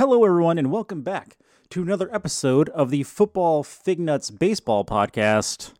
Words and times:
Hello, 0.00 0.24
everyone, 0.24 0.56
and 0.56 0.72
welcome 0.72 1.02
back 1.02 1.36
to 1.68 1.82
another 1.82 2.08
episode 2.10 2.70
of 2.70 2.88
the 2.88 3.02
Football 3.02 3.62
Fig 3.62 4.00
Nuts 4.00 4.30
Baseball 4.30 4.82
Podcast. 4.82 5.74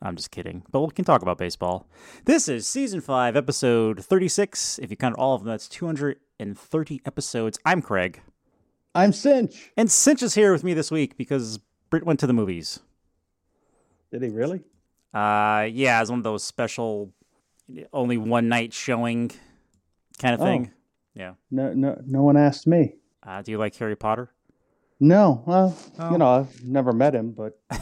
I'm 0.00 0.16
just 0.16 0.30
kidding, 0.30 0.62
but 0.70 0.80
we 0.80 0.92
can 0.92 1.04
talk 1.04 1.20
about 1.20 1.36
baseball. 1.36 1.86
This 2.24 2.48
is 2.48 2.66
season 2.66 3.02
five, 3.02 3.36
episode 3.36 4.02
36. 4.02 4.78
If 4.78 4.90
you 4.90 4.96
count 4.96 5.16
all 5.16 5.34
of 5.34 5.42
them, 5.42 5.50
that's 5.50 5.68
230 5.68 7.02
episodes. 7.04 7.58
I'm 7.66 7.82
Craig, 7.82 8.22
I'm 8.94 9.12
Sinch. 9.12 9.72
and 9.76 9.90
Sinch 9.90 10.22
is 10.22 10.34
here 10.34 10.52
with 10.52 10.64
me 10.64 10.72
this 10.72 10.90
week 10.90 11.18
because 11.18 11.58
Britt 11.90 12.06
went 12.06 12.18
to 12.20 12.26
the 12.26 12.32
movies. 12.32 12.80
Did 14.10 14.22
he 14.22 14.30
really? 14.30 14.62
Uh, 15.12 15.68
yeah, 15.70 16.00
it's 16.00 16.08
one 16.08 16.20
of 16.20 16.24
those 16.24 16.44
special, 16.44 17.12
only 17.92 18.16
one 18.16 18.48
night 18.48 18.72
showing 18.72 19.32
kind 20.18 20.32
of 20.32 20.40
thing. 20.40 20.70
Yeah. 21.12 21.34
No, 21.50 21.74
no, 21.74 22.00
no 22.06 22.22
one 22.22 22.38
asked 22.38 22.66
me. 22.66 22.94
Uh, 23.26 23.42
do 23.42 23.50
you 23.50 23.58
like 23.58 23.74
Harry 23.76 23.96
Potter? 23.96 24.30
No, 25.00 25.42
well, 25.46 25.76
Oh. 25.98 26.12
you 26.12 26.18
know, 26.18 26.28
I've 26.28 26.64
never 26.64 26.92
met 26.92 27.14
him, 27.14 27.32
but 27.32 27.58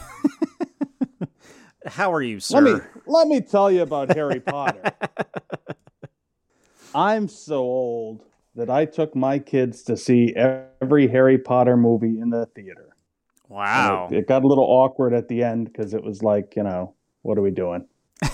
How 1.87 2.13
are 2.13 2.23
you, 2.23 2.41
sir? 2.41 2.61
let 2.61 2.65
me 2.65 2.81
let 3.07 3.29
me 3.29 3.41
tell 3.43 3.71
you 3.71 3.83
about 3.83 4.15
Harry 4.15 4.41
Potter. 4.41 4.83
I'm 6.95 7.29
so 7.29 7.57
old 7.59 8.25
that 8.55 8.71
I 8.71 8.85
took 8.87 9.15
my 9.15 9.39
kids 9.39 9.83
to 9.85 9.97
see 9.97 10.35
every 10.35 11.09
Harry 11.09 11.39
Potter 11.39 11.77
movie 11.77 12.19
in 12.21 12.31
the 12.31 12.47
theater. 12.47 12.89
Wow. 13.49 14.09
It, 14.11 14.19
it 14.19 14.29
got 14.29 14.45
a 14.45 14.47
little 14.47 14.65
awkward 14.65 15.13
at 15.13 15.29
the 15.29 15.43
end 15.43 15.67
because 15.67 15.93
it 15.93 16.03
was 16.03 16.23
like, 16.23 16.55
you 16.57 16.63
know, 16.63 16.95
what 17.23 17.37
are 17.37 17.43
we 17.43 17.51
doing? 17.51 17.87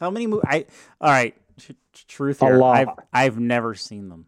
How 0.00 0.10
many 0.10 0.26
movies? 0.28 0.44
I 0.48 0.66
all 1.00 1.10
right. 1.10 1.34
Tr- 1.58 1.72
tr- 1.92 2.04
truth 2.06 2.40
here. 2.40 2.62
I've 2.62 2.88
I've 3.12 3.40
never 3.40 3.74
seen 3.74 4.08
them. 4.08 4.26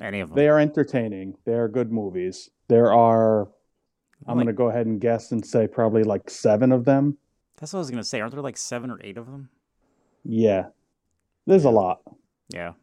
Any 0.00 0.20
of 0.20 0.28
them? 0.30 0.36
They 0.36 0.48
are 0.48 0.58
entertaining. 0.58 1.36
They 1.44 1.54
are 1.54 1.68
good 1.68 1.90
movies. 1.92 2.50
There 2.68 2.92
are, 2.92 3.48
I'm 4.26 4.36
Like- 4.36 4.44
going 4.44 4.46
to 4.46 4.52
go 4.52 4.68
ahead 4.68 4.86
and 4.86 5.00
guess 5.00 5.32
and 5.32 5.44
say 5.44 5.66
probably 5.66 6.02
like 6.04 6.30
seven 6.30 6.72
of 6.72 6.84
them. 6.84 7.18
That's 7.60 7.72
what 7.72 7.78
I 7.78 7.80
was 7.80 7.90
gonna 7.90 8.04
say. 8.04 8.20
Aren't 8.20 8.32
there 8.34 8.40
like 8.42 8.56
seven 8.56 8.88
or 8.88 9.00
eight 9.02 9.16
of 9.18 9.26
them? 9.26 9.48
Yeah, 10.22 10.66
there's 11.44 11.64
a 11.64 11.70
lot. 11.70 12.02
Yeah. 12.50 12.74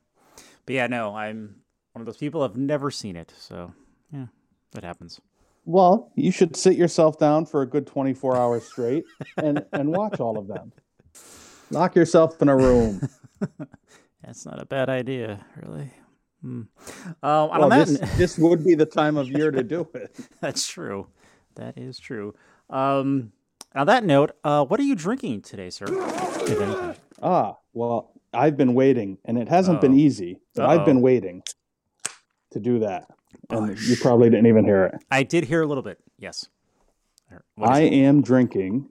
But 0.66 0.75
yeah, 0.75 0.88
no, 0.88 1.16
I'm 1.16 1.61
one 1.93 2.02
of 2.02 2.05
those 2.05 2.17
people. 2.17 2.43
I've 2.43 2.58
never 2.58 2.91
seen 2.91 3.16
it, 3.16 3.31
so 3.38 3.71
yeah, 4.11 4.25
that 4.71 4.83
happens. 4.83 5.21
Well, 5.63 6.11
you 6.16 6.30
should 6.30 6.58
sit 6.58 6.75
yourself 6.75 7.17
down 7.17 7.45
for 7.45 7.61
a 7.61 7.66
good 7.66 7.88
24 7.88 8.36
hours 8.36 8.66
straight 8.66 9.05
and, 9.38 9.63
and 9.71 9.91
watch 9.93 10.19
all 10.19 10.38
of 10.38 10.47
them. 10.47 10.73
Lock 11.71 11.95
yourself 11.95 12.41
in 12.41 12.49
a 12.49 12.55
room. 12.58 12.99
That's 14.23 14.45
not 14.45 14.61
a 14.61 14.66
bad 14.66 14.89
idea, 14.89 15.45
really. 15.63 15.89
Um, 16.46 16.70
on 17.24 17.50
Well, 17.60 17.70
this, 17.70 18.00
this 18.18 18.38
would 18.38 18.64
be 18.64 18.76
the 18.76 18.86
time 18.86 19.18
of 19.18 19.30
year 19.30 19.50
to 19.52 19.64
do 19.64 19.88
it. 19.96 20.16
that's 20.42 20.68
true. 20.68 21.08
That 21.56 21.78
is 21.78 21.98
true. 22.00 22.36
Um, 22.70 23.32
on 23.74 23.88
that 23.88 24.04
note, 24.06 24.32
uh, 24.44 24.64
what 24.66 24.80
are 24.80 24.84
you 24.84 24.96
drinking 24.96 25.42
today, 25.42 25.70
sir? 25.70 25.86
Ah, 27.22 27.58
well, 27.73 28.12
I've 28.34 28.58
been 28.58 28.73
waiting, 28.73 29.18
and 29.26 29.38
it 29.38 29.50
hasn't 29.50 29.82
been 29.82 29.92
Uh-oh. 29.94 29.98
easy, 30.00 30.40
but 30.54 30.66
I've 30.66 30.86
been 30.86 31.02
waiting 31.02 31.42
to 32.52 32.60
do 32.60 32.80
that. 32.80 33.08
And 33.50 33.68
Bush. 33.68 33.90
you 33.90 33.96
probably 33.98 34.30
didn't 34.30 34.48
even 34.48 34.66
hear 34.66 34.86
it. 34.86 34.96
I 35.12 35.23
did 35.23 35.46
hear 35.46 35.62
a 35.62 35.66
little 35.68 35.84
bit. 35.84 36.00
Yes. 36.18 36.48
I 37.62 37.82
it? 37.82 37.94
am 37.94 38.22
drinking 38.22 38.90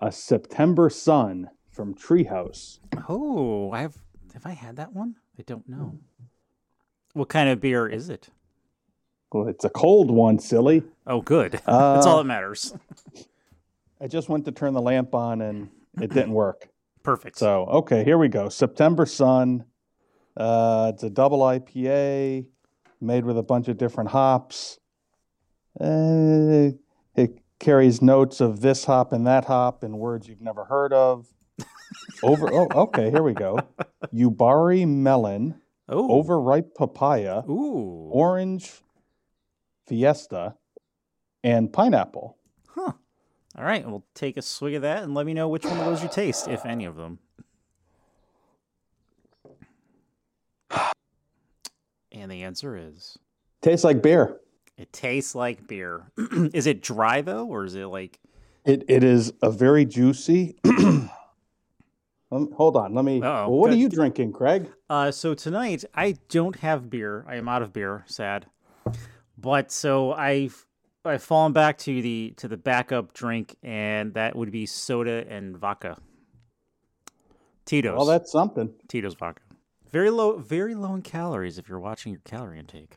a 0.00 0.10
September 0.12 0.88
Sun 0.88 1.50
from 1.70 1.94
Treehouse. 1.94 2.78
Oh, 3.08 3.70
I 3.72 3.80
have. 3.82 3.96
Have 4.34 4.46
I 4.46 4.52
had 4.52 4.76
that 4.76 4.92
one? 4.94 5.16
I 5.38 5.42
don't 5.42 5.68
know. 5.68 5.98
What 7.12 7.28
kind 7.28 7.48
of 7.48 7.60
beer 7.60 7.86
is 7.88 8.08
it? 8.08 8.28
Well, 9.32 9.48
it's 9.48 9.64
a 9.64 9.70
cold 9.70 10.10
one, 10.10 10.38
silly. 10.38 10.82
Oh, 11.06 11.20
good. 11.20 11.60
Uh, 11.66 11.94
That's 11.94 12.06
all 12.06 12.18
that 12.18 12.24
matters. 12.24 12.74
I 14.00 14.08
just 14.08 14.28
went 14.28 14.44
to 14.46 14.52
turn 14.52 14.74
the 14.74 14.80
lamp 14.80 15.14
on, 15.14 15.40
and 15.40 15.68
it 16.00 16.12
didn't 16.12 16.32
work. 16.32 16.68
Perfect. 17.02 17.38
So, 17.38 17.64
okay, 17.66 18.04
here 18.04 18.18
we 18.18 18.28
go. 18.28 18.48
September 18.48 19.06
Sun. 19.06 19.64
Uh, 20.36 20.92
it's 20.94 21.02
a 21.02 21.10
double 21.10 21.40
IPA 21.40 22.46
made 23.00 23.24
with 23.24 23.36
a 23.38 23.42
bunch 23.42 23.68
of 23.68 23.78
different 23.78 24.10
hops. 24.10 24.78
Uh, 25.80 26.70
it 27.16 27.38
carries 27.58 28.00
notes 28.00 28.40
of 28.40 28.60
this 28.60 28.84
hop 28.84 29.12
and 29.12 29.26
that 29.26 29.44
hop 29.44 29.82
and 29.82 29.98
words 29.98 30.28
you've 30.28 30.40
never 30.40 30.64
heard 30.64 30.92
of. 30.92 31.26
Over. 32.22 32.52
Oh, 32.52 32.68
okay. 32.74 33.10
Here 33.10 33.22
we 33.22 33.32
go. 33.32 33.58
Yubari 34.14 34.86
melon, 34.86 35.59
oh, 35.90 36.10
overripe 36.10 36.74
papaya, 36.74 37.42
Ooh. 37.48 38.08
orange 38.12 38.72
fiesta, 39.86 40.54
and 41.44 41.72
pineapple. 41.72 42.36
Huh. 42.68 42.92
All 43.58 43.64
right. 43.64 43.86
We'll 43.86 44.04
take 44.14 44.36
a 44.36 44.42
swig 44.42 44.74
of 44.74 44.82
that 44.82 45.02
and 45.02 45.14
let 45.14 45.26
me 45.26 45.34
know 45.34 45.48
which 45.48 45.64
one 45.64 45.78
of 45.78 45.84
those 45.84 46.02
you 46.02 46.08
taste, 46.08 46.48
if 46.48 46.64
any 46.64 46.84
of 46.84 46.96
them. 46.96 47.18
And 52.12 52.30
the 52.30 52.42
answer 52.42 52.76
is 52.76 53.18
Tastes 53.62 53.84
like 53.84 54.02
beer. 54.02 54.38
it 54.76 54.92
tastes 54.92 55.34
like 55.34 55.66
beer. 55.66 56.10
is 56.52 56.66
it 56.66 56.82
dry 56.82 57.20
though, 57.20 57.46
or 57.46 57.64
is 57.64 57.74
it 57.74 57.86
like 57.86 58.18
It 58.64 58.84
it 58.88 59.04
is 59.04 59.32
a 59.42 59.50
very 59.50 59.84
juicy. 59.84 60.56
Hold 62.30 62.76
on, 62.76 62.94
let 62.94 63.04
me. 63.04 63.18
Well, 63.18 63.50
what 63.50 63.70
are 63.70 63.76
you 63.76 63.88
drinking, 63.88 64.32
Craig? 64.32 64.70
Uh, 64.88 65.10
so 65.10 65.34
tonight 65.34 65.84
I 65.94 66.16
don't 66.28 66.56
have 66.60 66.88
beer. 66.88 67.24
I 67.28 67.36
am 67.36 67.48
out 67.48 67.62
of 67.62 67.72
beer. 67.72 68.04
Sad, 68.06 68.46
but 69.36 69.72
so 69.72 70.12
I've 70.12 70.64
I've 71.04 71.24
fallen 71.24 71.52
back 71.52 71.78
to 71.78 72.02
the 72.02 72.34
to 72.36 72.46
the 72.46 72.56
backup 72.56 73.14
drink, 73.14 73.56
and 73.64 74.14
that 74.14 74.36
would 74.36 74.52
be 74.52 74.66
soda 74.66 75.24
and 75.28 75.56
vodka. 75.56 75.96
Tito's. 77.64 77.96
Well, 77.96 78.06
that's 78.06 78.30
something. 78.30 78.74
Tito's 78.86 79.14
vodka. 79.14 79.42
Very 79.90 80.10
low, 80.10 80.38
very 80.38 80.74
low 80.76 80.94
in 80.94 81.02
calories 81.02 81.58
if 81.58 81.68
you're 81.68 81.80
watching 81.80 82.12
your 82.12 82.20
calorie 82.24 82.60
intake. 82.60 82.96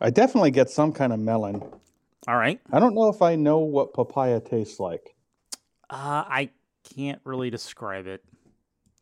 I 0.00 0.10
definitely 0.10 0.50
get 0.50 0.68
some 0.68 0.92
kind 0.92 1.12
of 1.12 1.20
melon. 1.20 1.62
All 2.26 2.36
right. 2.36 2.60
I 2.72 2.80
don't 2.80 2.94
know 2.94 3.08
if 3.08 3.22
I 3.22 3.36
know 3.36 3.58
what 3.58 3.94
papaya 3.94 4.40
tastes 4.40 4.80
like. 4.80 5.14
Uh, 5.88 6.24
I 6.26 6.50
can't 6.84 7.20
really 7.24 7.50
describe 7.50 8.06
it 8.06 8.24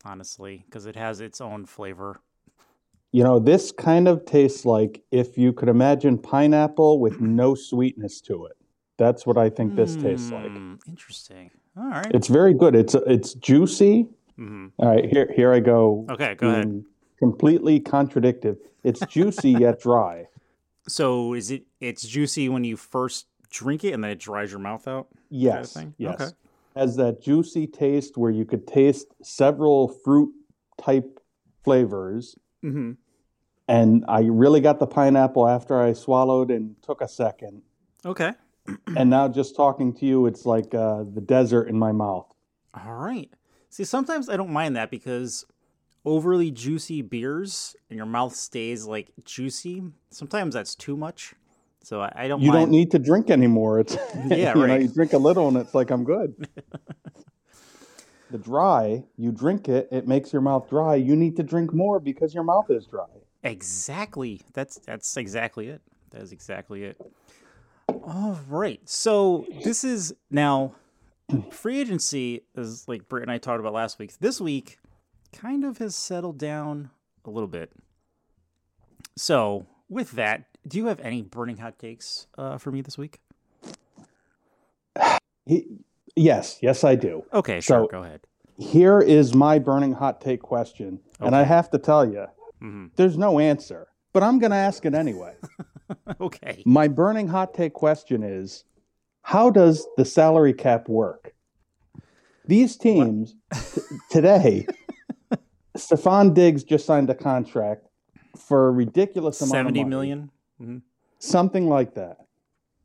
honestly 0.04 0.64
because 0.66 0.86
it 0.86 0.96
has 0.96 1.20
its 1.20 1.41
own 1.41 1.66
flavor. 1.66 2.20
You 3.12 3.24
know, 3.24 3.38
this 3.38 3.72
kind 3.72 4.06
of 4.06 4.24
tastes 4.24 4.64
like 4.64 5.02
if 5.10 5.36
you 5.36 5.52
could 5.52 5.68
imagine 5.68 6.16
pineapple 6.18 7.00
with 7.00 7.20
no 7.20 7.54
sweetness 7.54 8.20
to 8.22 8.46
it. 8.46 8.56
That's 8.98 9.26
what 9.26 9.36
I 9.38 9.50
think 9.50 9.74
this 9.76 9.96
tastes 9.96 10.30
like. 10.30 10.46
Hmm, 10.52 10.74
Interesting. 10.86 11.50
All 11.76 11.84
right. 11.88 12.10
It's 12.14 12.28
very 12.28 12.54
good. 12.54 12.74
It's 12.76 12.94
it's 13.06 13.34
juicy. 13.34 14.06
hmm 14.36 14.68
All 14.78 14.88
right, 14.88 15.04
here 15.06 15.32
here 15.34 15.52
I 15.52 15.60
go. 15.60 16.06
Okay, 16.10 16.34
go 16.34 16.48
ahead. 16.48 16.84
Completely 17.18 17.80
contradictive. 17.80 18.58
It's 18.84 19.00
juicy 19.06 19.50
yet 19.50 19.80
dry. 19.80 20.26
So 20.88 21.34
is 21.34 21.50
it? 21.50 21.64
It's 21.80 22.06
juicy 22.06 22.48
when 22.48 22.64
you 22.64 22.76
first 22.76 23.26
drink 23.50 23.84
it, 23.84 23.92
and 23.92 24.04
then 24.04 24.10
it 24.10 24.18
dries 24.20 24.50
your 24.50 24.60
mouth 24.60 24.86
out. 24.86 25.08
Yes. 25.30 25.72
thing? 25.74 25.94
Yes. 25.98 26.20
Okay. 26.20 26.30
Has 26.80 26.96
that 26.96 27.20
juicy 27.20 27.66
taste 27.66 28.16
where 28.16 28.30
you 28.30 28.46
could 28.46 28.66
taste 28.66 29.08
several 29.22 29.86
fruit 29.86 30.32
type 30.80 31.20
flavors. 31.62 32.38
Mm-hmm. 32.64 32.92
And 33.68 34.04
I 34.09 34.22
really 34.22 34.62
got 34.62 34.78
the 34.78 34.86
pineapple 34.86 35.47
after 35.47 35.78
I 35.78 35.92
swallowed 35.92 36.50
and 36.50 36.77
took 36.82 37.03
a 37.03 37.09
second. 37.09 37.60
Okay. 38.04 38.32
And 38.97 39.10
now 39.10 39.28
just 39.28 39.56
talking 39.56 39.92
to 39.97 40.06
you, 40.06 40.24
it's 40.24 40.47
like 40.47 40.74
uh, 40.74 41.04
the 41.12 41.21
desert 41.21 41.68
in 41.68 41.78
my 41.78 41.92
mouth. 41.92 42.32
All 42.72 42.94
right. 42.94 43.30
See, 43.68 43.84
sometimes 43.84 44.30
I 44.30 44.38
don't 44.38 44.50
mind 44.50 44.74
that 44.76 44.91
because 44.91 45.44
overly 46.06 46.50
juicy 46.50 47.03
beers 47.03 47.76
and 47.91 47.98
your 47.98 48.06
mouth 48.06 48.34
stays 48.34 48.86
like 48.86 49.10
juicy. 49.24 49.83
Sometimes 50.10 50.54
that's 50.54 50.74
too 50.74 50.97
much. 50.97 51.34
So 51.82 52.00
I, 52.00 52.12
I 52.15 52.28
don't. 52.28 52.41
You 52.41 52.50
mind. 52.50 52.65
don't 52.65 52.71
need 52.71 52.91
to 52.92 52.98
drink 52.98 53.30
anymore. 53.30 53.80
It's 53.80 53.97
Yeah, 54.27 54.36
you 54.54 54.54
know, 54.54 54.66
right. 54.66 54.82
you 54.82 54.88
drink 54.88 55.12
a 55.12 55.18
little 55.18 55.48
and 55.48 55.56
it's 55.56 55.74
like 55.74 55.91
I'm 55.91 56.04
good. 56.04 56.47
the 58.30 58.38
dry, 58.38 59.04
you 59.16 59.32
drink 59.32 59.68
it, 59.68 59.88
it 59.91 60.06
makes 60.06 60.32
your 60.32 60.42
mouth 60.42 60.68
dry. 60.68 60.94
You 60.94 61.16
need 61.16 61.36
to 61.36 61.42
drink 61.42 61.72
more 61.72 61.98
because 61.98 62.34
your 62.34 62.44
mouth 62.44 62.71
is 62.71 62.86
dry. 62.86 63.06
Exactly. 63.42 64.42
That's 64.53 64.78
that's 64.78 65.16
exactly 65.16 65.68
it. 65.68 65.80
That 66.10 66.22
is 66.22 66.32
exactly 66.32 66.84
it. 66.84 67.00
All 67.88 68.38
right. 68.48 68.80
So 68.84 69.47
this 69.65 69.84
is 69.84 70.15
now 70.30 70.74
free 71.50 71.80
agency 71.80 72.42
is 72.56 72.86
like 72.88 73.09
Britt 73.09 73.22
and 73.22 73.30
I 73.30 73.38
talked 73.38 73.60
about 73.60 73.72
last 73.72 73.98
week. 73.98 74.12
This 74.21 74.41
week 74.41 74.78
kind 75.33 75.65
of 75.65 75.78
has 75.78 75.97
settled 75.97 76.38
down 76.38 76.91
a 77.24 77.30
little 77.30 77.48
bit. 77.48 77.72
So 79.16 79.66
with 79.88 80.12
that, 80.12 80.44
do 80.66 80.78
you 80.78 80.86
have 80.86 81.01
any 81.01 81.22
burning 81.22 81.57
hot 81.59 81.78
takes 81.78 82.27
uh, 82.39 82.59
for 82.59 82.71
me 82.71 82.80
this 82.80 82.97
week? 82.98 83.21
He, 85.47 85.66
yes, 86.16 86.59
yes, 86.62 86.84
I 86.84 86.95
do. 86.95 87.24
Okay, 87.33 87.60
sure. 87.60 87.89
Go 87.91 88.03
ahead. 88.03 88.21
Here 88.59 89.01
is 89.01 89.34
my 89.34 89.59
burning 89.59 89.95
hot 89.95 90.21
take 90.21 90.42
question. 90.42 91.01
And 91.18 91.34
I 91.34 91.42
have 91.45 91.71
to 91.71 91.78
tell 91.78 92.04
you, 92.10 92.27
hmm 92.60 92.86
there's 92.97 93.16
no 93.16 93.39
answer. 93.39 93.89
but 94.12 94.22
I'm 94.22 94.39
going 94.39 94.51
to 94.51 94.57
ask 94.57 94.84
it 94.84 94.95
anyway. 94.95 95.34
okay. 96.21 96.62
My 96.66 96.89
burning 96.89 97.28
hot 97.28 97.54
take 97.54 97.72
question 97.72 98.22
is 98.22 98.65
how 99.22 99.51
does 99.51 99.86
the 99.97 100.04
salary 100.04 100.53
cap 100.53 100.89
work? 100.89 101.33
These 102.47 102.77
teams 102.77 103.34
t- 103.74 103.80
today, 104.10 104.66
Stefon 105.77 106.34
Diggs 106.34 106.65
just 106.65 106.84
signed 106.86 107.09
a 107.10 107.15
contract 107.15 107.86
for 108.36 108.68
a 108.68 108.72
ridiculous 108.72 109.41
amount 109.41 109.68
of 109.68 109.74
money. 109.74 109.84
million. 109.89 110.30
Mhm. 110.60 110.83
something 111.18 111.68
like 111.68 111.95
that. 111.95 112.18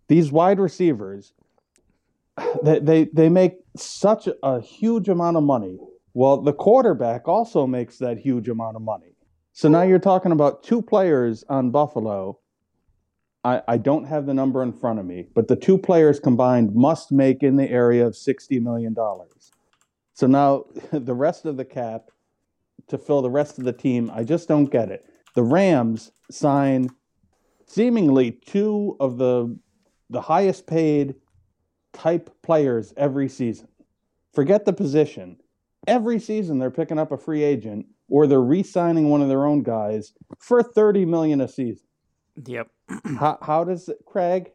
These 0.07 0.31
wide 0.31 0.59
receivers, 0.59 1.33
they, 2.63 2.79
they 2.79 3.03
they 3.05 3.29
make 3.29 3.57
such 3.75 4.27
a 4.43 4.61
huge 4.61 5.09
amount 5.09 5.37
of 5.37 5.43
money. 5.43 5.79
Well, 6.13 6.41
the 6.41 6.53
quarterback 6.53 7.27
also 7.27 7.67
makes 7.67 7.97
that 7.97 8.17
huge 8.17 8.47
amount 8.49 8.75
of 8.75 8.81
money. 8.81 9.15
So 9.53 9.69
now 9.69 9.81
you're 9.83 9.99
talking 9.99 10.31
about 10.31 10.63
two 10.63 10.81
players 10.81 11.43
on 11.49 11.71
Buffalo. 11.71 12.39
I, 13.43 13.61
I 13.67 13.77
don't 13.77 14.05
have 14.05 14.25
the 14.25 14.33
number 14.33 14.63
in 14.63 14.73
front 14.73 14.99
of 14.99 15.05
me, 15.05 15.27
but 15.33 15.47
the 15.47 15.55
two 15.55 15.77
players 15.77 16.19
combined 16.19 16.73
must 16.75 17.11
make 17.11 17.43
in 17.43 17.55
the 17.55 17.69
area 17.69 18.05
of 18.05 18.13
$60 18.13 18.61
million. 18.61 18.95
So 20.13 20.27
now 20.27 20.65
the 20.91 21.13
rest 21.13 21.45
of 21.45 21.55
the 21.57 21.65
cap 21.65 22.09
to 22.87 22.97
fill 22.97 23.21
the 23.21 23.29
rest 23.29 23.57
of 23.57 23.63
the 23.63 23.73
team, 23.73 24.11
I 24.13 24.23
just 24.23 24.47
don't 24.47 24.65
get 24.65 24.89
it. 24.89 25.05
The 25.35 25.43
Rams 25.43 26.11
sign 26.31 26.89
seemingly 27.65 28.31
two 28.31 28.95
of 28.99 29.17
the 29.17 29.57
the 30.09 30.21
highest 30.21 30.67
paid 30.67 31.15
type 31.93 32.29
players 32.43 32.93
every 32.97 33.27
season. 33.27 33.67
Forget 34.33 34.65
the 34.65 34.73
position. 34.73 35.37
Every 35.87 36.19
season 36.19 36.59
they're 36.59 36.71
picking 36.71 36.99
up 36.99 37.11
a 37.11 37.17
free 37.17 37.43
agent 37.43 37.87
or 38.07 38.27
they're 38.27 38.41
re-signing 38.41 39.09
one 39.09 39.21
of 39.21 39.29
their 39.29 39.45
own 39.45 39.63
guys 39.63 40.13
for 40.39 40.61
30 40.61 41.05
million 41.05 41.41
a 41.41 41.47
season. 41.47 41.87
Yep. 42.45 42.69
How, 43.19 43.39
how 43.41 43.63
does 43.63 43.89
it, 43.89 43.97
Craig? 44.05 44.51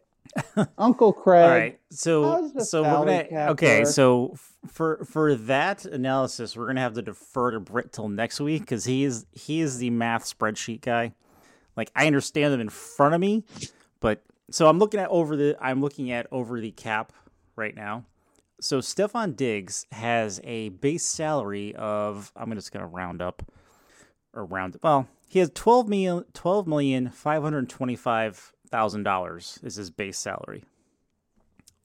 Uncle 0.79 1.13
Craig. 1.13 1.45
All 1.45 1.51
right. 1.51 1.81
So 1.91 2.53
so 2.59 2.83
we're 2.83 3.05
gonna 3.05 3.51
okay. 3.51 3.81
work? 3.81 3.89
So 3.89 4.37
for 4.69 5.05
for 5.05 5.35
that 5.35 5.85
analysis, 5.85 6.57
we're 6.57 6.67
gonna 6.67 6.81
have 6.81 6.95
to 6.95 7.03
defer 7.03 7.51
to 7.53 7.61
Britt 7.61 7.93
till 7.93 8.09
next 8.09 8.41
week 8.41 8.63
because 8.63 8.85
he 8.85 9.05
is 9.05 9.27
he 9.33 9.61
is 9.61 9.79
the 9.79 9.91
math 9.91 10.25
spreadsheet 10.25 10.83
guy. 10.83 11.15
Like 11.81 11.91
I 11.97 12.07
understand 12.07 12.53
them 12.53 12.61
in 12.61 12.69
front 12.69 13.15
of 13.15 13.23
me, 13.23 13.43
but 14.01 14.23
so 14.51 14.69
I'm 14.69 14.79
looking 14.79 15.01
at 15.01 15.09
over 15.09 15.35
the 15.35 15.57
I'm 15.59 15.81
looking 15.81 16.11
at 16.11 16.27
over 16.31 16.61
the 16.61 16.73
cap 16.73 17.15
right 17.57 17.75
now. 17.75 18.05
So 18.61 18.81
Stefon 18.81 19.35
Diggs 19.35 19.87
has 19.93 20.43
a 20.45 20.69
base 20.69 21.05
salary 21.05 21.75
of 21.77 22.33
I'm 22.37 22.53
just 22.53 22.71
gonna 22.71 22.87
round 22.87 23.23
up 23.23 23.51
or 24.35 24.45
round 24.45 24.77
well 24.83 25.09
he 25.27 25.39
has 25.39 25.51
12 25.55 25.89
million 25.89 26.25
12 26.35 26.67
million 26.67 27.09
525 27.09 28.53
thousand 28.69 29.03
dollars 29.03 29.59
is 29.63 29.77
his 29.77 29.91
base 29.91 30.19
salary. 30.19 30.65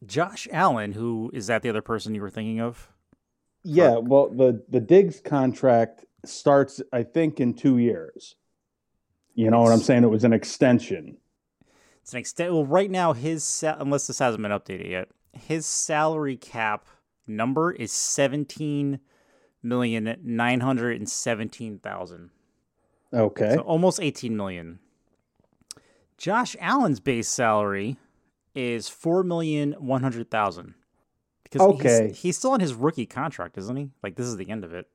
Josh 0.06 0.46
Allen, 0.52 0.92
who 0.92 1.32
is 1.34 1.48
that 1.48 1.62
the 1.62 1.70
other 1.70 1.82
person 1.82 2.14
you 2.14 2.22
were 2.22 2.30
thinking 2.30 2.60
of? 2.60 2.90
Yeah, 3.64 3.96
well 3.96 4.28
the 4.28 4.62
the 4.68 4.82
Diggs 4.82 5.22
contract 5.22 6.04
starts 6.26 6.82
I 6.92 7.04
think 7.04 7.40
in 7.40 7.54
2 7.54 7.78
years. 7.78 8.36
You 9.36 9.52
know 9.52 9.62
what 9.62 9.72
I'm 9.72 9.80
saying? 9.80 10.04
It 10.04 10.10
was 10.10 10.24
an 10.24 10.34
extension. 10.34 11.18
It's 12.02 12.14
an 12.14 12.20
extent. 12.20 12.54
Well, 12.54 12.66
right 12.66 12.90
now 12.90 13.14
his 13.14 13.44
sa- 13.44 13.76
unless 13.80 14.08
this 14.08 14.20
hasn't 14.20 14.42
been 14.42 14.52
updated 14.52 14.90
yet, 14.90 15.10
his 15.34 15.66
salary 15.66 16.38
cap 16.38 16.88
number 17.28 17.72
is 17.72 17.92
seventeen 17.92 19.00
million 19.62 20.16
nine 20.24 20.62
hundred 20.62 20.98
and 20.98 21.10
seventeen 21.10 21.80
thousand. 21.80 22.30
Okay. 23.14 23.54
So 23.56 23.62
almost 23.62 24.02
18 24.02 24.36
million. 24.36 24.80
Josh 26.18 26.56
Allen's 26.60 27.00
base 27.00 27.30
salary 27.30 27.96
is 28.54 28.90
4,100,000. 28.90 30.74
Because 31.44 31.62
Okay. 31.62 32.08
he's, 32.10 32.20
he's 32.20 32.38
still 32.38 32.52
on 32.52 32.60
his 32.60 32.74
rookie 32.74 33.06
contract, 33.06 33.58
isn't 33.58 33.76
he? 33.78 33.92
Like 34.04 34.16
this 34.16 34.26
is 34.26 34.36
the 34.38 34.50
end 34.50 34.64
of 34.66 34.74
it. 34.74 34.88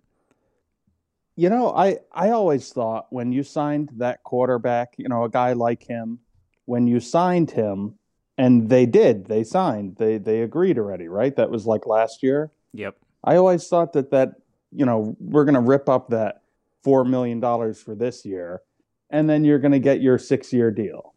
You 1.40 1.48
know, 1.48 1.70
I 1.72 2.00
I 2.12 2.32
always 2.32 2.70
thought 2.70 3.06
when 3.08 3.32
you 3.32 3.42
signed 3.42 3.88
that 3.96 4.22
quarterback, 4.24 4.92
you 4.98 5.08
know, 5.08 5.24
a 5.24 5.30
guy 5.30 5.54
like 5.54 5.82
him, 5.82 6.18
when 6.66 6.86
you 6.86 7.00
signed 7.00 7.50
him, 7.50 7.94
and 8.36 8.68
they 8.68 8.84
did, 8.84 9.24
they 9.24 9.42
signed, 9.42 9.96
they 9.96 10.18
they 10.18 10.42
agreed 10.42 10.76
already, 10.78 11.08
right? 11.08 11.34
That 11.34 11.48
was 11.48 11.64
like 11.64 11.86
last 11.86 12.22
year. 12.22 12.50
Yep. 12.74 12.94
I 13.24 13.36
always 13.36 13.66
thought 13.66 13.94
that 13.94 14.10
that 14.10 14.34
you 14.70 14.84
know 14.84 15.16
we're 15.18 15.46
gonna 15.46 15.62
rip 15.62 15.88
up 15.88 16.10
that 16.10 16.42
four 16.84 17.06
million 17.06 17.40
dollars 17.40 17.80
for 17.80 17.94
this 17.94 18.26
year, 18.26 18.60
and 19.08 19.26
then 19.26 19.42
you're 19.42 19.58
gonna 19.58 19.78
get 19.78 20.02
your 20.02 20.18
six 20.18 20.52
year 20.52 20.70
deal. 20.70 21.14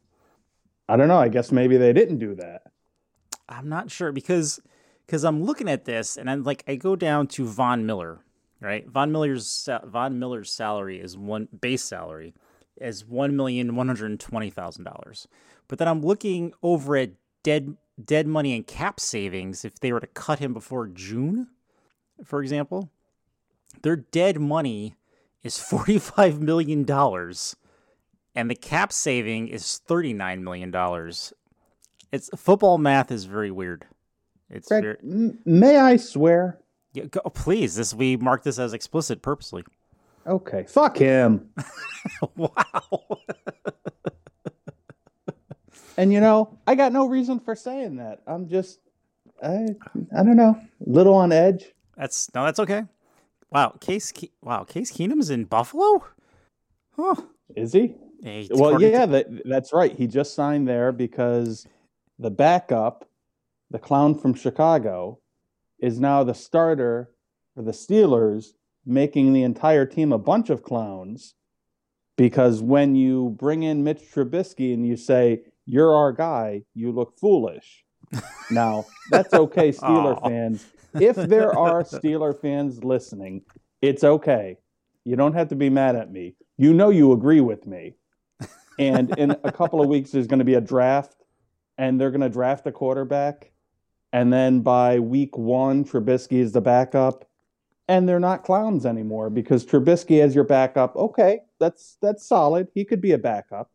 I 0.88 0.96
don't 0.96 1.10
know. 1.10 1.20
I 1.20 1.28
guess 1.28 1.52
maybe 1.52 1.76
they 1.76 1.92
didn't 1.92 2.20
do 2.20 2.34
that. 2.36 2.62
I'm 3.50 3.68
not 3.68 3.92
sure 3.92 4.14
because 4.14 4.62
because 5.06 5.26
I'm 5.26 5.44
looking 5.44 5.68
at 5.68 5.84
this 5.84 6.16
and 6.16 6.30
I'm 6.30 6.44
like 6.44 6.64
I 6.66 6.76
go 6.76 6.96
down 6.96 7.28
to 7.36 7.46
Von 7.46 7.86
Miller, 7.86 8.24
right? 8.64 8.88
Von 8.88 9.12
Miller's 9.12 9.70
Von 9.86 10.18
Miller's 10.18 10.52
salary 10.52 11.00
is 11.00 11.18
one 11.18 11.48
base 11.62 11.84
salary 11.84 12.34
is 12.78 13.06
one 13.06 13.36
million 13.36 13.76
one 13.76 13.88
hundred 13.88 14.20
twenty 14.20 14.50
thousand 14.50 14.86
dollars, 14.86 15.28
but 15.68 15.78
then 15.78 15.88
I'm 15.88 16.02
looking 16.02 16.54
over 16.64 16.96
at 16.98 17.12
dead 17.44 17.78
dead 18.04 18.26
money 18.26 18.56
and 18.56 18.66
cap 18.66 19.00
savings 19.00 19.64
if 19.64 19.76
they 19.80 19.94
were 19.94 20.00
to 20.00 20.08
cut 20.08 20.40
him 20.40 20.54
before 20.54 20.88
June, 20.88 21.50
for 22.24 22.42
example, 22.42 22.90
their 23.84 23.98
dead 23.98 24.40
money 24.40 24.96
is 25.44 25.60
forty 25.60 26.00
five 26.00 26.42
million 26.42 26.84
dollars, 26.84 27.56
and 28.34 28.50
the 28.50 28.56
cap 28.56 28.92
saving 28.92 29.50
is 29.50 29.78
thirty 29.78 30.14
nine 30.14 30.44
million 30.44 30.72
dollars. 30.72 31.34
It's 32.12 32.30
football 32.36 32.78
math 32.78 33.12
is 33.12 33.26
very 33.26 33.52
weird. 33.52 33.86
It's 34.50 34.68
Greg, 34.68 34.84
very, 34.84 35.34
may 35.46 35.78
I 35.78 35.98
swear? 35.98 36.60
Yeah, 36.94 37.06
go, 37.06 37.22
oh, 37.26 37.30
please. 37.30 37.76
This 37.76 37.94
we 37.94 38.18
mark 38.18 38.44
this 38.44 38.60
as 38.60 38.74
explicit 38.74 39.22
purposely. 39.22 39.64
Okay, 40.26 40.64
fuck 40.68 40.98
him. 40.98 41.50
wow. 42.36 42.52
And 45.98 46.12
you 46.12 46.20
know, 46.20 46.58
I 46.66 46.76
got 46.76 46.92
no 46.92 47.08
reason 47.08 47.40
for 47.40 47.56
saying 47.56 47.98
that. 47.98 48.22
I'm 48.26 48.48
just, 48.48 48.80
I, 49.44 49.68
I 50.18 50.24
don't 50.24 50.36
know, 50.36 50.60
little 50.80 51.14
on 51.14 51.32
edge. 51.32 51.66
That's 51.96 52.34
no, 52.34 52.44
that's 52.46 52.60
okay. 52.60 52.84
Wow, 53.52 53.76
Case. 53.80 54.12
Ke- 54.12 54.32
wow, 54.42 54.64
Case 54.64 54.92
Keenum's 54.92 55.30
in 55.30 55.44
Buffalo. 55.46 56.04
Huh. 56.96 57.16
Is 57.56 57.74
he? 57.74 57.94
Hey, 58.24 58.48
Well, 58.50 58.70
according 58.70 58.88
to- 58.92 58.92
yeah, 58.92 59.06
that, 59.06 59.28
that's 59.46 59.72
right. 59.74 59.96
He 59.96 60.08
just 60.08 60.34
signed 60.34 60.68
there 60.68 60.92
because 60.92 61.68
the 62.18 62.32
backup, 62.32 63.08
the 63.70 63.78
clown 63.78 64.18
from 64.18 64.34
Chicago, 64.34 65.20
is 65.84 66.00
now 66.00 66.24
the 66.24 66.34
starter 66.34 67.12
for 67.54 67.62
the 67.62 67.72
Steelers, 67.72 68.54
making 68.86 69.34
the 69.34 69.44
entire 69.44 69.86
team 69.86 70.14
a 70.14 70.18
bunch 70.18 70.50
of 70.50 70.64
clowns. 70.64 71.36
Because 72.16 72.62
when 72.62 72.96
you 72.96 73.36
bring 73.38 73.64
in 73.64 73.84
Mitch 73.84 74.02
Trubisky 74.14 74.74
and 74.74 74.88
you 74.88 74.96
say, 74.96 75.42
You're 75.66 75.94
our 75.94 76.14
guy, 76.14 76.64
you 76.74 76.92
look 76.92 77.20
foolish. 77.20 77.84
Now, 78.52 78.86
that's 79.10 79.34
okay, 79.34 79.72
Steeler 79.72 80.22
fans. 80.22 80.66
If 80.94 81.16
there 81.16 81.58
are 81.58 81.84
Steeler 81.84 82.40
fans 82.40 82.84
listening, 82.84 83.42
it's 83.82 84.04
okay. 84.04 84.58
You 85.06 85.16
don't 85.16 85.34
have 85.34 85.48
to 85.50 85.56
be 85.56 85.70
mad 85.70 85.96
at 85.96 86.12
me. 86.12 86.36
You 86.58 86.74
know 86.74 86.90
you 86.90 87.14
agree 87.14 87.42
with 87.42 87.66
me. 87.66 87.96
And 88.78 89.18
in 89.18 89.32
a 89.44 89.52
couple 89.52 89.82
of 89.82 89.88
weeks, 89.88 90.12
there's 90.12 90.28
going 90.28 90.40
to 90.40 90.46
be 90.46 90.56
a 90.56 90.62
draft, 90.62 91.16
and 91.78 92.00
they're 92.00 92.12
going 92.12 92.22
to 92.22 92.30
draft 92.30 92.68
a 92.68 92.72
quarterback. 92.72 93.53
And 94.14 94.32
then 94.32 94.62
by 94.62 95.00
week 95.00 95.36
one, 95.38 95.84
Trubisky 95.84 96.38
is 96.40 96.52
the 96.54 96.62
backup, 96.62 97.28
and 97.88 98.08
they're 98.08 98.20
not 98.20 98.44
clowns 98.44 98.86
anymore 98.86 99.30
because 99.32 99.66
Trubisky 99.66 100.22
as 100.22 100.36
your 100.36 100.44
backup. 100.46 100.96
Okay, 100.96 101.40
that's 101.60 101.98
that's 102.02 102.24
solid. 102.26 102.68
He 102.74 102.86
could 102.86 103.02
be 103.02 103.12
a 103.12 103.18
backup. 103.18 103.72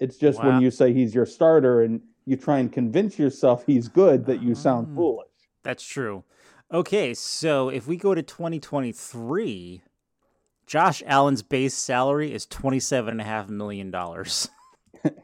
It's 0.00 0.16
just 0.16 0.38
Wow. 0.40 0.52
when 0.54 0.62
you 0.62 0.70
say 0.70 0.92
he's 0.92 1.14
your 1.14 1.26
starter 1.26 1.82
and 1.82 2.00
you 2.26 2.36
try 2.36 2.58
and 2.58 2.72
convince 2.72 3.18
yourself 3.18 3.64
he's 3.66 3.86
good 3.88 4.24
that 4.26 4.42
you 4.42 4.54
sound 4.54 4.88
Ah. 4.92 4.96
foolish. 4.96 5.28
That's 5.62 5.84
true. 5.86 6.24
Okay, 6.72 7.12
so 7.14 7.68
if 7.68 7.86
we 7.86 7.96
go 7.98 8.14
to 8.14 8.22
2023, 8.22 9.82
Josh 10.66 11.02
Allen's 11.06 11.42
base 11.42 11.74
salary 11.74 12.32
is 12.32 12.46
twenty-seven 12.46 13.10
and 13.12 13.20
a 13.20 13.24
half 13.24 13.50
million 13.50 13.90
dollars. 13.90 14.48
Cr- 15.02 15.08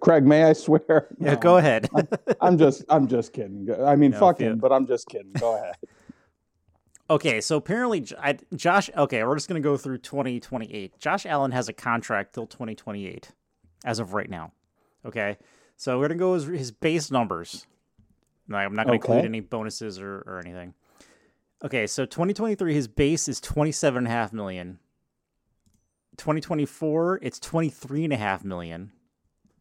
Craig, 0.00 0.24
may 0.24 0.44
I 0.44 0.52
swear? 0.52 1.08
Yeah, 1.20 1.34
No, 1.34 1.36
go 1.36 1.56
ahead. 1.56 1.88
I'm 2.40 2.58
just 2.58 2.84
I'm 2.88 3.06
just 3.08 3.32
kidding. 3.32 3.68
I 3.84 3.96
mean, 3.96 4.10
No, 4.12 4.18
fuck 4.20 4.38
feel- 4.38 4.52
him, 4.52 4.58
but 4.58 4.72
I'm 4.72 4.86
just 4.86 5.06
kidding. 5.08 5.32
Go 5.32 5.56
ahead. 5.56 5.74
Okay, 7.10 7.40
so 7.40 7.56
apparently 7.56 8.02
J- 8.02 8.16
I, 8.22 8.36
Josh. 8.54 8.90
Okay, 8.94 9.24
we're 9.24 9.34
just 9.34 9.48
gonna 9.48 9.60
go 9.60 9.78
through 9.78 9.96
2028. 9.96 10.98
Josh 10.98 11.24
Allen 11.24 11.52
has 11.52 11.66
a 11.70 11.72
contract 11.72 12.34
till 12.34 12.46
2028, 12.46 13.30
as 13.82 13.98
of 13.98 14.12
right 14.12 14.28
now. 14.28 14.52
Okay, 15.06 15.38
so 15.78 15.98
we're 15.98 16.08
gonna 16.08 16.18
go 16.18 16.34
his, 16.34 16.44
his 16.44 16.70
base 16.70 17.10
numbers. 17.10 17.66
Like, 18.46 18.66
I'm 18.66 18.74
not 18.74 18.84
gonna 18.84 18.96
include 18.96 19.24
any 19.24 19.40
bonuses 19.40 19.98
or, 19.98 20.16
or 20.26 20.42
anything. 20.44 20.74
Okay, 21.64 21.86
so 21.86 22.04
2023, 22.04 22.74
his 22.74 22.88
base 22.88 23.26
is 23.26 23.40
27 23.40 23.96
and 23.96 24.06
a 24.06 24.10
half 24.10 24.34
million. 24.34 24.78
2024, 26.18 27.20
it's 27.22 27.38
23 27.38 28.04
and 28.04 28.12
a 28.12 28.16
half 28.18 28.44
million. 28.44 28.92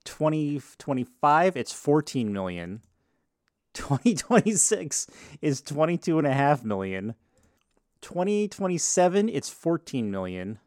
2025, 0.07 1.57
it's 1.57 1.73
14 1.73 2.31
million. 2.31 2.81
2026 3.73 5.07
is 5.41 5.61
22 5.61 6.17
and 6.17 6.25
a 6.25 6.33
half 6.33 6.63
million. 6.63 7.13
2027, 8.01 9.29
it's 9.29 9.49
14 9.49 10.09
million. 10.09 10.59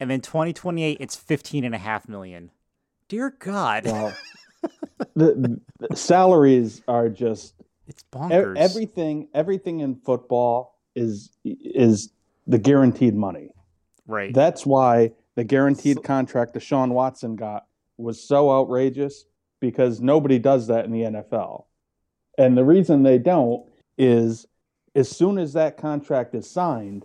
And 0.00 0.10
then 0.10 0.20
2028, 0.20 0.96
it's 1.00 1.14
15 1.16 1.64
and 1.64 1.74
a 1.74 1.78
half 1.78 2.08
million. 2.08 2.50
Dear 3.08 3.34
God. 3.38 3.84
Well, 3.84 4.14
the, 5.14 5.60
the 5.78 5.96
salaries 5.96 6.82
are 6.88 7.08
just 7.08 7.54
it's 7.86 8.02
e- 8.02 8.06
bonkers. 8.16 8.56
everything. 8.56 9.28
Everything 9.34 9.80
in 9.80 9.96
football 9.96 10.78
is 10.94 11.30
is 11.44 12.10
the 12.46 12.58
guaranteed 12.58 13.14
money. 13.14 13.50
right. 14.06 14.32
That's 14.34 14.64
why 14.66 15.12
the 15.36 15.44
guaranteed 15.44 15.96
So- 15.98 16.02
contract 16.02 16.60
Sean 16.62 16.94
Watson 16.94 17.36
got 17.36 17.66
was 17.98 18.22
so 18.22 18.50
outrageous 18.50 19.24
because 19.60 20.00
nobody 20.00 20.38
does 20.38 20.68
that 20.68 20.84
in 20.84 20.92
the 20.92 21.02
NFL. 21.02 21.64
And 22.38 22.56
the 22.56 22.64
reason 22.64 23.02
they 23.02 23.18
don't 23.18 23.68
is 23.98 24.46
as 24.94 25.08
soon 25.08 25.38
as 25.38 25.52
that 25.54 25.76
contract 25.76 26.34
is 26.34 26.48
signed, 26.48 27.04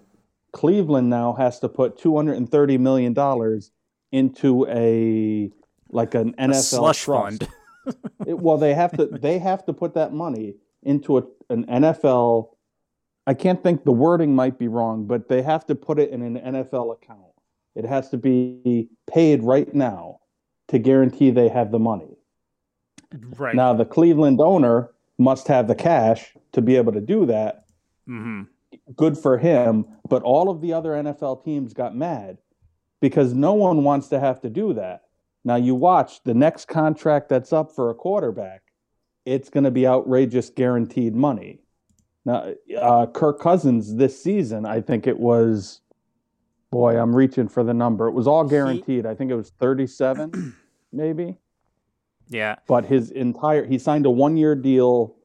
Cleveland 0.51 1.09
now 1.09 1.33
has 1.33 1.59
to 1.59 1.69
put 1.69 1.97
$230 1.97 2.79
million 2.79 3.61
into 4.11 4.67
a 4.67 5.51
like 5.89 6.15
an 6.15 6.33
a 6.37 6.47
NFL 6.47 6.61
slush 6.61 7.01
trust. 7.03 7.43
fund. 7.43 7.47
It- 8.25 8.39
well, 8.39 8.57
they 8.57 8.73
have 8.73 8.95
to 8.95 9.07
they 9.07 9.39
have 9.39 9.65
to 9.65 9.73
put 9.73 9.95
that 9.95 10.13
money 10.13 10.55
into 10.83 11.17
a, 11.17 11.23
an 11.49 11.65
NFL. 11.65 12.51
I 13.27 13.33
can't 13.33 13.61
think 13.61 13.83
the 13.83 13.91
wording 13.91 14.33
might 14.33 14.57
be 14.57 14.69
wrong, 14.69 15.05
but 15.05 15.27
they 15.27 15.41
have 15.41 15.65
to 15.65 15.75
put 15.75 15.99
it 15.99 16.11
in 16.11 16.21
an 16.21 16.35
NFL 16.35 16.93
account. 16.93 17.33
It 17.75 17.83
has 17.83 18.09
to 18.11 18.17
be 18.17 18.87
paid 19.05 19.43
right 19.43 19.73
now 19.75 20.19
to 20.73 20.79
guarantee 20.79 21.29
they 21.29 21.49
have 21.49 21.71
the 21.71 21.77
money. 21.77 22.17
right. 23.37 23.55
Now, 23.55 23.73
the 23.73 23.85
Cleveland 23.85 24.41
owner 24.41 24.89
must 25.19 25.47
have 25.47 25.67
the 25.67 25.75
cash 25.75 26.33
to 26.51 26.61
be 26.61 26.75
able 26.75 26.91
to 26.93 26.99
do 27.01 27.27
that. 27.27 27.65
hmm 28.05 28.43
Good 28.95 29.19
for 29.19 29.37
him. 29.37 29.85
But 30.09 30.23
all 30.23 30.49
of 30.49 30.59
the 30.61 30.73
other 30.73 30.89
NFL 30.93 31.45
teams 31.45 31.73
got 31.73 31.95
mad 31.95 32.39
because 33.01 33.35
no 33.35 33.53
one 33.53 33.83
wants 33.83 34.07
to 34.07 34.19
have 34.19 34.41
to 34.41 34.49
do 34.49 34.73
that. 34.73 35.03
Now, 35.45 35.57
you 35.57 35.75
watch 35.75 36.23
the 36.23 36.33
next 36.33 36.67
contract 36.67 37.29
that's 37.29 37.53
up 37.53 37.71
for 37.71 37.91
a 37.91 37.93
quarterback, 37.93 38.63
it's 39.25 39.49
going 39.49 39.65
to 39.65 39.71
be 39.71 39.85
outrageous 39.85 40.49
guaranteed 40.49 41.13
money. 41.13 41.59
Now, 42.25 42.53
uh, 42.79 43.05
Kirk 43.05 43.39
Cousins 43.39 43.95
this 43.95 44.21
season, 44.21 44.65
I 44.65 44.81
think 44.81 45.05
it 45.05 45.19
was, 45.19 45.81
boy, 46.71 46.97
I'm 46.97 47.15
reaching 47.15 47.47
for 47.47 47.63
the 47.63 47.73
number. 47.75 48.07
It 48.07 48.13
was 48.13 48.25
all 48.25 48.45
guaranteed. 48.45 49.05
I 49.05 49.13
think 49.13 49.29
it 49.29 49.35
was 49.35 49.51
37, 49.59 50.55
maybe 50.93 51.35
Yeah. 52.29 52.55
but 52.67 52.85
his 52.85 53.11
entire 53.11 53.65
he 53.65 53.77
signed 53.77 54.05
a 54.05 54.09
one 54.11 54.37
year 54.37 54.55
deal. 54.55 55.15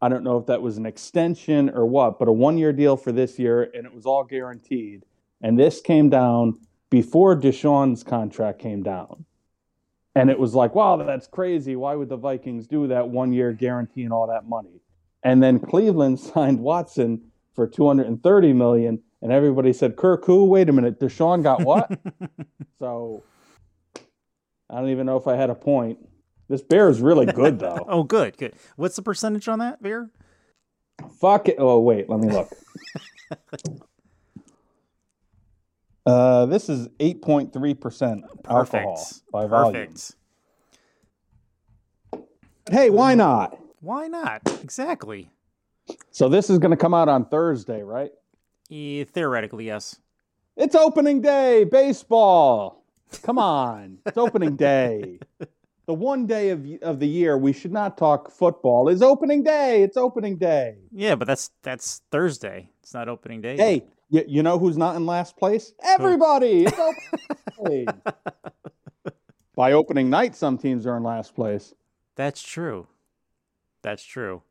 I 0.00 0.08
don't 0.08 0.24
know 0.24 0.36
if 0.36 0.46
that 0.46 0.60
was 0.60 0.78
an 0.78 0.86
extension 0.86 1.70
or 1.70 1.86
what, 1.86 2.18
but 2.18 2.26
a 2.28 2.32
one 2.32 2.58
year 2.58 2.72
deal 2.72 2.96
for 2.96 3.12
this 3.12 3.38
year, 3.38 3.70
and 3.74 3.86
it 3.86 3.94
was 3.94 4.04
all 4.04 4.24
guaranteed. 4.24 5.04
And 5.42 5.58
this 5.58 5.80
came 5.80 6.08
down 6.10 6.58
before 6.90 7.36
Deshaun's 7.36 8.02
contract 8.02 8.58
came 8.58 8.82
down. 8.82 9.24
And 10.14 10.28
it 10.28 10.38
was 10.38 10.54
like, 10.54 10.74
wow, 10.74 10.96
that's 10.96 11.26
crazy. 11.26 11.74
Why 11.74 11.94
would 11.94 12.08
the 12.10 12.16
Vikings 12.18 12.66
do 12.66 12.86
that 12.88 13.08
one 13.08 13.32
year 13.32 13.52
guaranteeing 13.52 14.12
all 14.12 14.26
that 14.26 14.46
money? 14.46 14.82
And 15.22 15.42
then 15.42 15.58
Cleveland 15.58 16.20
signed 16.32 16.60
Watson 16.60 17.22
for 17.54 17.66
230 17.66 18.52
million, 18.52 19.00
and 19.22 19.30
everybody 19.32 19.72
said, 19.72 19.96
Kirk, 19.96 20.24
who? 20.26 20.44
Wait 20.44 20.68
a 20.68 20.72
minute, 20.72 20.98
Deshaun 21.00 21.42
got 21.42 21.62
what? 21.64 21.90
so 22.78 23.22
I 24.72 24.76
don't 24.80 24.88
even 24.88 25.06
know 25.06 25.18
if 25.18 25.26
I 25.28 25.36
had 25.36 25.50
a 25.50 25.54
point. 25.54 25.98
This 26.48 26.62
beer 26.62 26.88
is 26.88 27.00
really 27.00 27.26
good 27.26 27.58
though. 27.60 27.84
oh, 27.88 28.02
good, 28.02 28.36
good. 28.38 28.54
What's 28.76 28.96
the 28.96 29.02
percentage 29.02 29.46
on 29.48 29.58
that 29.58 29.82
beer? 29.82 30.10
Fuck 31.20 31.48
it. 31.48 31.56
Oh 31.58 31.80
wait, 31.80 32.08
let 32.08 32.20
me 32.20 32.30
look. 32.30 32.50
uh, 36.06 36.46
this 36.46 36.68
is 36.68 36.88
eight 37.00 37.22
point 37.22 37.52
three 37.52 37.74
percent 37.74 38.24
alcohol 38.48 38.94
Perfect. 38.96 39.30
by 39.30 39.46
volume. 39.46 39.86
Perfect. 39.86 40.14
Hey, 42.70 42.90
why 42.90 43.14
not? 43.14 43.58
Why 43.80 44.06
not? 44.06 44.42
Exactly. 44.62 45.30
So 46.10 46.28
this 46.28 46.48
is 46.48 46.58
going 46.58 46.70
to 46.70 46.76
come 46.76 46.94
out 46.94 47.08
on 47.08 47.24
Thursday, 47.24 47.82
right? 47.82 48.12
Eh, 48.70 49.04
theoretically, 49.04 49.66
yes. 49.66 49.96
It's 50.56 50.76
opening 50.76 51.20
day, 51.20 51.64
baseball. 51.64 52.81
Come 53.22 53.38
on, 53.38 53.98
it's 54.06 54.16
opening 54.18 54.56
day. 54.56 55.18
The 55.86 55.94
one 55.94 56.26
day 56.26 56.50
of 56.50 56.66
of 56.82 57.00
the 57.00 57.08
year 57.08 57.36
we 57.36 57.52
should 57.52 57.72
not 57.72 57.98
talk 57.98 58.30
football 58.30 58.88
is 58.88 59.02
opening 59.02 59.42
day. 59.42 59.82
It's 59.82 59.96
opening 59.96 60.36
day. 60.36 60.76
Yeah, 60.92 61.14
but 61.16 61.26
that's 61.26 61.50
that's 61.62 62.02
Thursday. 62.10 62.70
It's 62.82 62.94
not 62.94 63.08
opening 63.08 63.40
day. 63.40 63.56
Hey, 63.56 63.84
you, 64.08 64.24
you 64.26 64.42
know 64.42 64.58
who's 64.58 64.76
not 64.78 64.96
in 64.96 65.06
last 65.06 65.36
place? 65.36 65.72
Everybody. 65.82 66.64
It's 66.66 66.78
opening 66.78 67.86
day. 67.86 67.86
By 69.54 69.72
opening 69.72 70.08
night, 70.08 70.34
some 70.34 70.56
teams 70.56 70.86
are 70.86 70.96
in 70.96 71.02
last 71.02 71.34
place. 71.34 71.74
that's 72.16 72.40
true. 72.42 72.86
That's 73.82 74.04
true. 74.04 74.42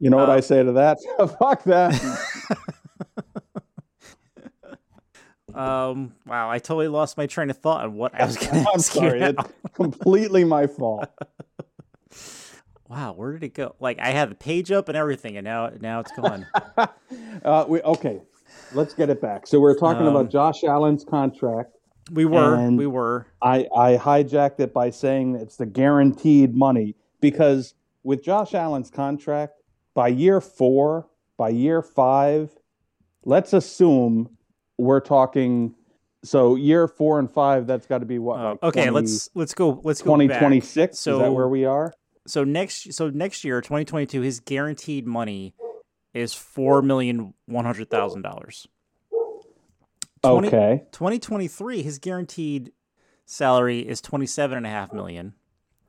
You 0.00 0.08
know 0.10 0.16
what 0.16 0.30
Uh, 0.30 0.32
I 0.32 0.40
say 0.40 0.62
to 0.62 0.72
that? 0.72 0.96
Fuck 1.38 1.64
that. 1.64 1.92
Um. 5.54 6.14
Wow, 6.26 6.50
I 6.50 6.58
totally 6.58 6.88
lost 6.88 7.16
my 7.16 7.26
train 7.26 7.50
of 7.50 7.58
thought 7.58 7.84
on 7.84 7.94
what 7.94 8.14
I 8.14 8.24
was 8.24 8.36
going 8.38 8.50
to 8.52 8.58
I'm 8.60 8.66
ask 8.74 8.94
you. 8.94 9.00
sorry. 9.00 9.20
now. 9.20 9.26
It's 9.28 9.52
completely 9.74 10.44
my 10.44 10.66
fault. 10.66 11.08
Wow, 12.88 13.12
where 13.12 13.32
did 13.32 13.44
it 13.44 13.54
go? 13.54 13.76
Like 13.78 14.00
I 14.00 14.08
had 14.10 14.30
the 14.30 14.34
page 14.34 14.72
up 14.72 14.88
and 14.88 14.96
everything, 14.96 15.36
and 15.36 15.44
now 15.44 15.70
now 15.80 16.00
it's 16.00 16.12
gone. 16.12 16.46
Uh, 17.44 17.64
we, 17.66 17.80
okay, 17.82 18.20
let's 18.74 18.92
get 18.94 19.08
it 19.08 19.20
back. 19.22 19.46
So 19.46 19.58
we're 19.60 19.76
talking 19.76 20.06
Um, 20.06 20.14
about 20.14 20.30
Josh 20.30 20.62
Allen's 20.64 21.04
contract. 21.04 21.76
We 22.12 22.24
were, 22.24 22.54
And- 22.56 22.76
we 22.76 22.86
were. 22.86 23.26
I, 23.40 23.66
I 23.74 23.96
hijacked 23.96 24.60
it 24.60 24.72
by 24.74 24.90
saying 24.90 25.36
it's 25.36 25.56
the 25.56 25.64
guaranteed 25.66 26.54
money 26.54 26.94
because 27.20 27.74
with 28.04 28.22
Josh 28.22 28.52
Allen's 28.54 28.90
contract, 28.90 29.54
by 29.94 30.08
year 30.08 30.40
four, 30.40 31.08
by 31.36 31.48
year 31.48 31.82
five, 31.82 32.50
let's 33.24 33.52
assume 33.54 34.36
we're 34.80 35.00
talking. 35.00 35.74
So 36.22 36.54
year 36.54 36.86
four 36.88 37.18
and 37.18 37.30
five, 37.30 37.66
that's 37.66 37.86
got 37.86 37.98
to 37.98 38.06
be 38.06 38.18
what? 38.18 38.38
Uh, 38.38 38.50
like 38.50 38.62
okay, 38.64 38.82
20 38.88 38.90
let's 38.90 39.28
let's 39.34 39.54
go. 39.54 39.80
Let's 39.84 40.02
go 40.02 40.12
back. 40.16 40.26
2026. 40.40 40.92
is 40.98 41.04
that 41.04 41.10
So- 41.20 41.32
where 41.32 41.48
we 41.48 41.64
are? 41.64 41.92
So 42.26 42.44
next, 42.44 42.92
so 42.92 43.08
next 43.08 43.44
year, 43.44 43.60
2022, 43.62 44.20
his 44.20 44.40
guaranteed 44.40 45.06
money 45.06 45.54
is 46.12 46.34
four 46.34 46.82
million 46.82 47.32
one 47.46 47.64
hundred 47.64 47.88
thousand 47.90 48.22
dollars. 48.22 48.66
Okay. 50.22 50.84
2023, 50.92 51.82
his 51.82 51.98
guaranteed 51.98 52.72
salary 53.24 53.80
is 53.80 54.00
twenty-seven 54.00 54.56
and 54.58 54.66
a 54.66 54.70
half 54.70 54.92
million. 54.92 55.32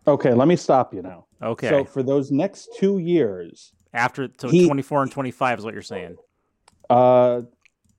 Okay. 0.07 0.33
Let 0.33 0.47
me 0.47 0.55
stop 0.55 0.93
you 0.93 1.01
now. 1.01 1.25
Okay, 1.43 1.69
So 1.69 1.83
for 1.85 2.01
those 2.03 2.31
next 2.31 2.69
two 2.77 2.97
years, 2.99 3.73
after 3.93 4.29
so 4.39 4.47
he- 4.47 4.65
24 4.65 5.03
and 5.03 5.11
25 5.11 5.59
is 5.59 5.65
what 5.65 5.73
you're 5.73 5.81
saying. 5.83 6.15
Uh, 6.89 7.41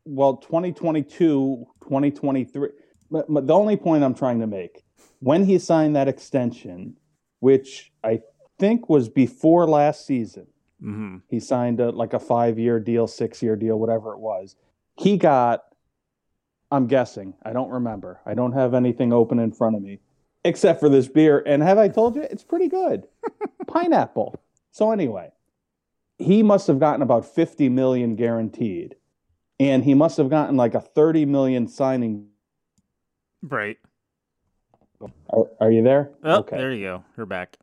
well, 0.04 0.36
2022, 0.36 1.66
2023. 1.82 2.68
But, 3.10 3.32
but 3.32 3.46
the 3.46 3.54
only 3.54 3.76
point 3.76 4.04
I'm 4.04 4.14
trying 4.14 4.40
to 4.40 4.46
make, 4.46 4.84
when 5.20 5.44
he 5.44 5.58
signed 5.58 5.96
that 5.96 6.08
extension, 6.08 6.96
which 7.40 7.92
I 8.02 8.20
think 8.58 8.88
was 8.88 9.08
before 9.08 9.66
last 9.66 10.06
season, 10.06 10.46
hmm 10.80 11.18
he 11.28 11.38
signed 11.38 11.78
a, 11.80 11.90
like 11.90 12.12
a 12.12 12.18
five 12.18 12.58
year 12.58 12.80
deal, 12.80 13.06
six 13.06 13.42
year 13.42 13.56
deal, 13.56 13.78
whatever 13.78 14.12
it 14.12 14.18
was. 14.18 14.56
He 14.96 15.16
got, 15.16 15.62
I'm 16.70 16.86
guessing, 16.86 17.34
I 17.42 17.52
don't 17.52 17.70
remember. 17.70 18.20
I 18.26 18.34
don't 18.34 18.52
have 18.52 18.74
anything 18.74 19.12
open 19.12 19.38
in 19.38 19.52
front 19.52 19.76
of 19.76 19.82
me 19.82 20.00
except 20.44 20.80
for 20.80 20.88
this 20.88 21.08
beer. 21.08 21.42
And 21.46 21.62
have 21.62 21.78
I 21.78 21.88
told 21.88 22.16
you? 22.16 22.22
It's 22.22 22.44
pretty 22.44 22.68
good. 22.68 23.06
Pineapple. 23.66 24.40
So, 24.70 24.90
anyway, 24.90 25.30
he 26.18 26.42
must 26.42 26.66
have 26.66 26.78
gotten 26.78 27.02
about 27.02 27.24
50 27.24 27.68
million 27.68 28.16
guaranteed. 28.16 28.96
And 29.70 29.84
he 29.84 29.94
must 29.94 30.16
have 30.16 30.28
gotten 30.28 30.56
like 30.56 30.74
a 30.74 30.80
30 30.80 31.26
million 31.26 31.68
signing. 31.68 32.28
Right. 33.42 33.78
Are, 35.30 35.46
are 35.60 35.70
you 35.70 35.82
there? 35.82 36.10
Oh, 36.24 36.40
okay. 36.40 36.56
there 36.56 36.72
you 36.72 36.84
go. 36.84 37.04
You're 37.16 37.26
back. 37.26 37.56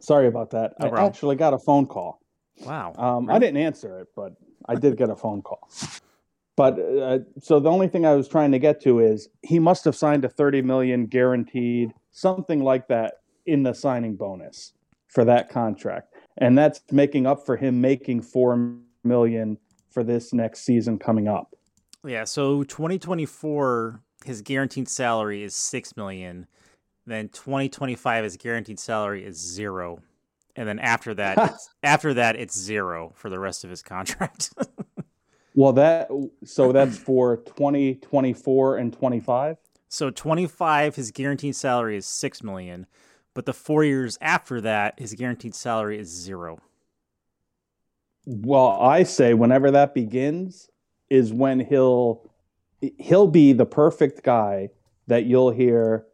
Sorry 0.00 0.26
about 0.26 0.50
that. 0.50 0.74
No 0.78 0.86
I 0.86 0.88
problem. 0.90 1.08
actually 1.08 1.36
got 1.36 1.54
a 1.54 1.58
phone 1.58 1.86
call. 1.86 2.20
Wow. 2.64 2.94
Um, 2.96 3.30
I 3.30 3.38
didn't 3.38 3.56
answer 3.56 3.98
it, 4.00 4.08
but 4.14 4.34
I 4.68 4.74
did 4.76 4.96
get 4.96 5.10
a 5.10 5.16
phone 5.16 5.42
call. 5.42 5.68
But 6.56 6.78
uh, 6.78 7.18
so 7.40 7.58
the 7.58 7.70
only 7.70 7.88
thing 7.88 8.06
I 8.06 8.14
was 8.14 8.28
trying 8.28 8.52
to 8.52 8.58
get 8.58 8.80
to 8.82 9.00
is 9.00 9.28
he 9.42 9.58
must 9.58 9.84
have 9.86 9.96
signed 9.96 10.24
a 10.24 10.28
30 10.28 10.62
million 10.62 11.06
guaranteed, 11.06 11.92
something 12.12 12.62
like 12.62 12.86
that 12.88 13.14
in 13.46 13.62
the 13.64 13.72
signing 13.72 14.14
bonus 14.14 14.72
for 15.08 15.24
that 15.24 15.48
contract. 15.48 16.14
And 16.38 16.56
that's 16.56 16.80
making 16.92 17.26
up 17.26 17.44
for 17.44 17.56
him 17.56 17.80
making 17.80 18.22
4 18.22 18.76
million 19.02 19.58
for 19.94 20.04
this 20.04 20.34
next 20.34 20.60
season 20.60 20.98
coming 20.98 21.28
up. 21.28 21.54
Yeah. 22.04 22.24
So 22.24 22.64
2024, 22.64 24.02
his 24.26 24.42
guaranteed 24.42 24.88
salary 24.88 25.42
is 25.42 25.54
six 25.54 25.96
million. 25.96 26.46
Then 27.06 27.28
2025, 27.28 28.24
his 28.24 28.36
guaranteed 28.36 28.80
salary 28.80 29.24
is 29.24 29.36
zero, 29.36 30.00
and 30.56 30.66
then 30.66 30.78
after 30.78 31.14
that, 31.14 31.52
after 31.82 32.14
that, 32.14 32.36
it's 32.36 32.58
zero 32.58 33.12
for 33.14 33.28
the 33.30 33.38
rest 33.38 33.64
of 33.64 33.70
his 33.70 33.82
contract. 33.82 34.52
Well, 35.56 35.72
that 35.74 36.10
so 36.44 36.72
that's 36.72 36.98
for 36.98 37.36
2024 37.36 38.76
and 38.76 38.92
25. 38.92 39.56
so 39.88 40.10
25, 40.10 40.96
his 40.96 41.12
guaranteed 41.12 41.54
salary 41.54 41.96
is 41.96 42.06
six 42.06 42.42
million, 42.42 42.86
but 43.34 43.46
the 43.46 43.52
four 43.52 43.84
years 43.84 44.18
after 44.20 44.60
that, 44.62 44.98
his 44.98 45.14
guaranteed 45.14 45.54
salary 45.54 45.96
is 46.00 46.08
zero. 46.08 46.58
Well, 48.26 48.70
I 48.80 49.02
say 49.02 49.34
whenever 49.34 49.70
that 49.70 49.94
begins 49.94 50.70
is 51.10 51.32
when 51.32 51.60
he'll 51.60 52.30
he'll 52.98 53.26
be 53.26 53.52
the 53.52 53.66
perfect 53.66 54.22
guy 54.22 54.70
that 55.06 55.26
you'll 55.26 55.50
hear 55.50 56.06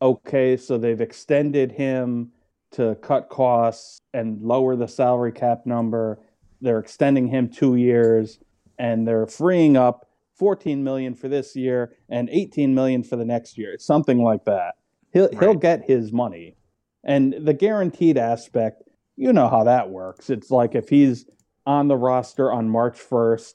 okay, 0.00 0.56
so 0.56 0.76
they've 0.76 1.00
extended 1.00 1.70
him 1.70 2.32
to 2.72 2.96
cut 2.96 3.28
costs 3.28 4.00
and 4.12 4.42
lower 4.42 4.74
the 4.74 4.88
salary 4.88 5.30
cap 5.30 5.64
number. 5.64 6.18
They're 6.60 6.80
extending 6.80 7.28
him 7.28 7.48
2 7.48 7.76
years 7.76 8.40
and 8.78 9.06
they're 9.06 9.26
freeing 9.26 9.76
up 9.76 10.08
14 10.34 10.82
million 10.82 11.14
for 11.14 11.28
this 11.28 11.54
year 11.54 11.94
and 12.08 12.28
18 12.30 12.74
million 12.74 13.04
for 13.04 13.14
the 13.14 13.24
next 13.24 13.56
year. 13.56 13.76
Something 13.78 14.22
like 14.22 14.44
that. 14.46 14.74
He'll 15.12 15.28
he'll 15.38 15.54
get 15.54 15.84
his 15.84 16.12
money. 16.12 16.56
And 17.04 17.34
the 17.40 17.54
guaranteed 17.54 18.18
aspect, 18.18 18.82
you 19.16 19.32
know 19.32 19.48
how 19.48 19.62
that 19.64 19.90
works. 19.90 20.30
It's 20.30 20.50
like 20.50 20.74
if 20.74 20.88
he's 20.88 21.26
on 21.66 21.88
the 21.88 21.96
roster 21.96 22.50
on 22.52 22.68
March 22.68 22.98
1st, 22.98 23.54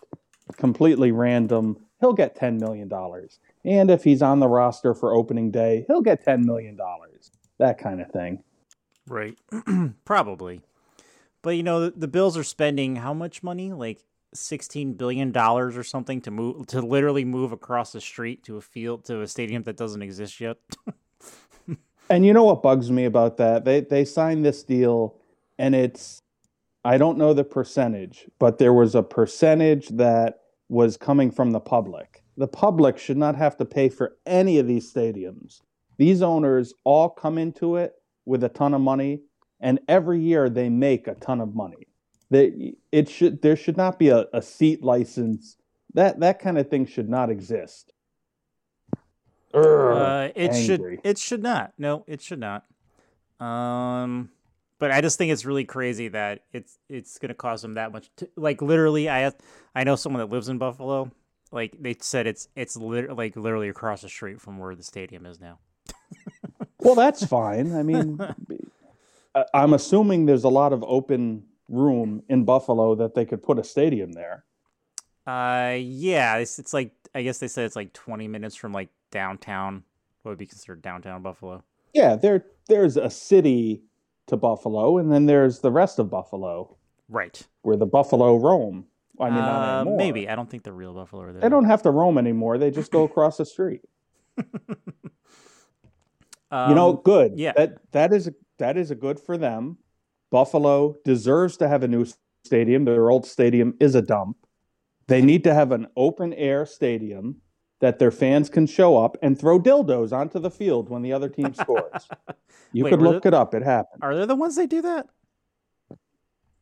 completely 0.55 1.11
random, 1.11 1.77
he'll 1.99 2.13
get 2.13 2.37
$10 2.37 2.59
million. 2.59 2.91
And 3.65 3.91
if 3.91 4.03
he's 4.03 4.21
on 4.21 4.39
the 4.39 4.47
roster 4.47 4.93
for 4.93 5.13
opening 5.13 5.51
day, 5.51 5.85
he'll 5.87 6.01
get 6.01 6.25
$10 6.25 6.43
million. 6.43 6.77
That 7.57 7.77
kind 7.77 8.01
of 8.01 8.11
thing. 8.11 8.43
Right. 9.07 9.37
Probably. 10.05 10.61
But 11.41 11.51
you 11.51 11.63
know, 11.63 11.81
the, 11.81 11.91
the 11.91 12.07
Bills 12.07 12.37
are 12.37 12.43
spending 12.43 12.97
how 12.97 13.13
much 13.13 13.43
money? 13.43 13.71
Like 13.73 14.03
16 14.33 14.93
billion 14.93 15.31
dollars 15.31 15.77
or 15.77 15.83
something 15.83 16.19
to 16.21 16.29
move 16.29 16.67
to 16.67 16.81
literally 16.81 17.23
move 17.23 17.53
across 17.53 17.93
the 17.93 18.01
street 18.01 18.43
to 18.43 18.57
a 18.57 18.61
field 18.61 19.05
to 19.05 19.21
a 19.21 19.27
stadium 19.27 19.63
that 19.63 19.77
doesn't 19.77 20.01
exist 20.01 20.41
yet. 20.41 20.57
And 22.09 22.25
you 22.25 22.33
know 22.33 22.45
what 22.45 22.61
bugs 22.61 22.89
me 22.89 23.05
about 23.05 23.37
that? 23.37 23.65
They 23.65 23.81
they 23.81 24.05
signed 24.05 24.45
this 24.45 24.63
deal 24.63 25.15
and 25.57 25.75
it's 25.75 26.21
I 26.87 26.97
don't 26.97 27.17
know 27.17 27.33
the 27.33 27.43
percentage, 27.43 28.27
but 28.39 28.59
there 28.59 28.71
was 28.71 28.95
a 28.95 29.03
percentage 29.03 29.89
that 29.89 30.39
was 30.69 30.95
coming 30.95 31.31
from 31.31 31.51
the 31.51 31.59
public. 31.59 32.23
The 32.37 32.47
public 32.47 32.97
should 32.97 33.17
not 33.17 33.35
have 33.35 33.57
to 33.57 33.65
pay 33.65 33.89
for 33.89 34.15
any 34.25 34.57
of 34.57 34.67
these 34.67 34.89
stadiums. 34.89 35.59
These 35.97 36.21
owners 36.21 36.73
all 36.85 37.09
come 37.09 37.37
into 37.37 37.75
it 37.75 37.95
with 38.25 38.41
a 38.41 38.47
ton 38.47 38.73
of 38.73 38.79
money 38.79 39.19
and 39.59 39.79
every 39.89 40.21
year 40.21 40.49
they 40.49 40.69
make 40.69 41.09
a 41.09 41.15
ton 41.15 41.41
of 41.41 41.53
money. 41.53 41.89
They, 42.29 42.75
it 42.93 43.09
should 43.09 43.41
there 43.41 43.57
should 43.57 43.75
not 43.75 43.99
be 43.99 44.07
a, 44.07 44.27
a 44.31 44.41
seat 44.41 44.81
license. 44.81 45.57
That 45.93 46.21
that 46.21 46.39
kind 46.39 46.57
of 46.57 46.69
thing 46.69 46.85
should 46.85 47.09
not 47.09 47.29
exist. 47.29 47.91
Uh, 49.53 50.29
it 50.35 50.51
angry. 50.51 50.63
should 50.63 50.99
it 51.03 51.17
should 51.17 51.43
not. 51.43 51.73
No, 51.77 52.05
it 52.07 52.21
should 52.21 52.39
not. 52.39 52.63
Um 53.41 54.29
but 54.79 54.91
I 54.91 55.01
just 55.01 55.17
think 55.17 55.31
it's 55.31 55.45
really 55.45 55.65
crazy 55.65 56.07
that 56.09 56.43
it's 56.51 56.77
it's 56.89 57.17
going 57.17 57.29
to 57.29 57.35
cost 57.35 57.61
them 57.61 57.73
that 57.73 57.91
much. 57.91 58.09
To, 58.17 58.29
like 58.35 58.61
literally 58.61 59.09
I 59.09 59.31
I 59.75 59.83
know 59.83 59.95
someone 59.95 60.21
that 60.21 60.33
lives 60.33 60.49
in 60.49 60.57
Buffalo. 60.57 61.11
Like 61.51 61.75
they 61.79 61.95
said 61.99 62.27
it's 62.27 62.47
it's 62.55 62.75
lit, 62.75 63.15
like 63.15 63.35
literally 63.35 63.69
across 63.69 64.01
the 64.01 64.09
street 64.09 64.41
from 64.41 64.57
where 64.57 64.75
the 64.75 64.83
stadium 64.83 65.25
is 65.25 65.39
now. 65.39 65.59
Well, 66.79 66.95
that's 66.95 67.25
fine. 67.25 67.75
I 67.75 67.83
mean, 67.83 68.19
I'm 69.53 69.73
assuming 69.73 70.25
there's 70.25 70.43
a 70.43 70.49
lot 70.49 70.73
of 70.73 70.83
open 70.87 71.43
room 71.67 72.23
in 72.29 72.45
Buffalo 72.45 72.95
that 72.95 73.15
they 73.15 73.25
could 73.25 73.43
put 73.43 73.59
a 73.59 73.63
stadium 73.63 74.13
there. 74.13 74.45
Uh, 75.25 75.75
yeah, 75.79 76.37
it's, 76.37 76.59
it's 76.59 76.73
like 76.73 76.93
I 77.13 77.23
guess 77.23 77.39
they 77.39 77.47
said 77.47 77.65
it's 77.65 77.75
like 77.75 77.93
20 77.93 78.27
minutes 78.27 78.55
from 78.55 78.71
like 78.71 78.89
downtown. 79.11 79.83
What 80.21 80.31
would 80.31 80.37
be 80.37 80.45
considered 80.45 80.81
downtown 80.81 81.23
Buffalo? 81.23 81.63
Yeah, 81.93 82.15
there 82.15 82.45
there's 82.69 82.95
a 82.95 83.09
city 83.09 83.81
to 84.27 84.37
Buffalo, 84.37 84.97
and 84.97 85.11
then 85.11 85.25
there's 85.25 85.59
the 85.59 85.71
rest 85.71 85.99
of 85.99 86.09
Buffalo 86.09 86.77
Right. 87.09 87.41
where 87.61 87.75
the 87.77 87.85
Buffalo 87.85 88.35
roam. 88.37 88.85
I 89.19 89.29
mean, 89.29 89.39
uh, 89.39 89.85
maybe 89.87 90.29
I 90.29 90.35
don't 90.35 90.49
think 90.49 90.63
the 90.63 90.71
real 90.73 90.93
Buffalo 90.93 91.23
are 91.23 91.31
there. 91.33 91.41
they 91.41 91.49
don't 91.49 91.65
have 91.65 91.81
to 91.83 91.91
roam 91.91 92.17
anymore. 92.19 92.57
They 92.59 92.69
just 92.69 92.91
go 92.91 93.03
across 93.03 93.37
the 93.37 93.45
street. 93.45 93.81
Um, 96.49 96.69
you 96.69 96.75
know, 96.75 96.93
good. 96.93 97.33
yeah. 97.35 97.51
that 97.57 97.91
that 97.91 98.13
is 98.13 98.29
that 98.57 98.77
is 98.77 98.89
a 98.89 98.95
good 98.95 99.19
for 99.19 99.37
them. 99.37 99.77
Buffalo 100.31 100.95
deserves 101.03 101.57
to 101.57 101.67
have 101.67 101.83
a 101.83 101.87
new 101.89 102.05
stadium. 102.45 102.85
Their 102.85 103.09
old 103.09 103.25
stadium 103.25 103.75
is 103.81 103.95
a 103.95 104.01
dump. 104.01 104.37
They 105.07 105.21
need 105.21 105.43
to 105.43 105.53
have 105.53 105.73
an 105.73 105.87
open 105.97 106.33
air 106.33 106.65
stadium 106.65 107.41
that 107.79 107.99
their 107.99 108.11
fans 108.11 108.49
can 108.49 108.65
show 108.65 108.97
up 108.97 109.17
and 109.21 109.39
throw 109.39 109.59
dildos 109.59 110.11
onto 110.11 110.39
the 110.39 110.49
field 110.49 110.89
when 110.89 111.01
the 111.01 111.13
other 111.13 111.29
team 111.29 111.53
scores. 111.53 112.07
You 112.73 112.83
Wait, 112.83 112.89
could 112.89 113.01
look 113.01 113.25
it 113.25 113.33
up. 113.33 113.55
It 113.55 113.63
happened. 113.63 114.03
are 114.03 114.13
they 114.13 114.25
the 114.25 114.35
ones 114.35 114.57
that 114.57 114.69
do 114.69 114.81
that? 114.81 115.07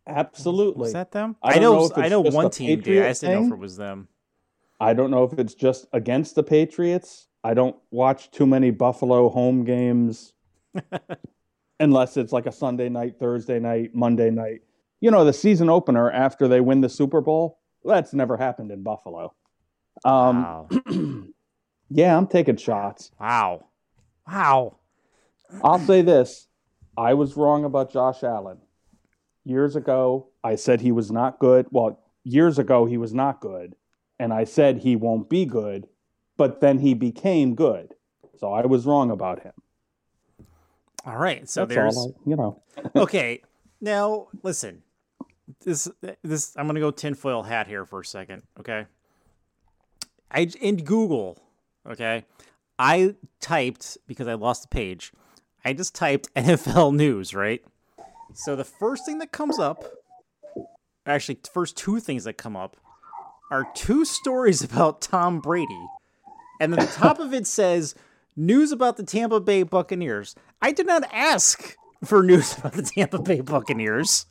Absolutely. 0.08 0.88
Is 0.88 0.93
that 0.93 1.12
them? 1.12 1.36
I 1.41 1.56
I, 1.56 1.60
know. 1.60 1.88
know 1.88 1.91
I 1.95 2.10
know 2.10 2.21
one 2.21 2.51
team 2.51 2.80
did. 2.80 3.04
I 3.04 3.13
didn't 3.13 3.41
know 3.41 3.47
if 3.47 3.54
it 3.54 3.58
was 3.60 3.75
them. 3.75 4.08
I 4.80 4.93
don't 4.93 5.10
know 5.10 5.23
if 5.23 5.34
it's 5.39 5.56
just 5.56 5.88
against 5.93 6.36
the 6.36 6.43
Patriots. 6.43 7.28
I 7.43 7.54
don't 7.54 7.75
watch 7.91 8.32
too 8.32 8.45
many 8.45 8.71
Buffalo 8.71 9.30
home 9.30 9.63
games 9.63 10.34
unless 11.80 12.17
it's 12.17 12.34
like 12.34 12.45
a 12.45 12.51
Sunday 12.51 12.89
night, 12.89 13.17
Thursday 13.19 13.60
night, 13.60 13.95
Monday 13.95 14.30
night. 14.30 14.62
You 15.01 15.12
know, 15.12 15.25
the 15.25 15.34
season 15.34 15.69
opener 15.69 16.12
after 16.12 16.47
they 16.47 16.62
win 16.62 16.82
the 16.82 16.89
Super 16.89 17.21
Bowl, 17.21 17.60
that's 17.84 18.13
never 18.13 18.38
happened 18.38 18.71
in 18.71 18.84
Buffalo. 18.84 19.34
Um, 20.04 20.44
wow. 20.44 20.70
yeah, 21.90 22.18
I'm 22.18 22.28
taking 22.28 22.58
shots. 22.58 23.12
Wow. 23.20 23.68
Wow. 24.28 24.78
I'll 25.64 25.80
say 25.80 26.02
this 26.02 26.48
I 26.98 27.14
was 27.14 27.38
wrong 27.38 27.66
about 27.66 27.92
Josh 27.92 28.24
Allen. 28.24 28.58
Years 29.44 29.76
ago, 29.76 30.30
I 30.44 30.56
said 30.56 30.82
he 30.82 30.92
was 30.92 31.12
not 31.12 31.40
good. 31.40 31.68
Well, 31.72 32.00
years 32.24 32.58
ago, 32.58 32.86
he 32.86 32.98
was 32.98 33.14
not 33.14 33.42
good. 33.42 33.76
And 34.20 34.34
I 34.34 34.46
said 34.46 34.80
he 34.80 34.96
won't 34.96 35.30
be 35.30 35.46
good, 35.46 35.88
but 36.38 36.62
then 36.62 36.80
he 36.80 36.94
became 36.94 37.54
good. 37.54 37.94
So 38.38 38.54
I 38.54 38.66
was 38.66 38.86
wrong 38.86 39.12
about 39.12 39.44
him. 39.44 39.54
All 41.06 41.18
right. 41.18 41.48
So 41.48 41.66
That's 41.66 41.76
there's 41.76 41.98
I, 41.98 42.30
you 42.30 42.36
know. 42.36 42.62
okay. 42.96 43.42
Now 43.82 44.28
listen. 44.42 44.82
This 45.64 45.88
this 46.24 46.56
I'm 46.58 46.66
gonna 46.66 46.80
go 46.80 46.92
tinfoil 46.92 47.44
hat 47.44 47.68
here 47.68 47.86
for 47.86 48.00
a 48.00 48.06
second. 48.06 48.44
Okay. 48.60 48.88
I 50.36 50.50
in 50.62 50.78
Google. 50.78 51.41
Okay. 51.89 52.26
I 52.78 53.15
typed 53.39 53.98
because 54.06 54.28
I 54.28 54.34
lost 54.34 54.63
the 54.63 54.67
page. 54.67 55.13
I 55.63 55.74
just 55.74 55.95
typed 55.95 56.32
NFL 56.36 56.93
news, 56.95 57.34
right? 57.34 57.63
So 58.34 58.56
the 58.56 58.65
first 58.65 59.06
thing 59.06 59.19
that 59.19 59.32
comes 59.32 59.58
up, 59.60 59.86
actually, 61.06 61.39
first 61.54 61.78
two 61.78 62.00
things 62.00 62.26
that 62.26 62.34
come 62.34 62.56
up, 62.58 62.76
are 63.50 63.65
two 63.74 64.04
stories 64.19 64.62
about 64.63 65.02
Tom 65.02 65.39
Brady, 65.39 65.88
and 66.60 66.74
then 66.74 66.80
the 66.86 66.91
top 66.91 67.19
of 67.19 67.34
it 67.34 67.48
says 67.48 67.95
news 68.36 68.71
about 68.71 68.98
the 68.98 69.04
Tampa 69.04 69.39
Bay 69.39 69.63
Buccaneers. 69.63 70.36
I 70.62 70.71
did 70.74 70.86
not 70.86 71.04
ask 71.13 71.76
for 72.04 72.21
news 72.24 72.58
about 72.58 72.74
the 72.74 72.84
Tampa 72.84 73.19
Bay 73.21 73.39
Buccaneers. 73.41 74.26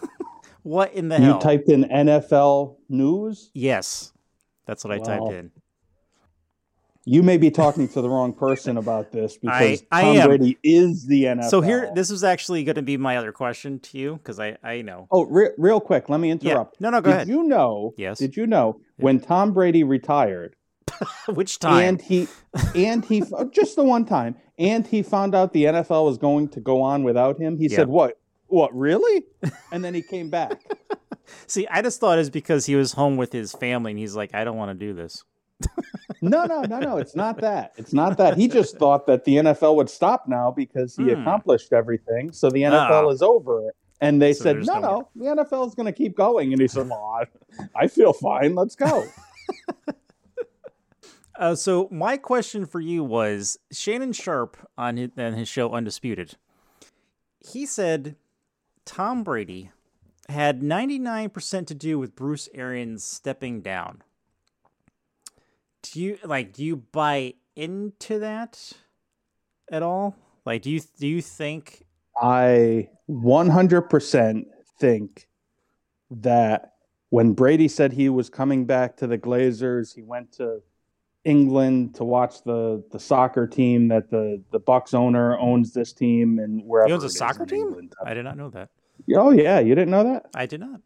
what 0.62 0.92
in 0.92 1.08
the 1.08 1.16
You 1.16 1.24
hell? 1.24 1.34
You 1.34 1.40
typed 1.40 1.68
in 1.68 1.84
NFL 1.84 2.76
news. 2.88 3.50
yes, 3.54 4.12
that's 4.66 4.84
what 4.84 4.92
I 4.92 4.98
typed 4.98 5.32
in. 5.32 5.50
You 7.06 7.22
may 7.22 7.38
be 7.38 7.50
talking 7.50 7.88
to 7.88 8.02
the 8.02 8.10
wrong 8.10 8.34
person 8.34 8.76
about 8.76 9.10
this 9.10 9.36
because 9.42 9.82
I 9.90 10.02
Tom 10.02 10.16
am. 10.18 10.28
Brady 10.28 10.58
is 10.62 11.06
the 11.06 11.24
NFL. 11.24 11.48
So 11.48 11.60
here, 11.62 11.90
this 11.94 12.10
was 12.10 12.22
actually 12.22 12.62
going 12.62 12.76
to 12.76 12.82
be 12.82 12.96
my 12.98 13.16
other 13.16 13.32
question 13.32 13.80
to 13.80 13.98
you 13.98 14.16
because 14.16 14.38
I 14.38 14.58
I 14.62 14.82
know. 14.82 15.08
Oh, 15.10 15.24
re- 15.24 15.50
real 15.56 15.80
quick, 15.80 16.08
let 16.10 16.20
me 16.20 16.28
Yeah. 16.28 16.34
interrupt. 16.34 16.80
No, 16.80 16.90
no, 16.90 17.00
go 17.00 17.10
did 17.10 17.16
ahead. 17.16 17.28
you 17.28 17.42
know? 17.44 17.94
Yes. 17.96 18.18
Did 18.18 18.36
you 18.36 18.46
know 18.46 18.80
when 18.96 19.18
Tom 19.18 19.52
Brady 19.54 19.82
retired? 19.82 20.56
Which 21.28 21.58
time? 21.58 21.82
And 21.84 22.02
he, 22.02 22.28
and 22.74 23.02
he, 23.04 23.22
just 23.50 23.76
the 23.76 23.84
one 23.84 24.04
time, 24.04 24.36
and 24.58 24.86
he 24.86 25.02
found 25.02 25.34
out 25.34 25.54
the 25.54 25.64
NFL 25.64 26.04
was 26.04 26.18
going 26.18 26.48
to 26.50 26.60
go 26.60 26.82
on 26.82 27.02
without 27.02 27.38
him. 27.40 27.56
He 27.56 27.68
Yeah. 27.68 27.76
said, 27.76 27.88
"What? 27.88 28.18
What? 28.48 28.74
Really?" 28.76 29.24
And 29.72 29.82
then 29.82 29.94
he 29.94 30.02
came 30.02 30.28
back. 30.28 30.60
See, 31.46 31.66
I 31.68 31.82
just 31.82 32.00
thought 32.00 32.18
it's 32.18 32.30
because 32.30 32.66
he 32.66 32.76
was 32.76 32.92
home 32.92 33.16
with 33.16 33.32
his 33.32 33.52
family 33.52 33.92
and 33.92 33.98
he's 33.98 34.16
like, 34.16 34.34
I 34.34 34.44
don't 34.44 34.56
want 34.56 34.70
to 34.78 34.86
do 34.86 34.92
this. 34.94 35.24
No, 36.22 36.44
no, 36.44 36.62
no, 36.62 36.78
no. 36.78 36.96
It's 36.98 37.14
not 37.16 37.40
that. 37.40 37.72
It's 37.76 37.92
not 37.92 38.16
that. 38.18 38.36
He 38.36 38.48
just 38.48 38.78
thought 38.78 39.06
that 39.06 39.24
the 39.24 39.36
NFL 39.36 39.76
would 39.76 39.90
stop 39.90 40.26
now 40.28 40.50
because 40.50 40.96
he 40.96 41.04
Hmm. 41.04 41.20
accomplished 41.20 41.72
everything. 41.72 42.32
So 42.32 42.50
the 42.50 42.62
NFL 42.62 43.06
Ah. 43.06 43.08
is 43.10 43.22
over. 43.22 43.72
And 44.02 44.20
they 44.22 44.32
So 44.32 44.44
said, 44.44 44.56
no, 44.64 44.78
no 44.78 44.80
no, 44.80 45.08
the 45.14 45.42
NFL 45.42 45.66
is 45.68 45.74
going 45.74 45.86
to 45.86 45.92
keep 45.92 46.16
going. 46.16 46.52
And 46.52 46.60
he 46.60 46.68
said, 46.68 46.88
well, 46.88 47.20
I, 47.20 47.84
I 47.84 47.86
feel 47.88 48.12
fine. 48.14 48.54
Let's 48.54 48.74
go. 48.76 49.04
Uh, 51.38 51.54
so 51.54 51.88
my 51.90 52.18
question 52.18 52.66
for 52.66 52.80
you 52.80 53.02
was 53.02 53.58
Shannon 53.72 54.12
Sharpe 54.12 54.58
on 54.76 54.98
his, 54.98 55.10
on 55.16 55.32
his 55.32 55.48
show 55.48 55.70
Undisputed. 55.72 56.36
He 57.38 57.64
said 57.64 58.16
Tom 58.84 59.22
Brady 59.24 59.70
had 60.30 60.62
99% 60.62 61.66
to 61.66 61.74
do 61.74 61.98
with 61.98 62.16
Bruce 62.16 62.48
Arians 62.54 63.04
stepping 63.04 63.60
down. 63.60 64.02
Do 65.82 66.00
you 66.00 66.18
like 66.24 66.52
do 66.52 66.64
you 66.64 66.76
buy 66.76 67.34
into 67.56 68.18
that 68.18 68.72
at 69.70 69.82
all? 69.82 70.16
Like 70.44 70.62
do 70.62 70.70
you 70.70 70.80
do 70.98 71.06
you 71.06 71.22
think 71.22 71.84
I 72.20 72.90
100% 73.08 74.44
think 74.78 75.28
that 76.10 76.74
when 77.08 77.32
Brady 77.32 77.66
said 77.68 77.92
he 77.92 78.08
was 78.08 78.28
coming 78.28 78.66
back 78.66 78.96
to 78.98 79.06
the 79.06 79.18
Glazers, 79.18 79.94
he 79.94 80.02
went 80.02 80.32
to 80.32 80.62
England 81.24 81.94
to 81.96 82.04
watch 82.04 82.42
the 82.44 82.82
the 82.92 82.98
soccer 82.98 83.46
team 83.46 83.88
that 83.88 84.10
the 84.10 84.42
the 84.52 84.60
Bucs 84.60 84.94
owner 84.94 85.38
owns 85.38 85.72
this 85.72 85.92
team 85.92 86.38
and 86.38 86.62
wherever 86.64 86.88
he 86.88 86.94
owns 86.94 87.04
a 87.04 87.10
soccer 87.10 87.44
team? 87.44 87.68
England. 87.68 87.94
I 88.04 88.14
did 88.14 88.24
not 88.24 88.36
know 88.36 88.50
that. 88.50 88.70
Oh 89.16 89.30
yeah, 89.30 89.60
you 89.60 89.74
didn't 89.74 89.90
know 89.90 90.04
that? 90.04 90.26
I 90.34 90.46
did 90.46 90.60
not. 90.60 90.80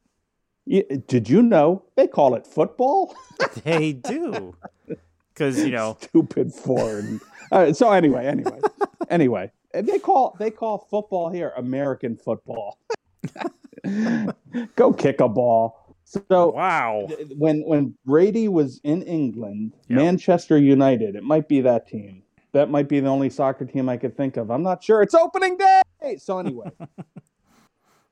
You, 0.67 0.83
did 1.07 1.29
you 1.29 1.43
know 1.43 1.85
they 1.97 2.07
call 2.07 2.35
it 2.35 2.47
football? 2.47 3.15
They 3.65 3.93
do. 3.93 4.55
Cuz 5.35 5.59
you 5.65 5.71
know, 5.73 5.97
Stupid 6.01 6.53
foreign. 6.53 7.21
so 7.75 7.91
anyway, 7.93 8.27
anyway, 8.27 8.61
anyway, 9.11 9.51
they 9.73 9.99
call 9.99 10.37
they 10.39 10.51
call 10.51 10.87
football 10.91 11.31
here 11.31 11.53
American 11.57 12.17
football. 12.17 12.79
Go 14.77 14.93
kick 14.93 15.21
a 15.21 15.29
ball. 15.29 15.97
So 16.05 16.51
wow. 16.51 17.09
when 17.37 17.63
when 17.63 17.95
Brady 18.05 18.49
was 18.49 18.81
in 18.85 19.03
England, 19.03 19.73
Yep. 19.89 19.99
Manchester 19.99 20.59
United, 20.59 21.17
it 21.17 21.23
might 21.25 21.49
be 21.49 21.61
that 21.63 21.87
team. 21.89 22.23
That 22.53 22.71
might 22.71 22.89
be 22.89 23.01
the 23.01 23.09
only 23.09 23.31
soccer 23.31 23.65
team 23.65 23.89
I 23.89 23.97
could 23.97 24.17
think 24.17 24.37
of. 24.37 24.51
I'm 24.51 24.63
not 24.63 24.83
sure. 24.83 25.03
It's 25.03 25.15
opening 25.15 25.57
day. 25.57 26.17
So 26.19 26.39
anyway, 26.39 26.71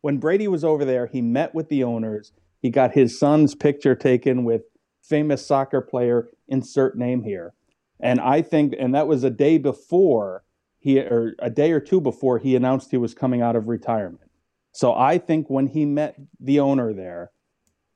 when 0.02 0.18
Brady 0.18 0.48
was 0.48 0.64
over 0.64 0.84
there, 0.84 1.06
he 1.06 1.22
met 1.22 1.54
with 1.54 1.68
the 1.68 1.82
owners. 1.82 2.32
He 2.60 2.68
got 2.70 2.92
his 2.92 3.18
son's 3.18 3.54
picture 3.54 3.94
taken 3.94 4.44
with 4.44 4.62
famous 5.02 5.44
soccer 5.46 5.80
player 5.80 6.28
insert 6.48 6.98
name 6.98 7.22
here. 7.22 7.54
And 7.98 8.20
I 8.20 8.42
think 8.42 8.74
and 8.78 8.94
that 8.94 9.06
was 9.08 9.24
a 9.24 9.30
day 9.30 9.58
before 9.58 10.44
he 10.78 10.98
or 10.98 11.34
a 11.38 11.48
day 11.50 11.72
or 11.72 11.80
two 11.80 12.00
before 12.00 12.38
he 12.38 12.54
announced 12.56 12.90
he 12.90 12.96
was 12.96 13.14
coming 13.14 13.40
out 13.40 13.56
of 13.56 13.68
retirement. 13.68 14.30
So 14.72 14.92
I 14.94 15.18
think 15.18 15.48
when 15.48 15.68
he 15.68 15.84
met 15.84 16.16
the 16.40 16.60
owner 16.60 16.92
there, 16.92 17.30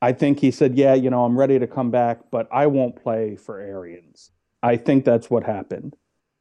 I 0.01 0.13
think 0.13 0.41
he 0.41 0.51
said, 0.51 0.77
"Yeah, 0.77 0.95
you 0.95 1.11
know, 1.11 1.25
I'm 1.25 1.39
ready 1.39 1.59
to 1.59 1.67
come 1.67 1.91
back, 1.91 2.31
but 2.31 2.49
I 2.53 2.67
won't 2.67 2.97
play 3.03 3.35
for 3.35 3.59
Arians." 3.59 4.31
I 4.63 4.77
think 4.77 5.05
that's 5.05 5.29
what 5.31 5.43
happened. 5.45 5.97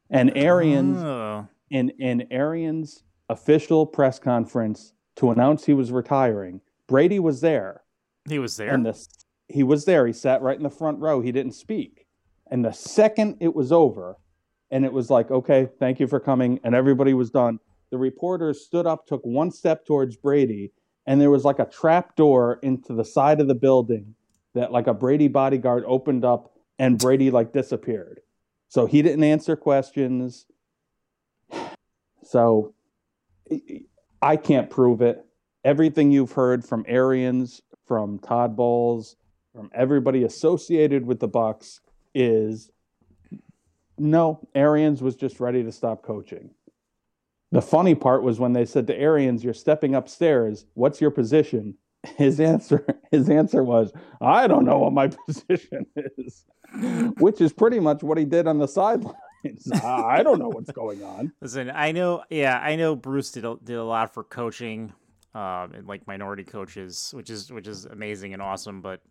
And 0.10 0.36
Arians 0.38 1.02
Oh. 1.02 1.48
in 1.72 1.90
in 1.92 2.28
Arians' 2.30 3.04
official 3.30 3.86
press 3.88 4.20
conference 4.20 4.94
to 5.18 5.32
announce 5.32 5.66
he 5.66 5.74
was 5.74 5.92
retiring, 5.92 6.62
Brady 6.88 7.20
was 7.20 7.42
there, 7.42 7.84
He 8.28 8.40
was 8.40 8.58
there. 8.58 8.74
and 8.74 8.86
the 8.86 9.08
he 9.48 9.62
was 9.64 9.86
there. 9.86 10.08
He 10.08 10.14
sat 10.14 10.42
right 10.42 10.58
in 10.58 10.64
the 10.64 10.70
front 10.72 11.00
row. 11.00 11.22
He 11.22 11.32
didn't 11.32 11.52
speak. 11.54 12.08
And 12.50 12.66
the 12.66 12.72
second 12.74 13.38
it 13.40 13.54
was 13.56 13.72
over, 13.72 14.18
and 14.72 14.84
it 14.84 14.92
was 14.92 15.10
like, 15.12 15.30
"Okay, 15.30 15.68
thank 15.80 16.00
you 16.00 16.08
for 16.08 16.20
coming," 16.20 16.60
and 16.64 16.74
everybody 16.74 17.14
was 17.14 17.30
done. 17.30 17.60
The 17.92 17.98
reporters 18.00 18.66
stood 18.66 18.88
up, 18.88 19.06
took 19.06 19.24
one 19.24 19.52
step 19.52 19.86
towards 19.86 20.16
Brady, 20.18 20.72
and 21.06 21.22
there 21.22 21.30
was 21.30 21.46
like 21.46 21.60
a 21.60 21.66
trap 21.66 22.16
door 22.16 22.60
into 22.64 22.94
the 22.94 23.06
side 23.06 23.40
of 23.40 23.48
the 23.48 23.54
building 23.56 24.16
that 24.56 24.72
like 24.72 24.88
a 24.88 24.94
Brady 24.94 25.28
bodyguard 25.28 25.84
opened 25.86 26.26
up 26.26 26.52
and 26.80 26.98
Brady 26.98 27.30
like 27.30 27.54
disappeared. 27.54 28.22
So 28.68 28.88
he 28.88 29.02
didn't 29.04 29.24
answer 29.24 29.56
questions. 29.56 30.48
So 32.24 32.74
I 34.26 34.38
can't 34.38 34.72
prove 34.72 35.04
it. 35.04 35.24
Everything 35.64 36.10
you've 36.10 36.32
heard 36.32 36.66
from 36.66 36.84
Arians, 36.88 37.62
from 37.86 38.18
Todd 38.18 38.56
Bowles, 38.56 39.18
from 39.54 39.70
everybody 39.72 40.24
associated 40.24 41.06
with 41.06 41.20
the 41.20 41.30
Bucs 41.30 41.82
is 42.16 42.72
no, 44.00 44.40
Arians 44.56 45.04
was 45.04 45.16
just 45.16 45.40
ready 45.40 45.64
to 45.64 45.72
stop 45.72 46.02
coaching. 46.02 46.50
The 47.52 47.62
funny 47.62 47.94
part 47.94 48.24
was 48.24 48.40
when 48.40 48.54
they 48.54 48.66
said 48.66 48.88
to 48.88 49.00
Arians, 49.00 49.44
"You're 49.44 49.54
stepping 49.54 49.94
upstairs. 49.94 50.66
What's 50.74 51.00
your 51.00 51.12
position?" 51.12 51.76
His 52.18 52.40
answer, 52.40 52.84
his 53.12 53.30
answer 53.30 53.64
was, 53.64 53.94
"I 54.20 54.48
don't 54.48 54.66
know 54.66 54.80
what 54.80 54.94
my 54.94 55.08
position 55.28 55.86
is," 55.96 56.46
which 57.20 57.42
is 57.42 57.54
pretty 57.54 57.80
much 57.80 58.02
what 58.02 58.18
he 58.18 58.26
did 58.26 58.48
on 58.48 58.58
the 58.58 58.68
sidelines. 58.68 59.18
I 59.84 60.24
don't 60.24 60.40
know 60.40 60.50
what's 60.50 60.72
going 60.72 61.04
on. 61.04 61.32
Listen, 61.42 61.72
I 61.74 61.92
know. 61.92 62.24
Yeah, 62.30 62.60
I 62.60 62.76
know. 62.76 62.96
Bruce 62.96 63.32
did 63.32 63.46
a, 63.46 63.56
did 63.64 63.76
a 63.76 63.84
lot 63.84 64.14
for 64.14 64.24
coaching, 64.24 64.94
um, 65.34 65.74
and 65.74 65.88
like 65.88 66.08
minority 66.08 66.44
coaches, 66.44 67.12
which 67.16 67.30
is 67.30 67.52
which 67.52 67.68
is 67.68 67.86
amazing 67.86 68.34
and 68.34 68.42
awesome. 68.42 68.82
But 68.82 69.02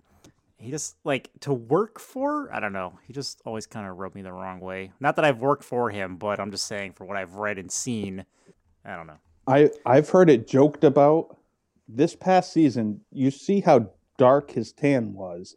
he 0.58 0.70
just 0.70 0.96
like 1.04 1.30
to 1.40 1.52
work 1.52 2.00
for. 2.00 2.52
I 2.52 2.60
don't 2.60 2.72
know. 2.72 2.98
He 3.06 3.12
just 3.12 3.40
always 3.44 3.66
kind 3.66 3.86
of 3.86 3.96
rubbed 3.96 4.14
me 4.14 4.22
the 4.22 4.32
wrong 4.32 4.60
way. 4.60 4.92
Not 5.00 5.16
that 5.16 5.24
I've 5.24 5.40
worked 5.40 5.64
for 5.64 5.90
him, 5.90 6.16
but 6.16 6.40
I'm 6.40 6.50
just 6.50 6.66
saying 6.66 6.92
for 6.92 7.04
what 7.04 7.16
I've 7.16 7.34
read 7.34 7.58
and 7.58 7.70
seen. 7.70 8.24
I 8.84 8.96
don't 8.96 9.06
know. 9.06 9.18
I 9.46 9.70
I've 9.84 10.08
heard 10.08 10.30
it 10.30 10.46
joked 10.46 10.84
about 10.84 11.36
this 11.88 12.14
past 12.14 12.52
season. 12.52 13.00
You 13.12 13.30
see 13.30 13.60
how 13.60 13.90
dark 14.16 14.50
his 14.50 14.72
tan 14.72 15.14
was. 15.14 15.56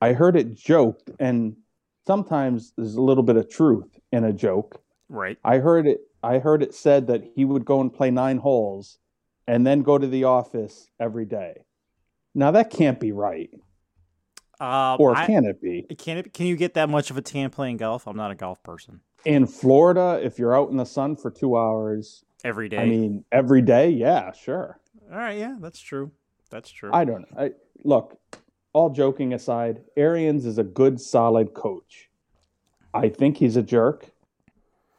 I 0.00 0.12
heard 0.12 0.36
it 0.36 0.54
joked, 0.54 1.10
and 1.18 1.56
sometimes 2.12 2.72
there's 2.78 2.94
a 2.94 3.02
little 3.02 3.22
bit 3.22 3.36
of 3.36 3.50
truth 3.50 4.00
in 4.12 4.24
a 4.24 4.32
joke. 4.32 4.82
Right. 5.10 5.36
I 5.44 5.58
heard 5.58 5.86
it. 5.86 6.00
I 6.22 6.38
heard 6.38 6.62
it 6.62 6.74
said 6.74 7.06
that 7.08 7.22
he 7.36 7.44
would 7.44 7.64
go 7.66 7.80
and 7.82 7.92
play 7.92 8.10
nine 8.10 8.38
holes, 8.38 8.98
and 9.46 9.66
then 9.66 9.82
go 9.82 9.98
to 9.98 10.06
the 10.06 10.24
office 10.24 10.88
every 10.98 11.26
day. 11.26 11.64
Now 12.34 12.50
that 12.52 12.70
can't 12.70 12.98
be 12.98 13.12
right, 13.12 13.50
Um, 14.58 14.96
or 14.98 15.14
I- 15.14 15.26
can 15.26 15.44
it 15.44 15.60
be? 15.60 15.82
can 15.98 16.16
it? 16.16 16.32
Can 16.32 16.46
you 16.46 16.56
get 16.56 16.72
that 16.74 16.88
much 16.88 17.10
of 17.10 17.18
a 17.18 17.22
tan 17.22 17.50
playing 17.50 17.76
golf? 17.76 18.06
I'm 18.08 18.16
not 18.16 18.30
a 18.30 18.34
golf 18.34 18.62
person. 18.62 19.00
In 19.26 19.46
Florida, 19.46 20.18
if 20.22 20.38
you're 20.38 20.56
out 20.56 20.70
in 20.70 20.76
the 20.78 20.86
sun 20.86 21.14
for 21.16 21.30
two 21.30 21.56
hours, 21.56 22.24
Every 22.44 22.68
day. 22.68 22.78
I 22.78 22.86
mean, 22.86 23.24
every 23.32 23.60
day, 23.62 23.90
yeah, 23.90 24.30
sure. 24.32 24.80
All 25.10 25.18
right. 25.18 25.36
Yeah, 25.38 25.56
that's 25.60 25.80
true. 25.80 26.12
That's 26.50 26.70
true. 26.70 26.90
I 26.92 27.04
don't 27.04 27.22
know. 27.22 27.36
I, 27.44 27.50
look, 27.84 28.16
all 28.72 28.90
joking 28.90 29.32
aside, 29.32 29.80
Arians 29.96 30.46
is 30.46 30.58
a 30.58 30.64
good, 30.64 31.00
solid 31.00 31.54
coach. 31.54 32.08
I 32.94 33.08
think 33.08 33.36
he's 33.36 33.56
a 33.56 33.62
jerk. 33.62 34.10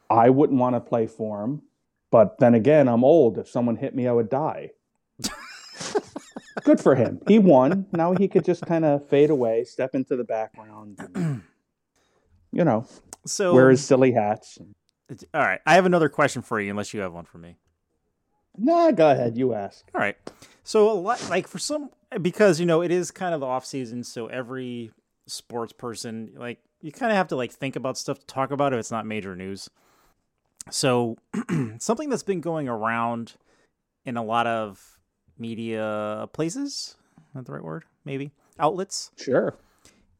I 0.09 0.29
wouldn't 0.29 0.59
want 0.59 0.75
to 0.75 0.79
play 0.79 1.07
for 1.07 1.43
him. 1.43 1.61
But 2.11 2.39
then 2.39 2.55
again, 2.55 2.87
I'm 2.87 3.03
old. 3.03 3.37
If 3.37 3.47
someone 3.47 3.75
hit 3.75 3.93
me, 3.95 4.07
I 4.07 4.11
would 4.11 4.29
die. 4.29 4.71
good 6.63 6.79
for 6.79 6.95
him. 6.95 7.21
He 7.27 7.37
won. 7.39 7.85
Now 7.91 8.13
he 8.13 8.27
could 8.27 8.43
just 8.43 8.65
kind 8.65 8.85
of 8.85 9.07
fade 9.07 9.29
away, 9.29 9.63
step 9.63 9.93
into 9.93 10.15
the 10.15 10.23
background. 10.23 10.99
and, 11.13 11.43
you 12.51 12.63
know, 12.63 12.87
so 13.25 13.53
wear 13.53 13.69
his 13.69 13.83
silly 13.85 14.11
hats. 14.11 14.57
all 15.33 15.41
right. 15.41 15.59
I 15.65 15.75
have 15.75 15.85
another 15.85 16.09
question 16.09 16.41
for 16.41 16.59
you, 16.59 16.71
unless 16.71 16.93
you 16.93 17.01
have 17.01 17.13
one 17.13 17.25
for 17.25 17.37
me. 17.37 17.57
Nah, 18.57 18.91
go 18.91 19.11
ahead. 19.11 19.37
You 19.37 19.53
ask. 19.53 19.85
All 19.93 20.01
right. 20.01 20.17
So 20.69 20.91
a 20.91 20.93
lot 20.93 21.31
like 21.31 21.47
for 21.47 21.57
some 21.57 21.89
because 22.21 22.59
you 22.59 22.67
know 22.67 22.83
it 22.83 22.91
is 22.91 23.09
kind 23.09 23.33
of 23.33 23.39
the 23.39 23.47
off 23.47 23.65
season, 23.65 24.03
so 24.03 24.27
every 24.27 24.91
sports 25.25 25.73
person 25.73 26.29
like 26.35 26.59
you 26.79 26.91
kind 26.91 27.11
of 27.11 27.17
have 27.17 27.29
to 27.29 27.35
like 27.35 27.51
think 27.51 27.75
about 27.75 27.97
stuff 27.97 28.19
to 28.19 28.25
talk 28.27 28.51
about 28.51 28.71
if 28.71 28.77
it's 28.77 28.91
not 28.91 29.07
major 29.07 29.35
news. 29.35 29.71
So 30.69 31.17
something 31.79 32.09
that's 32.09 32.21
been 32.21 32.39
going 32.39 32.69
around 32.69 33.33
in 34.05 34.15
a 34.15 34.23
lot 34.23 34.45
of 34.45 34.99
media 35.39 36.29
places, 36.33 36.95
that 37.33 37.47
the 37.47 37.51
right 37.51 37.63
word? 37.63 37.85
Maybe 38.05 38.29
outlets 38.59 39.09
Sure. 39.17 39.55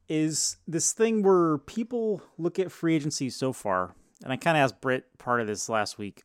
is 0.08 0.56
this 0.66 0.92
thing 0.92 1.22
where 1.22 1.58
people 1.58 2.22
look 2.38 2.58
at 2.58 2.72
free 2.72 2.96
agency 2.96 3.30
so 3.30 3.52
far, 3.52 3.94
and 4.24 4.32
I 4.32 4.36
kind 4.36 4.56
of 4.56 4.64
asked 4.64 4.80
Britt 4.80 5.16
part 5.16 5.40
of 5.40 5.46
this 5.46 5.68
last 5.68 5.96
week. 5.96 6.24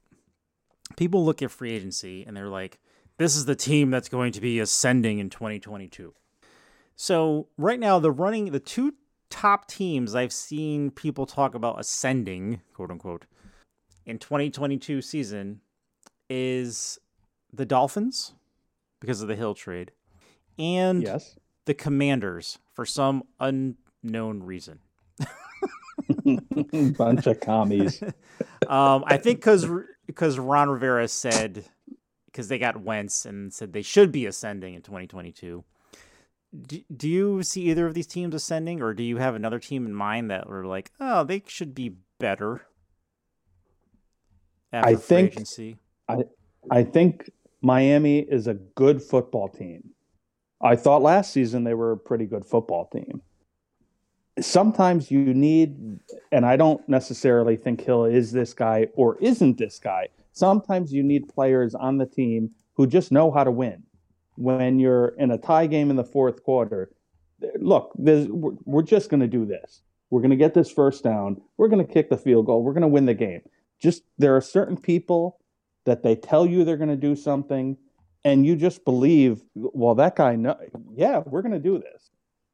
People 0.97 1.23
look 1.23 1.43
at 1.43 1.51
free 1.51 1.73
agency 1.73 2.23
and 2.25 2.35
they're 2.35 2.49
like, 2.49 2.79
this 3.17 3.35
is 3.35 3.45
the 3.45 3.55
team 3.55 3.91
that's 3.91 4.09
going 4.09 4.31
to 4.33 4.41
be 4.41 4.59
ascending 4.59 5.19
in 5.19 5.29
2022. 5.29 6.13
So, 6.95 7.47
right 7.57 7.79
now, 7.79 7.99
the 7.99 8.11
running, 8.11 8.51
the 8.51 8.59
two 8.59 8.93
top 9.29 9.67
teams 9.67 10.15
I've 10.15 10.31
seen 10.31 10.91
people 10.91 11.25
talk 11.25 11.55
about 11.55 11.79
ascending, 11.79 12.61
quote 12.73 12.91
unquote, 12.91 13.25
in 14.05 14.17
2022 14.19 15.01
season 15.01 15.61
is 16.29 16.99
the 17.51 17.65
Dolphins 17.65 18.33
because 19.01 19.21
of 19.21 19.27
the 19.27 19.35
Hill 19.35 19.53
trade 19.55 19.91
and 20.57 21.03
Yes. 21.03 21.35
the 21.65 21.73
Commanders 21.73 22.59
for 22.73 22.85
some 22.85 23.23
unknown 23.39 24.43
reason. 24.43 24.79
Bunch 26.97 27.27
of 27.27 27.39
commies. 27.39 28.01
Um, 28.67 29.03
I 29.05 29.17
think 29.17 29.39
because 29.39 29.67
because 30.07 30.39
Ron 30.39 30.69
Rivera 30.71 31.07
said 31.07 31.65
because 32.35 32.49
they 32.49 32.59
got 32.59 32.81
Wentz 32.81 33.25
and 33.25 33.53
said 33.53 33.71
they 33.71 33.81
should 33.81 34.11
be 34.11 34.25
ascending 34.25 34.73
in 34.73 34.81
2022. 34.81 35.63
do, 36.67 36.81
do 36.93 37.07
you 37.07 37.41
see 37.41 37.61
either 37.61 37.87
of 37.87 37.93
these 37.93 38.07
teams 38.07 38.35
ascending, 38.35 38.81
or 38.81 38.93
do 38.93 39.03
you 39.03 39.15
have 39.17 39.35
another 39.35 39.57
team 39.57 39.85
in 39.85 39.93
mind 39.93 40.29
that 40.29 40.45
are 40.45 40.65
like, 40.65 40.91
oh, 40.99 41.23
they 41.23 41.41
should 41.47 41.73
be 41.73 41.95
better? 42.19 42.67
After 44.73 44.89
I 44.89 44.95
think- 44.95 45.31
agency? 45.31 45.77
I 46.69 46.83
think 46.83 47.31
Miami 47.61 48.19
is 48.19 48.47
a 48.47 48.55
good 48.55 49.01
football 49.01 49.47
team. 49.47 49.91
I 50.61 50.75
thought 50.75 51.01
last 51.01 51.31
season 51.31 51.63
they 51.63 51.73
were 51.73 51.93
a 51.93 51.97
pretty 51.97 52.25
good 52.25 52.45
football 52.45 52.89
team. 52.91 53.21
Sometimes 54.41 55.09
you 55.09 55.33
need, 55.33 55.99
and 56.33 56.45
I 56.45 56.57
don't 56.57 56.87
necessarily 56.89 57.55
think 57.55 57.79
Hill 57.79 58.03
is 58.05 58.33
this 58.33 58.53
guy 58.53 58.87
or 58.95 59.17
isn't 59.21 59.57
this 59.57 59.79
guy. 59.79 60.09
Sometimes 60.35 60.93
you 60.93 61.01
need 61.01 61.27
players 61.27 61.73
on 61.73 61.97
the 61.97 62.05
team 62.05 62.51
who 62.73 62.85
just 62.85 63.11
know 63.11 63.31
how 63.31 63.43
to 63.43 63.51
win. 63.51 63.83
When 64.35 64.79
you're 64.79 65.15
in 65.17 65.31
a 65.31 65.37
tie 65.37 65.65
game 65.65 65.89
in 65.89 65.95
the 65.95 66.03
fourth 66.03 66.43
quarter, 66.43 66.91
look, 67.57 67.93
we're, 67.95 68.27
we're 68.65 68.83
just 68.83 69.09
going 69.09 69.21
to 69.21 69.27
do 69.27 69.45
this. 69.45 69.81
We're 70.09 70.21
going 70.21 70.31
to 70.31 70.35
get 70.35 70.53
this 70.53 70.69
first 70.69 71.03
down. 71.03 71.41
We're 71.57 71.69
going 71.69 71.85
to 71.85 71.91
kick 71.91 72.09
the 72.09 72.17
field 72.17 72.45
goal. 72.45 72.63
We're 72.63 72.73
going 72.73 72.81
to 72.81 72.87
win 72.87 73.05
the 73.05 73.13
game. 73.13 73.41
Just 73.81 74.03
there 74.17 74.35
are 74.35 74.41
certain 74.41 74.77
people 74.77 75.39
that 75.85 76.03
they 76.03 76.15
tell 76.15 76.45
you 76.45 76.63
they're 76.63 76.77
going 76.77 76.89
to 76.89 76.95
do 76.95 77.15
something 77.15 77.77
and 78.25 78.45
you 78.45 78.55
just 78.55 78.83
believe 78.83 79.41
well 79.53 79.95
that 79.95 80.15
guy 80.15 80.35
know 80.35 80.57
yeah 80.95 81.19
we're 81.25 81.43
going 81.43 81.53
to 81.53 81.59
do 81.59 81.77
this 81.77 82.09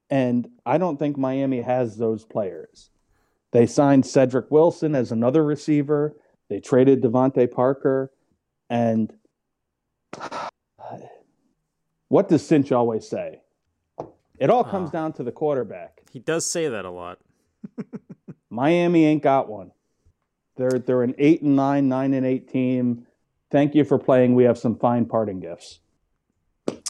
and 0.10 0.48
i 0.66 0.78
don't 0.78 0.98
think 0.98 1.18
miami 1.18 1.62
has 1.62 1.98
those 1.98 2.26
players 2.26 2.92
they 3.52 3.66
signed 3.66 4.04
cedrick 4.04 4.52
wilson 4.52 4.94
as 4.94 5.12
another 5.12 5.44
receiver 5.44 6.16
they 6.52 6.60
traded 6.60 7.02
devante 7.02 7.50
parker 7.50 8.12
and 8.70 9.14
what 12.10 12.28
does 12.28 12.46
sinch 12.46 12.74
always 12.74 13.08
say 13.08 13.40
it 14.38 14.50
all 14.50 14.64
comes 14.66 14.90
Ah. 14.90 14.92
down 14.92 15.14
to 15.14 15.24
the 15.24 15.32
quarterback 15.32 16.02
He 16.12 16.20
does 16.20 16.46
say 16.46 16.68
that 16.68 16.84
a 16.84 16.92
lot. 16.92 17.20
Miami 18.50 19.06
ain't 19.06 19.24
got 19.24 19.48
one. 19.48 19.72
They're 20.58 20.78
they're 20.86 21.04
an 21.04 21.16
eight 21.18 21.42
and 21.42 21.56
nine, 21.56 21.88
nine 21.88 22.14
and 22.14 22.26
eight 22.26 22.50
team. 22.50 23.08
Thank 23.50 23.76
you 23.76 23.86
for 23.86 23.98
playing. 23.98 24.36
We 24.36 24.44
have 24.44 24.58
some 24.58 24.76
fine 24.78 25.06
parting 25.06 25.40
gifts. 25.40 25.80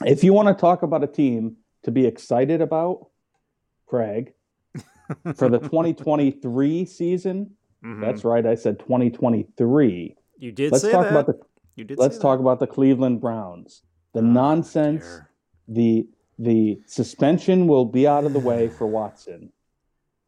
If 0.03 0.23
you 0.23 0.33
want 0.33 0.47
to 0.47 0.59
talk 0.59 0.81
about 0.81 1.03
a 1.03 1.07
team 1.07 1.57
to 1.83 1.91
be 1.91 2.07
excited 2.07 2.61
about, 2.61 3.09
Craig, 3.85 4.33
for 5.35 5.49
the 5.49 5.59
2023 5.59 6.85
season, 6.85 7.51
Mhm. 7.83 8.01
that's 8.01 8.23
right, 8.23 8.45
I 8.45 8.55
said 8.55 8.79
2023. 8.79 10.15
you 10.37 10.51
did 10.51 10.71
Let's 10.71 10.83
say 10.83 10.91
talk 10.91 11.03
that. 11.03 11.11
about 11.11 11.25
the 11.27 11.39
you 11.75 11.83
did. 11.83 11.97
let's 11.97 12.17
talk 12.17 12.39
about 12.39 12.59
the 12.59 12.67
Cleveland 12.67 13.21
Browns. 13.21 13.83
The 14.13 14.21
that. 14.21 14.27
nonsense 14.27 15.21
the 15.67 16.07
the 16.39 16.81
suspension 16.87 17.67
will 17.67 17.85
be 17.85 18.07
out 18.07 18.23
of 18.23 18.33
the 18.33 18.39
way 18.39 18.67
for 18.77 18.87
Watson. 18.87 19.51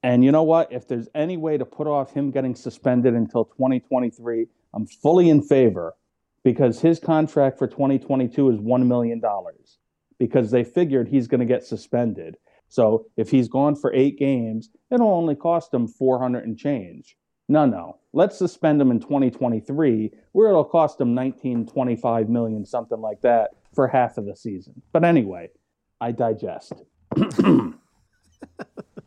And 0.04 0.24
you 0.24 0.32
know 0.32 0.44
what? 0.44 0.72
If 0.72 0.88
there's 0.88 1.08
any 1.16 1.38
way 1.38 1.58
to 1.58 1.66
put 1.66 1.88
off 1.88 2.12
him 2.13 2.30
getting 2.32 2.56
suspended 2.56 3.13
until 3.13 3.46
2023, 3.46 4.48
I'm 4.74 4.86
fully 4.86 5.30
in 5.30 5.42
favor 5.42 5.96
because 6.44 6.82
his 6.82 7.00
contract 7.00 7.58
for 7.58 7.68
2022 7.68 8.50
is 8.50 8.60
$1 8.60 8.86
million 8.86 9.22
because 10.20 10.52
they 10.52 10.63
figured 10.66 11.08
he's 11.08 11.28
going 11.28 11.39
to 11.39 11.46
get 11.46 11.63
suspended. 11.63 12.36
So 12.68 13.06
if 13.16 13.32
he's 13.32 13.48
gone 13.48 13.76
for 13.76 13.94
eight 13.94 14.20
games, 14.20 14.70
it'll 14.92 15.08
only 15.13 15.36
cost 15.36 15.74
him 15.74 15.88
400 15.88 16.46
and 16.46 16.58
change. 16.58 17.16
No, 17.54 17.68
no. 17.68 18.00
Let's 18.13 18.36
suspend 18.36 18.82
him 18.82 18.89
in 18.89 19.00
2023 19.00 20.12
where 20.32 20.50
it'll 20.50 20.63
cost 20.66 21.00
him 21.00 21.13
19, 21.13 21.68
25 21.68 22.28
million, 22.28 22.66
something 22.66 23.00
like 23.00 23.22
that 23.22 23.52
for 23.76 23.88
half 23.88 24.18
of 24.18 24.26
the 24.26 24.36
season. 24.36 24.82
But 24.92 25.04
anyway, 25.04 25.52
I 26.02 26.13
digest. 26.13 26.74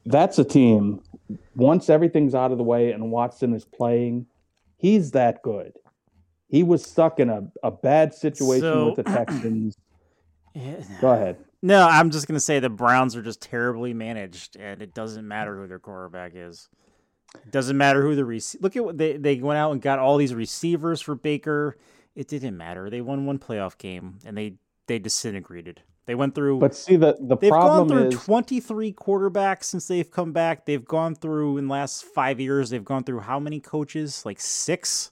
That's 0.06 0.38
a 0.38 0.44
team. 0.44 1.00
Once 1.56 1.90
everything's 1.90 2.36
out 2.36 2.52
of 2.52 2.58
the 2.58 2.62
way 2.62 2.92
and 2.92 3.10
Watson 3.10 3.52
is 3.52 3.64
playing, 3.64 4.26
he's 4.76 5.10
that 5.10 5.42
good. 5.42 5.72
He 6.48 6.62
was 6.62 6.84
stuck 6.84 7.18
in 7.18 7.28
a, 7.28 7.48
a 7.64 7.72
bad 7.72 8.14
situation 8.14 8.60
So- 8.60 8.86
with 8.94 8.96
the 8.96 9.02
Texans. 9.12 9.76
Yeah. 10.54 10.76
Go 11.00 11.08
ahead. 11.12 11.36
No, 11.62 11.84
I'm 11.88 12.10
just 12.10 12.28
gonna 12.28 12.38
say 12.38 12.60
the 12.60 12.70
Browns 12.70 13.16
are 13.16 13.22
just 13.22 13.42
terribly 13.42 13.92
managed, 13.92 14.54
and 14.56 14.80
it 14.80 14.94
doesn't 14.94 15.26
matter 15.26 15.56
who 15.60 15.66
their 15.66 15.80
quarterback 15.80 16.32
is. 16.36 16.68
It 17.34 17.50
doesn't 17.50 17.76
matter 17.76 18.02
who 18.02 18.14
the 18.14 18.24
rec- 18.24 18.60
look 18.60 18.76
at 18.76 18.84
what 18.84 18.98
they 18.98 19.16
they 19.16 19.36
went 19.36 19.58
out 19.58 19.72
and 19.72 19.80
got 19.80 19.98
all 19.98 20.16
these 20.16 20.34
receivers 20.34 21.00
for 21.00 21.14
Baker. 21.14 21.76
It 22.14 22.28
didn't 22.28 22.56
matter. 22.56 22.88
They 22.88 23.00
won 23.00 23.26
one 23.26 23.38
playoff 23.38 23.78
game 23.78 24.18
and 24.24 24.36
they 24.36 24.54
they 24.86 24.98
disintegrated. 24.98 25.82
They 26.06 26.14
went 26.14 26.36
through. 26.36 26.60
But 26.60 26.74
see, 26.74 26.96
the, 26.96 27.16
the 27.20 27.36
they've 27.36 27.50
gone 27.50 27.88
through 27.88 28.08
is 28.08 28.24
23 28.24 28.92
quarterbacks 28.92 29.64
since 29.64 29.88
they've 29.88 30.08
come 30.08 30.32
back. 30.32 30.64
They've 30.64 30.84
gone 30.84 31.16
through 31.16 31.58
in 31.58 31.66
the 31.66 31.72
last 31.72 32.04
five 32.04 32.38
years. 32.38 32.70
They've 32.70 32.84
gone 32.84 33.02
through 33.02 33.20
how 33.20 33.40
many 33.40 33.58
coaches? 33.58 34.24
Like 34.24 34.40
six 34.40 35.10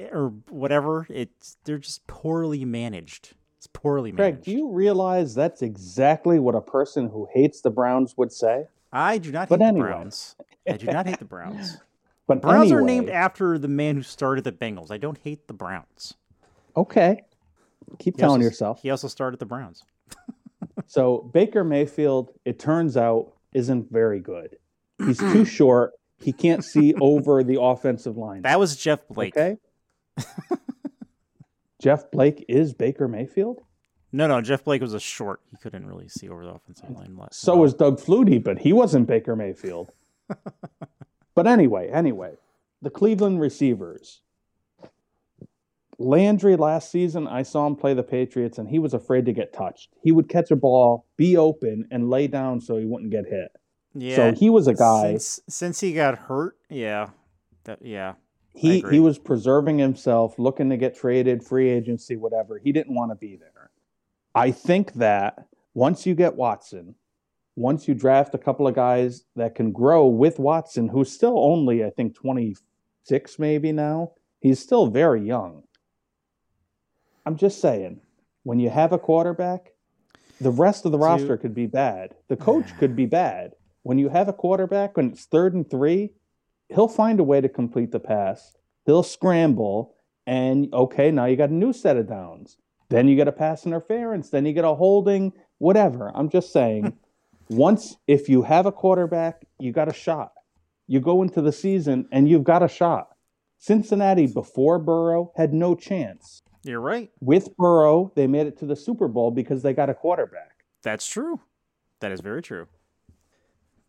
or 0.00 0.32
whatever. 0.50 1.06
It's 1.08 1.56
they're 1.64 1.78
just 1.78 2.06
poorly 2.08 2.64
managed. 2.64 3.34
It's 3.58 3.68
poorly 3.68 4.10
managed. 4.10 4.36
Greg, 4.36 4.44
do 4.44 4.50
you 4.50 4.70
realize 4.70 5.34
that's 5.36 5.62
exactly 5.62 6.40
what 6.40 6.56
a 6.56 6.60
person 6.60 7.08
who 7.08 7.28
hates 7.32 7.60
the 7.60 7.70
Browns 7.70 8.16
would 8.16 8.32
say? 8.32 8.66
I 8.92 9.18
do 9.18 9.30
not 9.30 9.48
But 9.48 9.60
hate 9.60 9.74
the 9.74 9.80
Browns. 9.80 10.34
I 10.68 10.76
do 10.76 10.86
not 10.86 11.06
hate 11.06 11.18
the 11.18 11.24
Browns. 11.24 11.78
But 12.26 12.42
Browns 12.42 12.70
are 12.72 12.82
named 12.82 13.08
after 13.08 13.56
the 13.58 13.68
man 13.68 13.96
who 13.96 14.02
started 14.02 14.44
the 14.44 14.52
Bengals. 14.52 14.90
I 14.90 14.98
don't 14.98 15.16
hate 15.16 15.46
the 15.48 15.54
Browns. 15.54 16.12
Okay. 16.76 17.22
Keep 17.98 18.16
He 18.16 18.20
telling 18.20 18.40
also- 18.42 18.44
yourself. 18.44 18.82
He 18.82 18.90
also 18.90 19.08
started 19.08 19.40
the 19.40 19.46
Browns. 19.46 19.82
So 20.86 21.30
Baker 21.34 21.64
Mayfield, 21.64 22.32
it 22.44 22.58
turns 22.58 22.96
out, 22.96 23.32
isn't 23.52 23.90
very 23.90 24.20
good. 24.20 24.56
He's 24.98 25.18
too 25.18 25.44
short. 25.58 25.92
He 26.18 26.32
can't 26.32 26.64
see 26.64 26.94
over 27.00 27.42
the 27.44 27.60
offensive 27.60 28.16
line. 28.16 28.42
That 28.42 28.58
was 28.58 28.76
Jeff 28.76 29.06
Blake. 29.08 29.36
Okay. 29.36 29.56
Jeff 31.80 32.10
Blake 32.10 32.44
is 32.48 32.72
Baker 32.74 33.06
Mayfield. 33.08 33.62
No, 34.12 34.26
no, 34.26 34.40
Jeff 34.40 34.64
Blake 34.64 34.80
was 34.80 34.94
a 34.94 35.00
short. 35.00 35.40
He 35.50 35.56
couldn't 35.58 35.86
really 35.86 36.08
see 36.08 36.28
over 36.28 36.44
the 36.44 36.52
offensive 36.52 36.90
line. 36.90 37.16
So 37.30 37.56
was 37.56 37.74
Doug 37.74 38.00
Flutie, 38.00 38.42
but 38.42 38.58
he 38.58 38.72
wasn't 38.72 39.06
Baker 39.06 39.36
Mayfield. 39.36 39.92
But 41.34 41.46
anyway, 41.46 41.88
anyway, 41.92 42.32
the 42.82 42.90
Cleveland 42.90 43.40
receivers. 43.40 44.22
Landry 46.00 46.54
last 46.54 46.92
season, 46.92 47.26
I 47.26 47.42
saw 47.42 47.66
him 47.66 47.74
play 47.74 47.92
the 47.92 48.04
Patriots, 48.04 48.58
and 48.58 48.68
he 48.68 48.78
was 48.78 48.94
afraid 48.94 49.26
to 49.26 49.32
get 49.32 49.52
touched. 49.52 49.94
He 50.00 50.12
would 50.12 50.28
catch 50.28 50.50
a 50.52 50.56
ball, 50.56 51.06
be 51.16 51.36
open, 51.36 51.88
and 51.90 52.08
lay 52.08 52.28
down 52.28 52.60
so 52.60 52.76
he 52.76 52.84
wouldn't 52.84 53.10
get 53.10 53.26
hit. 53.26 53.50
yeah. 53.94 54.14
So 54.14 54.32
he 54.32 54.48
was 54.48 54.68
a 54.68 54.74
guy. 54.74 55.12
since, 55.12 55.40
since 55.48 55.80
he 55.80 55.92
got 55.92 56.16
hurt. 56.16 56.56
Yeah, 56.70 57.08
that 57.64 57.80
yeah. 57.82 58.14
he 58.54 58.84
he 58.88 59.00
was 59.00 59.18
preserving 59.18 59.78
himself, 59.78 60.38
looking 60.38 60.70
to 60.70 60.76
get 60.76 60.94
traded, 60.94 61.42
free 61.42 61.68
agency, 61.68 62.14
whatever. 62.16 62.58
He 62.58 62.70
didn't 62.70 62.94
want 62.94 63.10
to 63.10 63.16
be 63.16 63.34
there. 63.34 63.70
I 64.36 64.52
think 64.52 64.92
that 64.94 65.48
once 65.74 66.06
you 66.06 66.14
get 66.14 66.36
Watson, 66.36 66.94
once 67.58 67.88
you 67.88 67.94
draft 67.94 68.34
a 68.36 68.38
couple 68.38 68.68
of 68.68 68.74
guys 68.74 69.24
that 69.34 69.56
can 69.56 69.72
grow 69.72 70.06
with 70.06 70.38
Watson, 70.38 70.88
who's 70.88 71.10
still 71.10 71.36
only 71.36 71.84
I 71.84 71.90
think 71.90 72.14
26 72.14 73.38
maybe 73.40 73.72
now, 73.72 74.12
he's 74.38 74.60
still 74.60 74.86
very 74.86 75.26
young. 75.26 75.64
I'm 77.26 77.36
just 77.36 77.60
saying, 77.60 78.00
when 78.44 78.60
you 78.60 78.70
have 78.70 78.92
a 78.92 78.98
quarterback, 78.98 79.72
the 80.40 80.52
rest 80.52 80.86
of 80.86 80.92
the 80.92 80.98
roster 80.98 81.36
could 81.36 81.52
be 81.52 81.66
bad. 81.66 82.14
The 82.28 82.36
coach 82.36 82.76
could 82.78 82.94
be 82.94 83.06
bad. 83.06 83.54
When 83.82 83.98
you 83.98 84.08
have 84.08 84.28
a 84.28 84.32
quarterback 84.32 84.96
when 84.96 85.10
it's 85.10 85.24
third 85.24 85.52
and 85.54 85.68
three, 85.68 86.12
he'll 86.68 86.86
find 86.86 87.18
a 87.18 87.24
way 87.24 87.40
to 87.40 87.48
complete 87.48 87.90
the 87.90 87.98
pass. 87.98 88.56
He'll 88.86 89.02
scramble, 89.02 89.96
and 90.28 90.72
okay, 90.72 91.10
now 91.10 91.24
you 91.24 91.34
got 91.34 91.50
a 91.50 91.54
new 91.54 91.72
set 91.72 91.96
of 91.96 92.08
downs. 92.08 92.56
Then 92.88 93.08
you 93.08 93.16
get 93.16 93.26
a 93.26 93.32
pass 93.32 93.66
interference. 93.66 94.30
Then 94.30 94.46
you 94.46 94.52
get 94.52 94.64
a 94.64 94.74
holding, 94.76 95.32
whatever. 95.58 96.12
I'm 96.14 96.30
just 96.30 96.52
saying, 96.52 96.96
once 97.48 97.96
if 98.06 98.28
you 98.28 98.42
have 98.42 98.66
a 98.66 98.72
quarterback, 98.72 99.44
you 99.58 99.72
got 99.72 99.88
a 99.88 99.92
shot. 99.92 100.32
You 100.86 101.00
go 101.00 101.22
into 101.22 101.40
the 101.42 101.52
season 101.52 102.08
and 102.12 102.28
you've 102.28 102.44
got 102.44 102.62
a 102.62 102.68
shot. 102.68 103.08
Cincinnati 103.58 104.26
before 104.26 104.78
Burrow 104.78 105.32
had 105.36 105.52
no 105.52 105.74
chance. 105.74 106.42
You're 106.62 106.80
right. 106.80 107.10
With 107.20 107.56
Burrow, 107.56 108.12
they 108.14 108.26
made 108.26 108.46
it 108.46 108.58
to 108.58 108.66
the 108.66 108.76
Super 108.76 109.08
Bowl 109.08 109.30
because 109.30 109.62
they 109.62 109.72
got 109.72 109.90
a 109.90 109.94
quarterback. 109.94 110.64
That's 110.82 111.06
true. 111.06 111.40
That 112.00 112.12
is 112.12 112.20
very 112.20 112.42
true. 112.42 112.68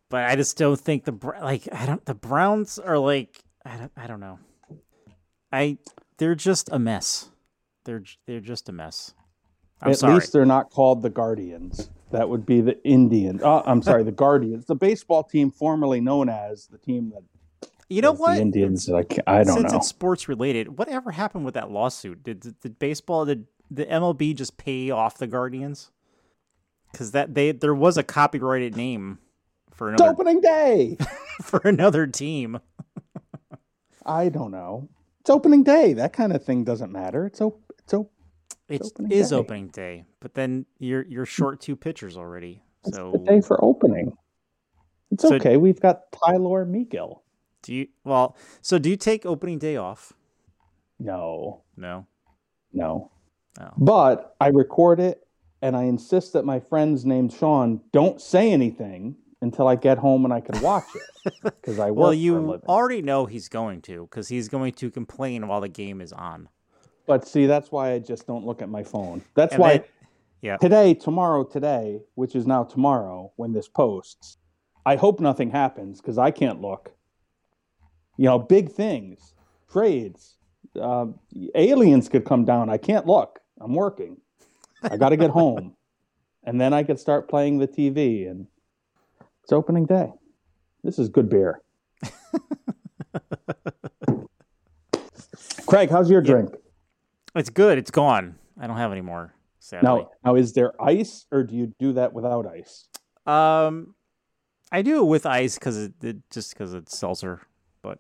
But 0.10 0.26
I 0.26 0.36
just 0.36 0.58
don't 0.58 0.80
think 0.80 1.06
the 1.06 1.14
like 1.42 1.68
I 1.72 1.86
don't 1.86 2.04
the 2.06 2.16
Browns 2.16 2.80
are 2.80 2.98
like 2.98 3.44
I 3.64 3.78
don't 3.78 3.92
I 3.96 4.08
don't 4.08 4.20
know. 4.20 4.40
I 5.52 5.78
they're 6.18 6.36
just 6.36 6.70
a 6.72 6.80
mess. 6.80 7.30
They're 7.84 8.04
they're 8.26 8.40
just 8.40 8.70
a 8.70 8.72
mess. 8.72 9.14
I'm 9.82 9.92
At 9.92 10.00
sorry. 10.00 10.16
least 10.16 10.34
they're 10.34 10.46
not 10.46 10.72
called 10.72 11.04
the 11.04 11.10
Guardians. 11.10 11.90
That 12.12 12.30
would 12.30 12.46
be 12.46 12.62
the 12.62 12.82
Indians. 12.84 13.42
Oh, 13.44 13.58
uh, 13.58 13.64
I'm 13.66 13.82
sorry, 13.82 14.04
the 14.04 14.12
Guardians, 14.12 14.66
the 14.66 14.76
baseball 14.76 15.24
team 15.24 15.52
formerly 15.52 16.02
known 16.02 16.28
as 16.30 16.68
the 16.68 16.78
team 16.78 17.12
that 17.12 17.24
you 17.88 18.02
know 18.02 18.14
what? 18.14 18.36
the 18.36 18.42
Indians. 18.42 18.90
I, 18.90 19.04
ca- 19.04 19.22
I 19.28 19.38
don't 19.44 19.48
know. 19.48 19.56
Since 19.56 19.72
know. 19.72 19.78
it's 19.78 19.88
sports 19.88 20.28
related, 20.28 20.78
whatever 20.78 21.12
happened 21.12 21.46
with 21.46 21.56
that 21.56 21.72
lawsuit? 21.72 22.24
Did, 22.24 22.60
did, 22.62 22.80
baseball 22.80 23.26
did 23.26 23.46
the 23.70 23.86
MLB 23.86 24.36
just 24.36 24.58
pay 24.58 24.90
off 24.90 25.18
the 25.18 25.28
Guardians? 25.28 25.92
because 26.92 27.12
that 27.12 27.34
they 27.34 27.52
there 27.52 27.76
was 27.76 27.98
a 27.98 28.04
copyrighted 28.04 28.76
name 28.76 29.20
for 29.72 29.92
It's 29.92 30.02
another 30.02 30.14
opening 30.14 30.42
day. 30.42 30.98
for 31.42 31.62
another 31.64 32.08
team. 32.08 32.60
I 34.06 34.30
don't 34.30 34.52
know. 34.52 34.90
It's 35.22 35.30
opening 35.30 35.64
day. 35.64 35.94
That 35.94 36.14
kind 36.14 36.34
of 36.34 36.44
thing 36.44 36.64
doesn't 36.64 36.92
matter. 36.92 37.26
It's 37.26 37.42
op- 37.42 37.74
it's 37.80 37.94
op- 37.94 38.12
It 38.70 38.82
opening 38.84 39.12
is 39.12 39.30
day. 39.32 39.36
opening 39.36 39.68
day, 39.70 40.04
but 40.20 40.34
then 40.36 40.66
you're 40.78 41.06
you're 41.06 41.26
short 41.26 41.60
two 41.60 41.76
pitchers 41.76 42.16
already. 42.16 42.64
it's 42.86 42.96
So 42.96 43.12
the 43.12 43.18
day 43.20 43.42
for 43.42 43.64
opening. 43.64 44.16
It's 45.12 45.24
So- 45.24 45.36
okay. 45.36 45.58
We've 45.58 45.80
got 45.80 46.12
Tylor 46.12 46.66
Megill. 46.66 47.22
do 47.64 47.74
you? 47.74 47.88
Well, 48.04 48.38
so 48.62 48.78
do 48.80 48.90
you 48.90 48.96
take 48.96 49.26
opening 49.26 49.58
day 49.60 49.76
off? 49.76 50.14
No, 51.00 51.62
No. 51.78 52.06
no. 52.74 53.12
Oh. 53.60 53.70
But 53.78 54.36
I 54.40 54.48
record 54.50 55.00
it 55.00 55.26
and 55.62 55.76
I 55.76 55.84
insist 55.84 56.34
that 56.34 56.46
my 56.46 56.60
friends 56.60 57.06
named 57.06 57.34
Sean 57.34 57.82
don't 57.92 58.22
say 58.22 58.52
anything 58.52 59.16
until 59.42 59.68
I 59.68 59.76
get 59.76 59.98
home 59.98 60.26
and 60.26 60.34
I 60.34 60.42
can 60.42 60.62
watch 60.62 60.86
it 61.26 61.34
because 61.44 61.80
I 61.80 61.90
work 61.92 61.98
Well, 61.98 62.14
you 62.14 62.62
already 62.68 63.02
know 63.02 63.26
he's 63.26 63.48
going 63.50 63.82
to 63.84 64.04
because 64.04 64.28
he's 64.28 64.48
going 64.50 64.74
to 64.74 64.92
complain 64.92 65.48
while 65.48 65.62
the 65.62 65.70
game 65.70 66.02
is 66.02 66.14
on. 66.14 66.50
But 67.10 67.28
see, 67.28 67.48
that's 67.48 67.72
why 67.72 67.94
I 67.94 67.98
just 67.98 68.28
don't 68.28 68.46
look 68.46 68.62
at 68.62 68.70
my 68.70 68.84
phone. 68.84 69.24
That's 69.34 69.54
And 69.56 69.62
why 69.62 69.78
then- 69.80 69.88
yeah. 70.44 70.58
today, 70.58 70.94
tomorrow, 70.94 71.44
today, 71.44 72.02
which 72.14 72.36
is 72.36 72.46
now 72.46 72.64
tomorrow 72.64 73.32
when 73.36 73.52
this 73.52 73.68
posts, 73.68 74.38
I 74.86 74.96
hope 74.96 75.20
nothing 75.20 75.50
happens 75.50 76.00
because 76.00 76.20
I 76.20 76.30
can't 76.30 76.62
look. 76.62 76.92
You 78.18 78.26
know, 78.26 78.38
big 78.38 78.72
things, 78.72 79.34
trades, 79.72 80.38
uh, 80.80 81.08
aliens 81.56 82.10
could 82.10 82.26
come 82.26 82.46
down. 82.46 82.70
I 82.70 82.78
can't 82.78 83.08
look. 83.08 83.40
I'm 83.60 83.74
working. 83.74 84.18
I 84.84 84.96
got 84.96 85.10
to 85.10 85.18
get 85.18 85.32
home. 85.32 85.76
And 86.46 86.60
then 86.60 86.74
I 86.74 86.84
could 86.84 86.98
start 87.00 87.28
playing 87.30 87.60
the 87.60 87.68
TV. 87.68 88.32
And 88.32 88.48
it's 89.44 89.52
opening 89.52 89.86
day. 89.86 90.14
This 90.86 90.98
is 90.98 91.10
good 91.10 91.30
beer. 91.30 91.62
Craig, 95.68 95.90
how's 95.90 96.10
your 96.10 96.24
Yeah. 96.24 96.46
It's 97.36 97.50
good. 97.50 97.78
It's 97.78 97.92
gone. 97.92 98.36
I 98.60 98.68
don't 98.68 98.78
have 98.78 98.92
any 98.92 99.02
more. 99.02 99.34
Sadly. 99.60 99.88
Now, 99.88 100.10
now, 100.24 100.36
is 100.36 100.54
there 100.54 100.74
ice 100.82 101.26
or 101.32 101.44
do 101.44 101.56
you 101.56 101.74
do 101.80 101.94
that 101.94 102.14
without 102.14 102.48
ice? 102.48 102.88
Um, 103.26 103.94
I 104.72 104.82
do 104.82 105.02
it 105.02 105.06
with 105.06 105.26
ice 105.26 105.56
because 105.60 105.78
it, 105.78 105.94
it 106.02 106.18
just 106.32 106.54
because 106.54 106.74
it's 106.74 106.98
seltzer, 106.98 107.42
but 107.82 108.00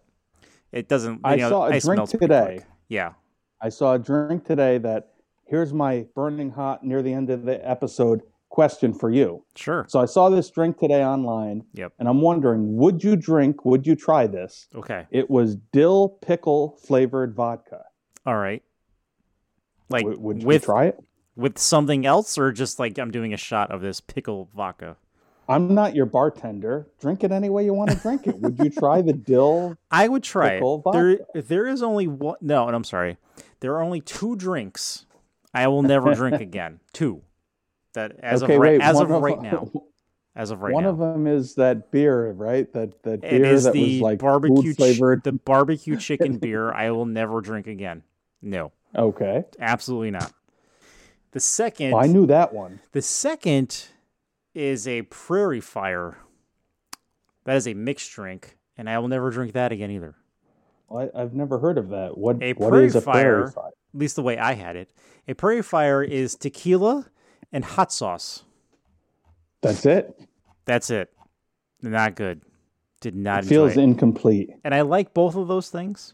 it 0.72 0.88
doesn't. 0.88 1.22
I 1.24 1.36
know, 1.36 1.50
saw 1.50 1.68
a 1.68 1.72
ice 1.74 1.86
drink 1.86 2.10
today. 2.10 2.46
quick. 2.58 2.66
Yeah. 2.88 3.14
I 3.62 3.70
saw 3.70 3.94
a 3.96 4.00
drink 4.00 4.46
today 4.46 4.78
that 4.80 5.14
here's 5.46 5.74
my 5.74 6.06
burning 6.16 6.52
hot 6.52 6.84
near 6.84 7.02
the 7.02 7.14
end 7.14 7.30
of 7.30 7.44
the 7.44 7.68
episode 7.70 8.22
question 8.50 8.94
for 8.94 9.12
you. 9.12 9.44
Sure. 9.56 9.86
So 9.90 10.00
I 10.00 10.06
saw 10.06 10.30
this 10.30 10.50
drink 10.50 10.78
today 10.78 11.04
online 11.04 11.64
Yep. 11.74 11.94
and 12.00 12.08
I'm 12.08 12.22
wondering, 12.22 12.78
would 12.78 13.04
you 13.04 13.16
drink, 13.16 13.64
would 13.66 13.86
you 13.86 13.96
try 13.96 14.28
this? 14.28 14.68
Okay. 14.76 15.06
It 15.12 15.30
was 15.30 15.56
dill 15.72 16.18
pickle 16.22 16.78
flavored 16.84 17.36
vodka. 17.36 17.84
All 18.26 18.38
right. 18.38 18.64
Like 19.90 20.04
W- 20.04 20.20
would 20.22 20.42
you 20.42 20.48
with 20.48 20.66
try 20.66 20.86
it? 20.88 21.00
with 21.36 21.58
something 21.58 22.06
else, 22.06 22.38
or 22.38 22.52
just 22.52 22.80
like 22.80 22.98
I'm 22.98 23.12
doing 23.12 23.34
a 23.34 23.38
shot 23.38 23.72
of 23.72 23.82
this 23.82 24.00
pickle 24.02 24.50
vodka. 24.56 24.98
I'm 25.48 25.74
not 25.74 25.96
your 25.96 26.06
bartender. 26.06 26.88
Drink 27.02 27.24
it 27.24 27.32
any 27.32 27.50
way 27.50 27.66
you 27.66 27.74
want 27.74 27.90
to 27.90 27.98
drink 27.98 28.28
it. 28.28 28.38
Would 28.40 28.60
you 28.60 28.70
try 28.70 29.02
the 29.02 29.14
dill? 29.14 29.76
I 29.92 30.08
would 30.08 30.22
try 30.24 30.52
Pickle 30.56 30.84
it. 30.86 30.92
There, 30.94 31.18
vodka. 31.18 31.42
there 31.42 31.66
is 31.68 31.82
only 31.82 32.08
one. 32.08 32.36
No, 32.42 32.68
and 32.68 32.76
I'm 32.76 32.84
sorry. 32.84 33.18
There 33.62 33.74
are 33.74 33.82
only 33.82 34.00
two 34.02 34.36
drinks 34.36 35.06
I 35.54 35.68
will 35.68 35.82
never 35.82 36.14
drink 36.14 36.40
again. 36.42 36.80
Two. 36.94 37.24
That 37.94 38.18
as 38.20 38.44
okay, 38.44 38.56
of 38.56 38.62
right, 38.62 38.72
wait. 38.74 38.82
as 38.82 38.96
one 38.98 39.12
of 39.12 39.22
right 39.24 39.42
now. 39.42 39.72
As 40.36 40.52
of 40.52 40.62
right 40.62 40.74
one 40.74 40.84
now. 40.84 40.92
of 40.92 41.00
them 41.00 41.28
is 41.28 41.56
that 41.56 41.92
beer, 41.92 42.32
right? 42.32 42.72
That 42.72 43.02
that 43.04 43.22
beer 43.22 43.44
is 43.44 43.64
that 43.66 43.74
the 43.74 43.96
was 43.96 44.02
like 44.02 44.20
barbecue 44.20 44.62
food 44.62 44.76
flavored. 44.78 45.22
ch- 45.22 45.24
the 45.26 45.32
barbecue 45.34 45.98
chicken 45.98 46.38
beer 46.38 46.72
I 46.72 46.92
will 46.92 47.08
never 47.08 47.42
drink 47.42 47.68
again. 47.68 48.04
No, 48.42 48.72
okay, 48.96 49.44
absolutely 49.60 50.12
not. 50.12 50.32
The 51.32 51.40
second, 51.40 51.94
oh, 51.94 51.98
I 52.00 52.08
knew 52.08 52.26
that 52.28 52.54
one. 52.54 52.80
the 52.92 53.02
second 53.02 53.86
is 54.56 54.88
a 54.88 55.04
Prairie 55.04 55.62
Fire. 55.62 56.18
That 57.46 57.56
is 57.56 57.68
a 57.68 57.74
mixed 57.74 58.12
drink, 58.12 58.58
and 58.78 58.90
I 58.90 58.98
will 59.00 59.08
never 59.08 59.30
drink 59.32 59.54
that 59.54 59.72
again 59.72 59.92
either. 59.92 60.16
I, 60.94 61.10
I've 61.16 61.34
never 61.34 61.60
heard 61.60 61.78
of 61.78 61.90
that. 61.90 62.18
What 62.18 62.42
A 62.42 62.54
what 62.54 62.70
prairie 62.70 62.86
is 62.88 62.96
a 62.96 63.02
prairie 63.02 63.44
fire- 63.44 63.52
fire? 63.52 63.68
At 63.94 64.00
least 64.00 64.16
the 64.16 64.22
way 64.24 64.38
I 64.38 64.54
had 64.54 64.76
it. 64.76 64.92
A 65.28 65.34
Prairie 65.34 65.64
Fire 65.64 66.04
is 66.04 66.36
tequila 66.36 67.08
and 67.52 67.64
hot 67.66 67.92
sauce. 67.92 68.44
That's 69.62 69.84
it. 69.86 70.20
That's 70.66 70.90
it. 70.92 71.12
Not 71.82 72.16
good. 72.16 72.42
Did 73.02 73.16
not 73.16 73.46
It 73.46 73.48
feels 73.48 73.78
it. 73.78 73.80
incomplete. 73.82 74.50
and 74.64 74.76
I 74.76 74.82
like 74.82 75.14
both 75.14 75.36
of 75.36 75.48
those 75.48 75.70
things. 75.70 76.14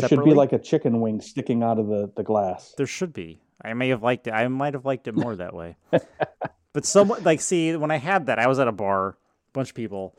There 0.00 0.08
should 0.08 0.24
be 0.24 0.34
like 0.34 0.52
a 0.52 0.58
chicken 0.58 1.00
wing 1.00 1.20
sticking 1.20 1.62
out 1.62 1.78
of 1.78 1.88
the, 1.88 2.10
the 2.16 2.22
glass. 2.22 2.74
There 2.76 2.86
should 2.86 3.12
be. 3.12 3.40
I 3.62 3.72
may 3.74 3.88
have 3.88 4.02
liked 4.02 4.26
it. 4.26 4.32
I 4.32 4.46
might 4.48 4.74
have 4.74 4.84
liked 4.84 5.08
it 5.08 5.14
more 5.14 5.34
that 5.36 5.54
way. 5.54 5.76
but 6.72 6.84
someone 6.84 7.22
like 7.22 7.40
see 7.40 7.74
when 7.76 7.90
I 7.90 7.96
had 7.96 8.26
that, 8.26 8.38
I 8.38 8.46
was 8.46 8.58
at 8.58 8.68
a 8.68 8.72
bar, 8.72 9.16
bunch 9.52 9.70
of 9.70 9.74
people, 9.74 10.16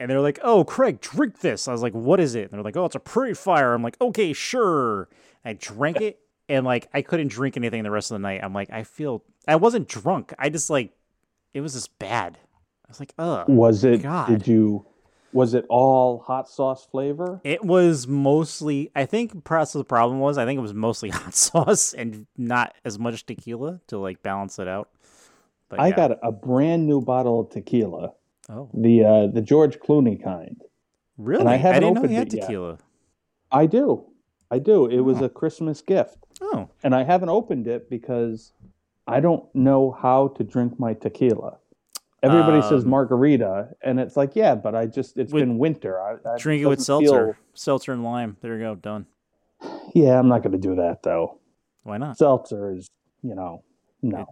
and 0.00 0.10
they're 0.10 0.20
like, 0.20 0.38
"Oh, 0.42 0.64
Craig, 0.64 1.00
drink 1.00 1.40
this." 1.40 1.68
I 1.68 1.72
was 1.72 1.82
like, 1.82 1.92
"What 1.92 2.20
is 2.20 2.34
it?" 2.34 2.44
And 2.44 2.52
they're 2.52 2.62
like, 2.62 2.76
"Oh, 2.76 2.84
it's 2.84 2.94
a 2.94 3.00
Prairie 3.00 3.34
Fire." 3.34 3.74
I'm 3.74 3.82
like, 3.82 4.00
"Okay, 4.00 4.32
sure." 4.32 5.08
I 5.44 5.52
drank 5.52 6.00
it, 6.00 6.18
and 6.48 6.64
like 6.64 6.88
I 6.94 7.02
couldn't 7.02 7.28
drink 7.28 7.56
anything 7.56 7.82
the 7.82 7.90
rest 7.90 8.10
of 8.10 8.16
the 8.16 8.20
night. 8.20 8.40
I'm 8.42 8.52
like, 8.54 8.70
I 8.70 8.82
feel 8.84 9.22
I 9.46 9.56
wasn't 9.56 9.88
drunk. 9.88 10.32
I 10.38 10.48
just 10.48 10.70
like 10.70 10.92
it 11.54 11.60
was 11.60 11.74
just 11.74 11.98
bad. 11.98 12.38
I 12.86 12.88
was 12.88 13.00
like, 13.00 13.12
"Ugh." 13.18 13.48
Was 13.48 13.84
it? 13.84 14.02
God. 14.02 14.28
Did 14.28 14.46
you? 14.46 14.86
Was 15.32 15.52
it 15.54 15.66
all 15.68 16.20
hot 16.20 16.48
sauce 16.48 16.86
flavor? 16.86 17.40
It 17.44 17.64
was 17.64 18.06
mostly. 18.06 18.90
I 18.94 19.04
think 19.06 19.44
perhaps 19.44 19.72
the 19.72 19.84
problem 19.84 20.18
was. 20.20 20.38
I 20.38 20.44
think 20.46 20.58
it 20.58 20.62
was 20.62 20.72
mostly 20.74 21.08
hot 21.20 21.34
sauce 21.34 21.92
and 21.92 22.26
not 22.36 22.74
as 22.84 22.98
much 22.98 23.26
tequila 23.26 23.80
to 23.88 23.98
like 23.98 24.22
balance 24.22 24.58
it 24.58 24.68
out. 24.68 24.88
But 25.68 25.80
I 25.80 25.88
yeah. 25.88 25.96
got 25.96 26.18
a 26.22 26.30
brand 26.32 26.86
new 26.86 27.00
bottle 27.00 27.40
of 27.40 27.50
tequila, 27.50 28.12
Oh, 28.48 28.70
the 28.72 29.04
uh, 29.04 29.26
the 29.26 29.42
George 29.42 29.78
Clooney 29.80 30.22
kind. 30.22 30.62
really? 31.18 31.44
I, 31.46 31.56
haven't 31.56 31.82
didn't 31.82 31.94
know 31.94 32.00
opened 32.00 32.12
you 32.12 32.18
had 32.18 32.28
it 32.32 32.36
yet. 32.36 32.42
tequila. 32.42 32.78
I 33.50 33.66
do, 33.66 34.04
I 34.50 34.58
do. 34.60 34.86
It 34.86 35.00
was 35.00 35.20
Oh. 35.20 35.24
a 35.24 35.28
Christmas 35.28 35.82
gift, 35.82 36.18
Oh, 36.40 36.68
and 36.84 36.94
I 36.94 37.02
haven't 37.02 37.30
opened 37.30 37.66
it 37.66 37.90
because 37.90 38.52
I 39.08 39.18
don't 39.20 39.44
know 39.54 39.90
how 39.90 40.28
to 40.28 40.44
drink 40.44 40.78
my 40.78 40.94
tequila. 40.94 41.58
Everybody 42.26 42.62
says 42.62 42.84
Um, 42.84 42.90
margarita, 42.90 43.70
and 43.82 43.98
it's 44.00 44.16
like, 44.16 44.34
yeah, 44.36 44.54
but 44.54 44.74
I 44.74 44.86
just 44.86 45.16
it's 45.16 45.32
With- 45.32 45.42
been 45.42 45.58
winter. 45.58 46.00
I, 46.00 46.14
I 46.28 46.36
drink 46.38 46.62
it 46.62 46.66
with 46.66 46.78
doesn't 46.78 47.00
feel- 47.02 47.12
seltzer, 47.12 47.38
seltzer 47.54 47.92
and 47.92 48.04
lime. 48.04 48.36
There 48.40 48.54
you 48.54 48.60
go, 48.60 48.74
done. 48.74 49.06
Yeah, 49.94 50.18
I'm 50.18 50.28
not 50.28 50.42
going 50.42 50.52
to 50.52 50.58
do 50.58 50.76
that 50.76 51.02
though. 51.02 51.38
Why 51.82 51.98
not? 51.98 52.18
Seltzer 52.18 52.72
is, 52.72 52.88
you 53.22 53.34
know, 53.34 53.62
no. 54.02 54.26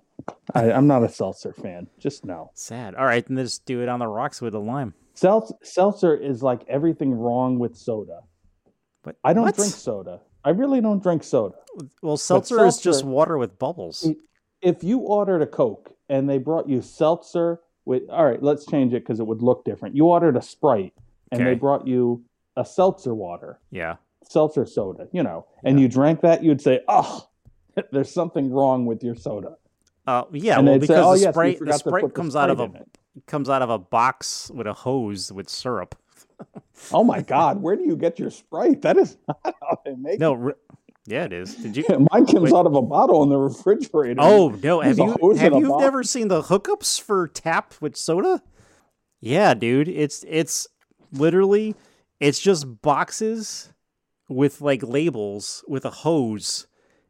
I, 0.55 0.71
I'm 0.73 0.87
not 0.87 1.03
a 1.05 1.09
seltzer 1.09 1.53
fan. 1.53 1.89
Just 1.99 2.25
no. 2.25 2.51
Sad. 2.55 2.95
All 2.95 3.05
right, 3.07 3.27
then 3.27 3.37
just 3.39 3.65
do 3.65 3.83
it 3.83 3.89
on 3.89 4.01
the 4.01 4.07
rocks 4.07 4.41
with 4.43 4.53
the 4.53 4.61
lime. 4.61 4.95
Seltz, 5.17 5.53
seltzer 5.63 6.15
is 6.15 6.43
like 6.43 6.63
everything 6.69 7.15
wrong 7.15 7.59
with 7.59 7.77
soda. 7.77 8.21
But 9.03 9.17
I 9.23 9.33
don't 9.33 9.45
what? 9.45 9.57
drink 9.57 9.73
soda. 9.73 10.21
I 10.45 10.51
really 10.51 10.81
don't 10.81 11.03
drink 11.03 11.23
soda. 11.25 11.55
Well, 12.03 12.17
seltzer, 12.17 12.65
is 12.67 12.79
just 12.79 13.05
water 13.05 13.39
with 13.39 13.59
bubbles. 13.59 14.09
If 14.61 14.83
you 14.85 14.99
ordered 14.99 15.43
a 15.43 15.47
Coke 15.47 15.93
and 16.09 16.29
they 16.29 16.39
brought 16.39 16.69
you 16.69 16.83
seltzer 16.83 17.61
with, 17.85 18.03
all 18.11 18.25
right, 18.25 18.43
let's 18.43 18.67
change 18.67 18.93
it 18.95 19.01
because 19.05 19.21
it 19.21 19.27
would 19.27 19.43
look 19.43 19.65
different. 19.65 19.95
You 19.97 20.07
ordered 20.07 20.37
a 20.37 20.43
Sprite 20.43 20.95
and 21.31 21.45
they 21.47 21.55
brought 21.55 21.87
you 21.87 22.25
a 22.57 22.65
seltzer 22.65 23.15
water, 23.15 23.59
Yeah. 23.71 23.97
seltzer 24.23 24.65
soda, 24.67 25.09
you 25.13 25.23
know, 25.23 25.47
and 25.65 25.79
Yeah. 25.79 25.83
you 25.83 25.89
drank 25.89 26.21
that, 26.23 26.43
you'd 26.45 26.61
say, 26.61 26.81
oh, 26.89 27.29
there's 27.93 28.11
something 28.13 28.51
wrong 28.53 28.87
with 28.87 29.03
your 29.03 29.15
soda. 29.17 29.57
Uh, 30.07 30.25
yeah. 30.33 30.59
and 30.59 30.67
well, 30.69 30.79
they'd 30.79 30.87
say, 30.87 30.95
because 30.95 31.07
oh, 31.07 31.15
the 31.17 31.21
yes, 31.21 31.35
sprite, 31.35 31.59
the 31.61 31.73
sprite 31.73 32.05
the 32.05 32.11
comes 32.11 32.37
out 32.37 32.51
of 32.51 32.61
a 32.61 32.65
it. 32.65 32.99
comes 33.27 33.49
out 33.49 33.63
of 33.63 33.71
a 33.71 33.79
box 33.79 34.51
with 34.55 34.67
a 34.67 34.73
hose 34.75 35.33
with 35.33 35.49
syrup. 35.49 35.95
Oh 36.93 37.05
my 37.05 37.23
God, 37.23 37.63
where 37.63 37.77
do 37.77 37.85
you 37.85 37.97
get 37.97 38.19
your 38.19 38.29
Sprite? 38.31 38.83
That 38.83 38.97
is 38.99 39.17
not 39.29 39.39
how 39.63 39.79
they 39.85 39.95
make 39.95 40.19
No, 40.21 40.35
re- 40.35 40.53
yeah, 41.07 41.25
it 41.25 41.33
is. 41.33 41.55
Did 41.55 41.77
you? 41.79 41.85
Mine 42.13 42.27
comes 42.27 42.53
Wait. 42.53 42.55
out 42.55 42.67
of 42.67 42.75
a 42.75 42.83
bottle 42.83 43.23
in 43.23 43.29
the 43.29 43.37
refrigerator. 43.37 44.21
Oh 44.21 44.49
no! 44.63 44.81
Have 44.81 44.97
There's 44.97 45.17
you 45.21 45.31
have 45.37 45.53
you 45.55 45.77
never 45.79 46.03
seen 46.03 46.29
the 46.29 46.43
hookups 46.43 47.01
for 47.01 47.29
tap 47.29 47.75
with 47.81 47.97
soda? 47.97 48.43
Yeah, 49.21 49.55
dude. 49.55 49.89
It's 49.89 50.25
it's 50.29 50.67
literally 51.13 51.75
it's 52.21 52.41
just 52.41 52.83
boxes 52.83 53.73
with 54.29 54.61
like 54.61 54.83
labels 54.83 55.65
with 55.69 55.85
a 55.85 55.91
hose, 55.91 56.67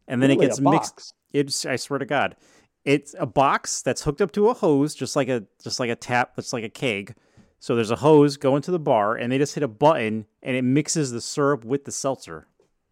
and 0.09 0.23
then 0.23 0.31
Really, 0.31 0.45
it 0.45 0.49
gets 0.49 0.61
mixed. 0.61 1.15
It's 1.33 1.65
I 1.67 1.77
swear 1.77 1.99
to 1.99 2.07
God, 2.07 2.37
it's 2.85 3.15
a 3.19 3.27
box 3.27 3.83
that's 3.83 4.03
hooked 4.03 4.21
up 4.21 4.33
to 4.33 4.49
a 4.49 4.55
hose, 4.55 4.95
just 4.95 5.17
like 5.17 5.29
a 5.29 5.45
just 5.63 5.81
like 5.81 5.91
a 5.91 5.97
tap, 5.97 6.37
that's 6.37 6.53
like 6.53 6.65
a 6.65 6.69
keg. 6.69 7.15
So 7.59 7.75
there's 7.75 7.91
a 7.91 7.97
hose 7.97 8.37
going 8.37 8.61
to 8.63 8.71
the 8.71 8.79
bar, 8.79 9.17
and 9.17 9.33
they 9.33 9.39
just 9.39 9.55
hit 9.55 9.63
a 9.63 9.69
button, 9.69 10.27
and 10.43 10.55
it 10.55 10.63
mixes 10.63 11.13
the 11.13 11.21
syrup 11.21 11.65
with 11.65 11.85
the 11.85 11.93
seltzer. 11.93 12.47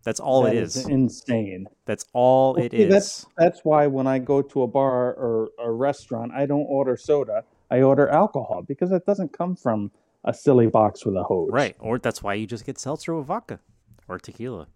That's 0.04 0.20
all 0.20 0.42
That 0.42 0.54
it 0.54 0.62
is. 0.62 0.86
insane. 0.88 1.66
That's 1.86 2.04
all 2.12 2.54
Well, 2.54 2.64
it 2.64 2.72
see, 2.72 2.78
is. 2.82 2.90
That's 2.90 3.26
that's 3.36 3.60
why 3.64 3.86
when 3.86 4.06
I 4.06 4.18
go 4.18 4.42
to 4.42 4.62
a 4.62 4.66
bar 4.66 5.12
or 5.14 5.50
a 5.58 5.70
restaurant, 5.70 6.32
I 6.34 6.46
don't 6.46 6.66
order 6.68 6.96
soda. 6.96 7.44
I 7.70 7.82
order 7.82 8.08
alcohol 8.08 8.62
because 8.66 8.90
it 8.92 9.06
doesn't 9.06 9.32
come 9.32 9.56
from 9.56 9.90
a 10.24 10.34
silly 10.34 10.66
box 10.66 11.04
with 11.06 11.16
a 11.16 11.22
hose. 11.22 11.50
Right. 11.52 11.76
Or 11.80 11.98
that's 11.98 12.22
why 12.22 12.34
you 12.34 12.46
just 12.46 12.66
get 12.66 12.78
seltzer 12.78 13.14
with 13.14 13.26
vodka 13.26 13.60
or 14.08 14.18
tequila. 14.18 14.66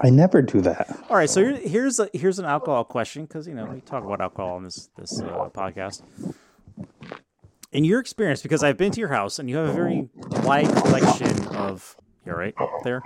I 0.00 0.10
never 0.10 0.42
do 0.42 0.60
that. 0.62 0.88
All 1.08 1.16
right, 1.16 1.30
so 1.30 1.54
here's 1.54 1.98
a, 2.00 2.10
here's 2.12 2.38
an 2.38 2.44
alcohol 2.44 2.84
question 2.84 3.24
because 3.24 3.46
you 3.48 3.54
know 3.54 3.64
we 3.66 3.80
talk 3.80 4.04
about 4.04 4.20
alcohol 4.20 4.56
on 4.56 4.64
this 4.64 4.90
this 4.96 5.20
uh, 5.20 5.48
podcast. 5.54 6.02
In 7.72 7.84
your 7.84 7.98
experience, 7.98 8.42
because 8.42 8.62
I've 8.62 8.76
been 8.76 8.92
to 8.92 9.00
your 9.00 9.08
house 9.08 9.38
and 9.38 9.48
you 9.50 9.56
have 9.56 9.68
a 9.68 9.72
very 9.72 10.08
wide 10.44 10.68
collection 10.76 11.46
of. 11.48 11.96
You're 12.26 12.36
right 12.38 12.54
there? 12.84 13.02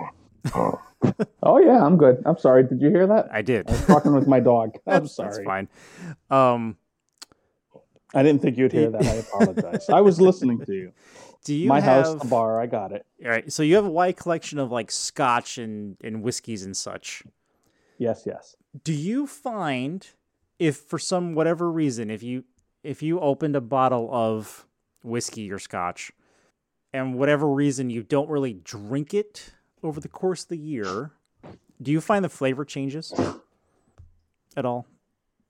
Oh 1.43 1.59
yeah, 1.59 1.83
I'm 1.85 1.97
good. 1.97 2.21
I'm 2.25 2.37
sorry. 2.37 2.63
Did 2.63 2.81
you 2.81 2.89
hear 2.89 3.07
that? 3.07 3.29
I 3.31 3.41
did. 3.41 3.67
I 3.69 3.71
was 3.71 3.85
talking 3.85 4.13
with 4.13 4.27
my 4.27 4.39
dog. 4.39 4.75
I'm 4.87 5.03
That's 5.03 5.15
sorry. 5.15 5.45
fine. 5.45 5.67
Um, 6.29 6.77
I 8.13 8.23
didn't 8.23 8.41
think 8.41 8.57
you'd 8.57 8.71
hear 8.71 8.89
that. 8.91 9.05
I 9.05 9.13
apologize. 9.15 9.89
I 9.89 10.01
was 10.01 10.19
listening 10.19 10.65
to 10.65 10.73
you. 10.73 10.91
do 11.45 11.55
you 11.55 11.69
my 11.69 11.79
have? 11.79 12.05
house, 12.05 12.21
the 12.21 12.27
bar. 12.27 12.59
I 12.61 12.65
got 12.65 12.91
it. 12.91 13.05
All 13.23 13.31
right, 13.31 13.51
so 13.51 13.63
you 13.63 13.75
have 13.75 13.85
a 13.85 13.89
wide 13.89 14.17
collection 14.17 14.59
of 14.59 14.71
like 14.71 14.91
Scotch 14.91 15.57
and 15.57 15.97
and 16.03 16.21
whiskeys 16.21 16.63
and 16.63 16.75
such. 16.75 17.23
Yes, 17.97 18.23
yes. 18.25 18.55
do 18.83 18.93
you 18.93 19.27
find 19.27 20.07
if 20.57 20.77
for 20.77 20.97
some 20.97 21.33
whatever 21.35 21.69
reason 21.69 22.09
if 22.09 22.23
you 22.23 22.45
if 22.81 23.01
you 23.03 23.19
opened 23.19 23.57
a 23.57 23.61
bottle 23.61 24.09
of 24.11 24.65
whiskey 25.03 25.51
or 25.51 25.59
scotch 25.59 26.11
and 26.93 27.15
whatever 27.15 27.47
reason 27.49 27.89
you 27.89 28.01
don't 28.03 28.29
really 28.29 28.53
drink 28.53 29.13
it 29.13 29.51
over 29.83 29.99
the 29.99 30.07
course 30.07 30.43
of 30.43 30.49
the 30.49 30.57
year 30.57 31.11
do 31.81 31.91
you 31.91 32.01
find 32.01 32.25
the 32.25 32.29
flavor 32.29 32.65
changes 32.65 33.13
at 34.57 34.65
all? 34.65 34.85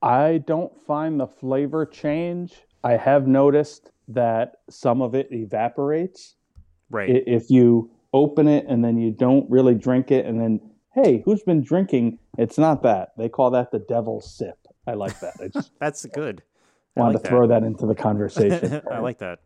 I 0.02 0.44
don't 0.46 0.72
find 0.86 1.20
the 1.20 1.28
flavor 1.28 1.86
change. 1.86 2.54
I 2.84 2.94
have 2.94 3.28
noticed 3.28 3.92
that 4.10 4.58
some 4.70 5.02
of 5.02 5.16
it 5.16 5.28
evaporates. 5.32 6.36
Right. 6.90 7.24
If 7.28 7.50
you 7.50 7.92
open 8.14 8.48
it 8.48 8.66
and 8.68 8.84
then 8.84 8.98
you 8.98 9.12
don't 9.12 9.50
really 9.50 9.76
drink 9.76 10.10
it 10.12 10.26
and 10.26 10.40
then 10.42 10.60
hey 10.94 11.22
who's 11.26 11.44
been 11.44 11.64
drinking? 11.64 12.20
It's 12.38 12.58
not 12.58 12.84
that. 12.84 13.10
They 13.18 13.30
call 13.30 13.52
that 13.52 13.72
the 13.72 13.80
devil's 13.80 14.32
sip. 14.32 14.58
I 14.88 14.94
like 14.94 15.20
that. 15.20 15.34
I 15.42 15.48
just 15.48 15.72
that's 15.80 16.06
good. 16.06 16.42
I 16.96 17.02
wanted 17.02 17.14
like 17.14 17.24
to 17.24 17.24
that. 17.24 17.30
throw 17.30 17.48
that 17.48 17.64
into 17.64 17.86
the 17.86 17.96
conversation. 17.96 18.82
I 18.92 19.00
like 19.00 19.20
that. 19.20 19.40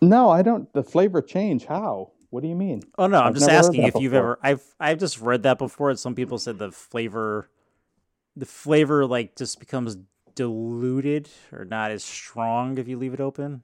No 0.00 0.30
i 0.30 0.42
don't 0.42 0.70
the 0.72 0.82
flavor 0.82 1.22
change 1.22 1.64
how 1.66 2.10
what 2.32 2.42
do 2.42 2.48
you 2.48 2.54
mean 2.56 2.82
oh 2.98 3.06
no 3.06 3.18
i'm 3.20 3.28
I've 3.28 3.34
just 3.34 3.48
asking 3.50 3.82
if 3.82 3.94
you've 3.96 4.14
ever 4.14 4.38
i've 4.42 4.62
i've 4.80 4.98
just 4.98 5.20
read 5.20 5.42
that 5.44 5.58
before 5.58 5.94
some 5.96 6.14
people 6.14 6.38
said 6.38 6.58
the 6.58 6.70
flavor 6.72 7.48
the 8.36 8.46
flavor 8.46 9.04
like 9.06 9.36
just 9.36 9.60
becomes 9.60 9.96
diluted 10.34 11.28
or 11.52 11.64
not 11.66 11.90
as 11.90 12.02
strong 12.02 12.78
if 12.78 12.88
you 12.88 12.96
leave 12.98 13.12
it 13.12 13.20
open. 13.20 13.62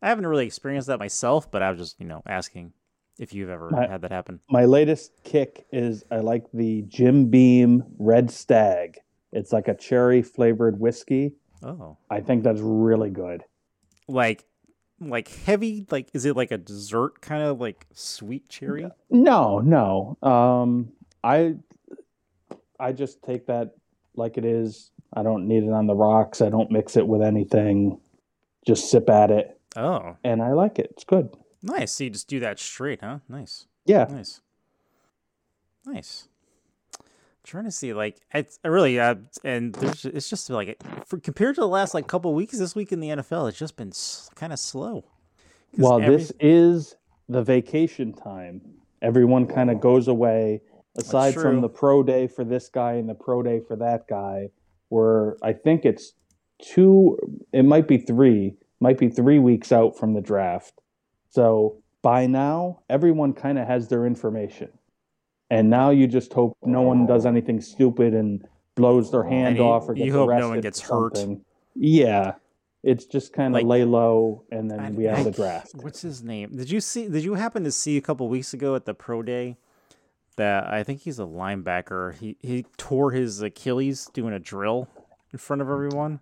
I 0.00 0.08
haven't 0.08 0.26
really 0.26 0.46
experienced 0.46 0.88
that 0.88 0.98
myself, 0.98 1.50
but 1.50 1.62
I 1.62 1.70
was 1.70 1.78
just, 1.78 2.00
you 2.00 2.06
know, 2.06 2.22
asking 2.26 2.72
if 3.18 3.34
you've 3.34 3.50
ever 3.50 3.68
My- 3.70 3.86
had 3.86 4.00
that 4.02 4.12
happen. 4.12 4.40
my 4.50 4.64
latest 4.66 5.12
kick 5.24 5.66
is 5.72 6.04
i 6.10 6.18
like 6.18 6.44
the 6.52 6.82
jim 6.88 7.26
beam 7.30 7.82
red 7.98 8.30
stag 8.30 8.98
it's 9.32 9.52
like 9.54 9.68
a 9.68 9.74
cherry 9.74 10.20
flavored 10.22 10.78
whiskey 10.80 11.32
Oh. 11.62 11.96
i 12.10 12.20
think 12.20 12.44
that's 12.44 12.60
really 12.60 13.08
good 13.10 13.42
Like 14.06 14.44
like 15.00 15.28
heavy, 15.28 15.86
like 15.90 16.08
is 16.14 16.24
it 16.24 16.36
like 16.36 16.50
a 16.50 16.58
dessert 16.58 17.20
kind 17.20 17.42
of 17.42 17.60
like 17.60 17.86
sweet 17.92 18.48
cherry? 18.48 18.88
No, 19.10 19.58
no. 19.58 20.16
Um, 20.22 20.92
I 21.22 21.56
I 22.80 22.92
just 22.92 23.22
take 23.22 23.46
that 23.46 23.72
like 24.14 24.38
it 24.38 24.44
is. 24.44 24.90
I 25.14 25.22
don't 25.22 25.46
need 25.48 25.62
it 25.64 25.70
on 25.72 25.86
the 25.86 25.94
rocks. 25.94 26.40
I 26.40 26.48
don't 26.50 26.70
mix 26.70 26.96
it 26.96 27.06
with 27.06 27.22
anything. 27.22 28.00
Just 28.66 28.90
sip 28.90 29.08
at 29.08 29.30
it, 29.30 29.60
Oh. 29.76 30.16
and 30.24 30.42
I 30.42 30.52
like 30.52 30.78
it. 30.78 30.88
It's 30.90 31.04
good. 31.04 31.28
Nice. 31.62 31.92
So 31.92 32.04
you 32.04 32.10
just 32.10 32.28
do 32.28 32.40
that 32.40 32.58
straight, 32.58 33.00
huh? 33.02 33.18
Nice. 33.28 33.66
Yeah, 33.84 34.06
Nice. 34.10 34.40
Nice. 35.84 36.28
Trying 37.46 37.64
to 37.64 37.70
see 37.70 37.92
like 37.94 38.20
it's 38.34 38.58
really 38.64 38.98
uh, 39.00 39.14
and 39.44 39.72
there's 39.74 40.04
it's 40.04 40.28
just 40.28 40.50
like 40.50 40.82
for, 41.06 41.18
compared 41.18 41.54
to 41.54 41.60
the 41.62 41.68
last 41.68 41.94
like 41.94 42.06
couple 42.06 42.34
weeks 42.34 42.58
this 42.58 42.74
week 42.74 42.92
in 42.92 43.00
the 43.00 43.08
NFL 43.08 43.48
it's 43.48 43.58
just 43.58 43.76
been 43.76 43.88
s- 43.88 44.28
kind 44.34 44.52
of 44.52 44.58
slow. 44.58 45.04
well, 45.78 46.00
every- 46.00 46.16
this 46.16 46.32
is 46.40 46.96
the 47.28 47.42
vacation 47.42 48.12
time. 48.12 48.60
Everyone 49.02 49.46
kind 49.46 49.70
of 49.70 49.80
goes 49.80 50.08
away. 50.08 50.60
Aside 50.98 51.34
from 51.34 51.60
the 51.60 51.68
pro 51.68 52.02
day 52.02 52.26
for 52.26 52.42
this 52.44 52.68
guy 52.68 52.94
and 52.94 53.06
the 53.08 53.14
pro 53.14 53.42
day 53.42 53.60
for 53.60 53.76
that 53.76 54.08
guy, 54.08 54.48
where 54.88 55.36
I 55.42 55.52
think 55.52 55.84
it's 55.84 56.14
two, 56.58 57.18
it 57.52 57.64
might 57.64 57.86
be 57.86 57.98
three, 57.98 58.54
might 58.80 58.98
be 58.98 59.08
three 59.10 59.38
weeks 59.38 59.72
out 59.72 59.98
from 59.98 60.14
the 60.14 60.22
draft. 60.22 60.80
So 61.28 61.82
by 62.00 62.26
now, 62.26 62.80
everyone 62.88 63.34
kind 63.34 63.58
of 63.58 63.66
has 63.66 63.88
their 63.88 64.06
information. 64.06 64.70
And 65.50 65.70
now 65.70 65.90
you 65.90 66.06
just 66.06 66.32
hope 66.32 66.56
no 66.64 66.82
one 66.82 67.06
does 67.06 67.24
anything 67.26 67.60
stupid 67.60 68.14
and 68.14 68.46
blows 68.74 69.10
their 69.10 69.22
hand 69.22 69.56
you- 69.58 69.62
off 69.64 69.88
or 69.88 69.94
gets 69.94 70.00
hurt. 70.00 70.06
you 70.06 70.12
hope 70.12 70.30
no 70.40 70.48
one 70.48 70.60
gets 70.60 70.80
hurt. 70.80 71.18
Yeah. 71.74 72.34
It's 72.82 73.04
just 73.04 73.32
kind 73.32 73.48
of 73.54 73.62
Like- 73.62 73.66
lay 73.66 73.84
low 73.84 74.42
and 74.50 74.70
then 74.70 74.80
I- 74.80 74.90
we 74.90 75.04
have 75.04 75.18
I 75.18 75.22
the 75.24 75.30
draft. 75.30 75.74
What's 75.76 76.02
his 76.02 76.22
name? 76.22 76.50
Did 76.56 76.70
you 76.70 76.80
see? 76.80 77.08
Did 77.08 77.24
you 77.24 77.34
happen 77.34 77.64
to 77.64 77.72
see 77.72 77.96
a 77.96 78.00
couple 78.00 78.28
weeks 78.28 78.52
ago 78.54 78.74
at 78.74 78.84
the 78.84 78.94
pro 78.94 79.22
day 79.22 79.56
that 80.36 80.66
I 80.66 80.82
think 80.82 81.00
he's 81.00 81.18
a 81.18 81.24
linebacker. 81.24 82.14
He 82.14 82.36
he 82.40 82.64
tore 82.76 83.12
his 83.12 83.40
Achilles 83.40 84.08
doing 84.12 84.34
a 84.34 84.38
drill 84.38 84.88
in 85.32 85.38
front 85.38 85.62
of 85.62 85.70
everyone. 85.70 86.20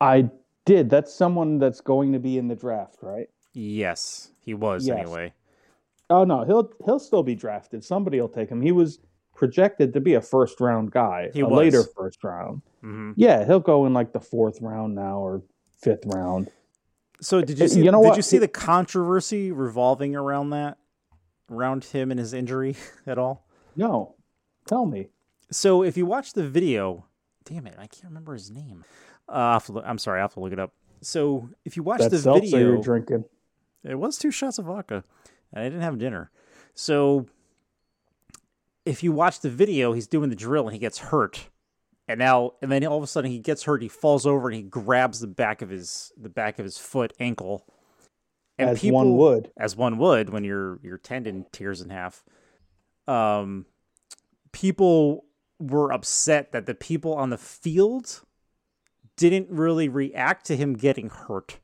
I 0.00 0.30
did. 0.64 0.90
That's 0.90 1.12
someone 1.14 1.58
that's 1.58 1.80
going 1.80 2.12
to 2.12 2.18
be 2.18 2.36
in 2.38 2.48
the 2.48 2.56
draft, 2.56 2.96
right? 3.02 3.28
Yes, 3.54 4.32
he 4.40 4.54
was 4.54 4.86
Yes. 4.86 4.98
anyway. 4.98 5.32
Oh 6.10 6.24
no, 6.24 6.44
he'll 6.44 6.72
he'll 6.84 6.98
still 6.98 7.22
be 7.22 7.34
drafted. 7.34 7.84
Somebody 7.84 8.20
will 8.20 8.28
take 8.28 8.48
him. 8.48 8.60
He 8.62 8.72
was 8.72 8.98
projected 9.34 9.92
to 9.92 10.00
be 10.00 10.14
a 10.14 10.20
first 10.20 10.60
round 10.60 10.90
guy, 10.90 11.30
He 11.32 11.40
a 11.40 11.46
was. 11.46 11.56
later 11.58 11.84
first 11.96 12.22
round. 12.24 12.62
hmm 12.80 13.12
Yeah, 13.16 13.44
he'll 13.46 13.60
go 13.60 13.86
in 13.86 13.94
like 13.94 14.12
the 14.12 14.20
fourth 14.20 14.60
round 14.60 14.94
now 14.94 15.18
or 15.20 15.42
fifth 15.80 16.04
round. 16.06 16.50
So 17.20 17.40
did 17.42 17.58
you 17.58 17.64
Uh, 17.66 17.68
see? 17.68 17.84
you 17.84 17.90
know 17.92 18.00
did 18.02 18.08
what? 18.08 18.16
you 18.16 18.22
see 18.22 18.38
the 18.38 18.48
controversy 18.48 19.52
revolving 19.52 20.16
around 20.16 20.50
that, 20.50 20.78
around 21.50 21.84
him 21.84 22.10
and 22.10 22.18
his 22.18 22.32
injury 22.32 22.76
at 23.06 23.18
all? 23.18 23.46
No, 23.76 24.14
tell 24.66 24.86
me. 24.86 25.08
So 25.50 25.82
if 25.82 25.96
you 25.96 26.04
watch 26.06 26.32
the 26.32 26.46
video, 26.48 27.06
damn 27.44 27.66
it, 27.66 27.74
I 27.78 27.86
can't 27.86 28.04
remember 28.04 28.34
his 28.34 28.50
name. 28.50 28.84
Uh, 29.28 29.58
look, 29.68 29.84
I'm 29.86 29.98
sorry, 29.98 30.18
I 30.20 30.22
have 30.22 30.34
to 30.34 30.40
look 30.40 30.52
it 30.52 30.58
up. 30.58 30.72
So 31.00 31.48
if 31.64 31.76
you 31.76 31.82
watch 31.82 32.00
That 32.00 32.10
the 32.10 32.18
video, 32.18 32.58
you're 32.58 32.82
drinking. 32.82 33.24
It 33.84 33.94
was 33.96 34.18
two 34.18 34.30
shots 34.32 34.58
of 34.58 34.64
vodka. 34.64 35.04
And 35.52 35.62
I 35.62 35.68
didn't 35.68 35.82
have 35.82 35.98
dinner. 35.98 36.30
So 36.74 37.26
if 38.84 39.02
you 39.02 39.12
watch 39.12 39.40
the 39.40 39.50
video, 39.50 39.92
he's 39.92 40.06
doing 40.06 40.30
the 40.30 40.36
drill 40.36 40.66
and 40.66 40.72
he 40.72 40.78
gets 40.78 40.98
hurt. 40.98 41.48
And 42.06 42.18
now 42.18 42.52
and 42.62 42.72
then 42.72 42.86
all 42.86 42.96
of 42.96 43.02
a 43.02 43.06
sudden 43.06 43.30
he 43.30 43.38
gets 43.38 43.64
hurt, 43.64 43.82
he 43.82 43.88
falls 43.88 44.26
over 44.26 44.48
and 44.48 44.56
he 44.56 44.62
grabs 44.62 45.20
the 45.20 45.26
back 45.26 45.60
of 45.60 45.68
his 45.68 46.12
the 46.16 46.30
back 46.30 46.58
of 46.58 46.64
his 46.64 46.78
foot 46.78 47.12
ankle. 47.20 47.66
And 48.58 48.70
As 48.70 48.82
one 48.82 49.16
would. 49.16 49.50
As 49.56 49.76
one 49.76 49.98
would 49.98 50.30
when 50.30 50.44
your 50.44 50.80
your 50.82 50.98
tendon 50.98 51.46
tears 51.52 51.80
in 51.80 51.90
half. 51.90 52.24
Um 53.06 53.66
people 54.52 55.26
were 55.58 55.92
upset 55.92 56.52
that 56.52 56.66
the 56.66 56.74
people 56.74 57.14
on 57.14 57.30
the 57.30 57.38
field 57.38 58.22
didn't 59.16 59.50
really 59.50 59.88
react 59.88 60.46
to 60.46 60.56
him 60.56 60.74
getting 60.74 61.10
hurt. 61.10 61.58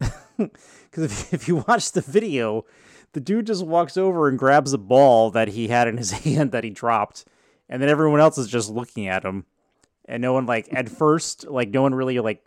Because 0.38 1.04
if, 1.04 1.34
if 1.34 1.48
you 1.48 1.64
watch 1.66 1.90
the 1.90 2.00
video, 2.00 2.64
the 3.12 3.20
dude 3.20 3.46
just 3.46 3.66
walks 3.66 3.96
over 3.96 4.28
and 4.28 4.38
grabs 4.38 4.72
a 4.72 4.78
ball 4.78 5.30
that 5.30 5.48
he 5.48 5.68
had 5.68 5.88
in 5.88 5.96
his 5.96 6.10
hand 6.24 6.52
that 6.52 6.64
he 6.64 6.70
dropped, 6.70 7.24
and 7.68 7.82
then 7.82 7.88
everyone 7.88 8.20
else 8.20 8.38
is 8.38 8.48
just 8.48 8.70
looking 8.70 9.08
at 9.08 9.24
him, 9.24 9.44
and 10.04 10.22
no 10.22 10.32
one 10.32 10.46
like 10.46 10.68
at 10.72 10.88
first 10.98 11.46
like 11.48 11.70
no 11.70 11.82
one 11.82 11.94
really 11.94 12.18
like 12.20 12.44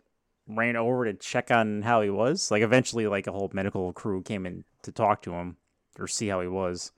ran 0.48 0.76
over 0.76 1.06
to 1.06 1.14
check 1.14 1.52
on 1.52 1.82
how 1.82 2.02
he 2.02 2.10
was. 2.10 2.52
Like 2.52 2.64
eventually, 2.64 3.08
like 3.08 3.28
a 3.28 3.32
whole 3.32 3.50
medical 3.54 3.94
crew 3.94 4.22
came 4.22 4.46
in 4.46 4.64
to 4.84 4.92
talk 4.92 5.22
to 5.24 5.34
him 5.34 5.58
or 6.00 6.08
see 6.08 6.28
how 6.28 6.42
he 6.42 6.48
was. 6.48 6.92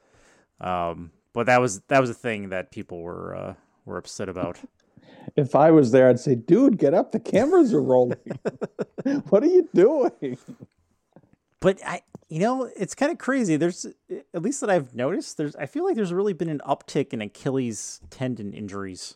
Um, 0.61 1.11
but 1.33 1.45
that 1.47 1.59
was 1.61 1.81
that 1.87 1.99
was 1.99 2.09
a 2.09 2.15
thing 2.15 2.49
that 2.49 2.71
people 2.71 3.01
were 3.01 3.35
uh, 3.35 3.53
were 3.85 3.97
upset 3.97 4.29
about. 4.29 4.59
If 5.37 5.55
I 5.55 5.71
was 5.71 5.91
there, 5.91 6.09
I'd 6.09 6.19
say, 6.19 6.35
"Dude, 6.35 6.77
get 6.77 6.93
up! 6.93 7.13
The 7.13 7.19
cameras 7.19 7.73
are 7.73 7.81
rolling. 7.81 8.17
what 9.29 9.41
are 9.41 9.47
you 9.47 9.69
doing?" 9.73 10.37
But 11.63 11.79
I, 11.85 12.01
you 12.27 12.39
know, 12.39 12.69
it's 12.75 12.93
kind 12.93 13.09
of 13.09 13.17
crazy. 13.17 13.55
There's 13.55 13.85
at 14.33 14.41
least 14.41 14.59
that 14.59 14.69
I've 14.69 14.93
noticed. 14.93 15.37
There's 15.37 15.55
I 15.55 15.65
feel 15.65 15.85
like 15.85 15.95
there's 15.95 16.11
really 16.11 16.33
been 16.33 16.49
an 16.49 16.61
uptick 16.67 17.13
in 17.13 17.21
Achilles 17.21 18.01
tendon 18.09 18.51
injuries. 18.51 19.15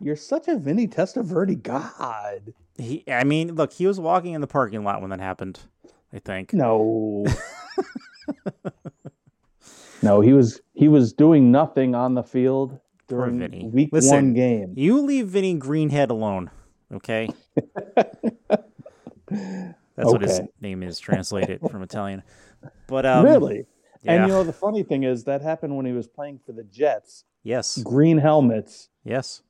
You're 0.00 0.16
such 0.16 0.48
a 0.48 0.56
Vinny 0.56 0.88
Testaverde 0.88 1.62
god. 1.62 2.54
He, 2.78 3.04
I 3.06 3.22
mean, 3.24 3.54
look, 3.54 3.74
he 3.74 3.86
was 3.86 4.00
walking 4.00 4.32
in 4.32 4.40
the 4.40 4.46
parking 4.46 4.82
lot 4.82 5.02
when 5.02 5.10
that 5.10 5.20
happened. 5.20 5.60
I 6.10 6.20
think. 6.20 6.54
No. 6.54 7.26
no, 10.02 10.22
he 10.22 10.32
was 10.32 10.62
he 10.72 10.88
was 10.88 11.12
doing 11.12 11.52
nothing 11.52 11.94
on 11.94 12.14
the 12.14 12.22
field 12.22 12.80
during 13.08 13.38
Vinny. 13.38 13.68
week 13.70 13.90
Listen, 13.92 14.16
one 14.16 14.32
game. 14.32 14.72
You 14.74 15.02
leave 15.02 15.26
Vinny 15.26 15.58
Greenhead 15.58 16.08
alone, 16.08 16.50
okay? 16.94 17.28
That's 19.96 20.10
what 20.10 20.22
his 20.22 20.40
name 20.60 20.82
is 20.82 20.98
translated 21.00 21.60
from 21.70 21.82
Italian. 21.82 22.22
But 22.86 23.06
um, 23.06 23.24
really? 23.24 23.66
Yeah. 24.02 24.12
And 24.12 24.22
you 24.22 24.28
know 24.28 24.44
the 24.44 24.52
funny 24.52 24.82
thing 24.82 25.04
is 25.04 25.24
that 25.24 25.40
happened 25.40 25.76
when 25.76 25.86
he 25.86 25.92
was 25.92 26.06
playing 26.06 26.40
for 26.44 26.52
the 26.52 26.64
Jets. 26.64 27.24
yes, 27.42 27.78
Green 27.78 28.18
helmets. 28.18 28.88
yes. 29.04 29.42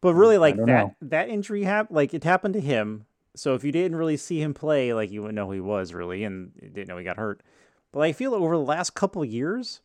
But 0.00 0.14
really, 0.14 0.38
like 0.38 0.56
that 0.56 0.66
know. 0.66 0.94
that 1.02 1.28
injury 1.28 1.64
happened. 1.64 1.96
Like 1.96 2.14
it 2.14 2.24
happened 2.24 2.54
to 2.54 2.60
him. 2.60 3.06
So 3.34 3.54
if 3.54 3.64
you 3.64 3.72
didn't 3.72 3.96
really 3.96 4.16
see 4.16 4.40
him 4.40 4.54
play, 4.54 4.94
like 4.94 5.10
you 5.10 5.22
wouldn't 5.22 5.36
know 5.36 5.46
who 5.46 5.52
he 5.52 5.60
was 5.60 5.92
really, 5.92 6.24
and 6.24 6.52
didn't 6.60 6.88
know 6.88 6.96
he 6.96 7.04
got 7.04 7.16
hurt. 7.18 7.42
But 7.92 8.00
I 8.00 8.12
feel 8.12 8.34
over 8.34 8.56
the 8.56 8.62
last 8.62 8.94
couple 8.94 9.22
of 9.22 9.28
years, 9.28 9.80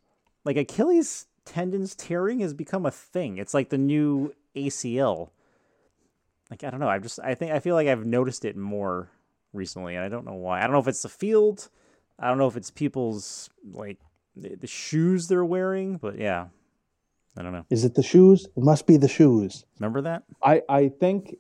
like 0.46 0.58
Achilles 0.58 1.28
tendons 1.46 1.96
tearing 1.96 2.40
has 2.40 2.54
become 2.54 2.86
a 2.86 2.92
thing. 2.92 3.38
It's 3.38 3.54
like 3.54 3.70
the 3.70 3.78
new 3.78 4.34
ACL. 4.56 5.30
Like 6.50 6.64
I 6.64 6.70
don't 6.70 6.80
know. 6.80 6.90
I've 6.90 7.04
just 7.04 7.20
I 7.24 7.36
think 7.36 7.52
I 7.52 7.60
feel 7.60 7.76
like 7.76 7.88
I've 7.88 8.06
noticed 8.06 8.46
it 8.46 8.58
more 8.58 9.10
recently, 9.54 9.96
and 9.96 10.04
I 10.04 10.10
don't 10.10 10.26
know 10.26 10.36
why. 10.36 10.60
I 10.60 10.64
don't 10.64 10.72
know 10.72 10.80
if 10.80 10.88
it's 10.88 11.02
the 11.02 11.10
field. 11.10 11.70
I 12.20 12.28
don't 12.28 12.38
know 12.38 12.48
if 12.48 12.56
it's 12.56 12.72
people's 12.72 13.50
like 13.72 14.00
the, 14.36 14.56
the 14.56 14.68
shoes 14.68 15.28
they're 15.28 15.46
wearing, 15.46 15.98
but 15.98 16.18
yeah, 16.18 16.48
I 17.38 17.44
don't 17.44 17.54
know. 17.54 17.66
Is 17.70 17.86
it 17.86 17.96
the 17.96 18.04
shoes? 18.04 18.48
It 18.56 18.64
must 18.64 18.88
be 18.88 18.98
the 18.98 19.08
shoes. 19.08 19.66
Remember 19.80 20.02
that? 20.02 20.24
I 20.44 20.62
I 20.70 20.90
think, 20.90 21.36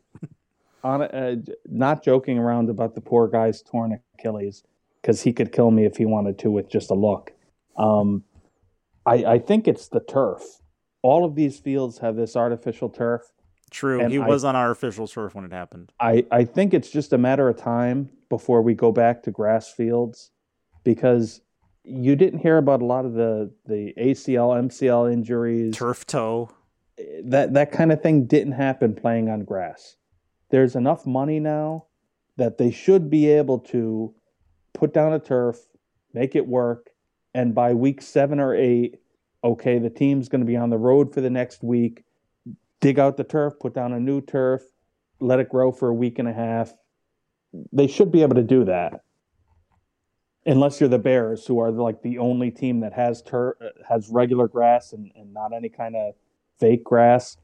on 0.84 1.02
uh, 1.04 1.36
not 1.66 2.04
joking 2.04 2.38
around 2.38 2.70
about 2.70 2.96
the 2.96 3.02
poor 3.02 3.28
guy's 3.28 3.62
torn 3.62 4.00
Achilles 4.18 4.64
because 5.02 5.22
he 5.22 5.34
could 5.34 5.52
kill 5.52 5.72
me 5.72 5.86
if 5.86 5.98
he 5.98 6.06
wanted 6.06 6.40
to 6.40 6.52
with 6.52 6.70
just 6.70 6.92
a 6.92 6.96
look. 6.96 7.34
Um, 7.78 8.24
I 9.06 9.26
I 9.26 9.40
think 9.40 9.68
it's 9.68 9.88
the 9.88 10.00
turf. 10.00 10.42
All 11.04 11.26
of 11.26 11.36
these 11.36 11.60
fields 11.60 12.00
have 12.00 12.16
this 12.16 12.36
artificial 12.36 12.90
turf. 12.90 13.32
True. 13.72 14.02
And 14.02 14.12
he 14.12 14.20
I- 14.20 14.28
was 14.28 14.44
on 14.44 14.56
our 14.56 14.70
official 14.70 15.08
turf 15.08 15.34
when 15.34 15.46
it 15.46 15.52
happened. 15.52 15.92
I, 16.00 16.26
I 16.30 16.44
think 16.44 16.74
it's 16.74 16.90
just 16.90 17.14
a 17.14 17.18
matter 17.18 17.48
of 17.48 17.58
time 17.58 18.10
before 18.30 18.62
we 18.62 18.74
go 18.74 18.92
back 18.92 19.24
to 19.24 19.32
grass 19.32 19.72
fields 19.72 20.32
because 20.84 21.42
you 21.84 22.16
didn't 22.16 22.40
hear 22.40 22.58
about 22.58 22.82
a 22.82 22.86
lot 22.86 23.06
of 23.06 23.14
the, 23.14 23.52
the 23.66 23.94
ACL, 23.98 24.62
MCL 24.68 25.12
injuries. 25.12 25.76
Turf 25.76 26.06
toe. 26.06 26.52
That 27.24 27.54
that 27.54 27.72
kind 27.72 27.92
of 27.92 28.04
thing 28.04 28.26
didn't 28.26 28.54
happen 28.54 28.94
playing 28.94 29.30
on 29.30 29.44
grass. 29.44 29.96
There's 30.52 30.76
enough 30.76 31.08
money 31.08 31.40
now 31.40 31.86
that 32.38 32.58
they 32.58 32.70
should 32.70 33.10
be 33.10 33.28
able 33.28 33.58
to 33.60 34.14
put 34.74 34.94
down 34.94 35.14
a 35.14 35.20
turf, 35.20 35.58
make 36.14 36.36
it 36.36 36.46
work, 36.46 36.90
and 37.34 37.56
by 37.56 37.74
week 37.74 38.02
seven 38.02 38.40
or 38.40 38.54
eight, 38.54 39.00
okay, 39.44 39.80
the 39.80 39.90
team's 39.90 40.30
going 40.30 40.42
to 40.42 40.46
be 40.46 40.58
on 40.58 40.70
the 40.70 40.78
road 40.78 41.14
for 41.14 41.22
the 41.22 41.30
next 41.30 41.64
week. 41.64 42.04
Dig 42.82 43.00
out 43.00 43.16
the 43.16 43.24
turf, 43.24 43.54
put 43.60 43.74
down 43.74 43.94
a 43.94 44.00
new 44.00 44.22
turf, 44.22 44.62
let 45.20 45.40
it 45.40 45.50
grow 45.50 45.72
for 45.72 45.88
a 45.88 45.94
week 45.94 46.20
and 46.20 46.28
a 46.28 46.34
half. 46.34 46.74
They 47.72 47.88
should 47.88 48.12
be 48.12 48.22
able 48.24 48.36
to 48.36 48.44
do 48.44 48.66
that, 48.66 49.04
unless 50.46 50.80
you're 50.80 50.90
the 50.90 51.00
Bears, 51.00 51.46
who 51.46 51.60
are 51.60 51.72
like 51.72 52.02
the 52.02 52.18
only 52.18 52.52
team 52.52 52.80
that 52.82 52.94
has 52.94 53.22
turf, 53.22 53.56
has 53.88 54.10
regular 54.10 54.48
grass 54.48 54.94
and, 54.94 55.12
and 55.16 55.34
not 55.34 55.54
any 55.54 55.70
kind 55.70 55.96
of 55.96 56.16
fake 56.60 56.84
grass. 56.84 57.38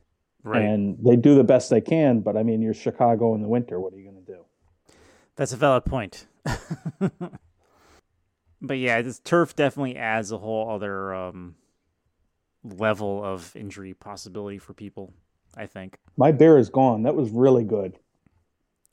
Right. 0.43 0.63
And 0.63 0.97
they 1.03 1.15
do 1.15 1.35
the 1.35 1.43
best 1.43 1.69
they 1.69 1.81
can, 1.81 2.21
but 2.21 2.37
I 2.37 2.43
mean, 2.43 2.61
you're 2.61 2.73
Chicago 2.73 3.35
in 3.35 3.41
the 3.41 3.47
winter. 3.47 3.79
What 3.79 3.93
are 3.93 3.97
you 3.97 4.09
going 4.09 4.23
to 4.25 4.31
do? 4.31 4.45
That's 5.35 5.51
a 5.51 5.57
valid 5.57 5.85
point. 5.85 6.25
but 8.61 8.77
yeah, 8.77 9.01
this 9.01 9.19
turf 9.19 9.55
definitely 9.55 9.97
adds 9.97 10.31
a 10.31 10.37
whole 10.37 10.69
other 10.69 11.13
um, 11.13 11.55
level 12.63 13.23
of 13.23 13.55
injury 13.55 13.93
possibility 13.93 14.57
for 14.57 14.73
people. 14.73 15.13
I 15.55 15.65
think. 15.65 15.97
My 16.17 16.31
bear 16.31 16.57
is 16.57 16.69
gone. 16.69 17.03
That 17.03 17.15
was 17.15 17.29
really 17.31 17.63
good. 17.63 17.97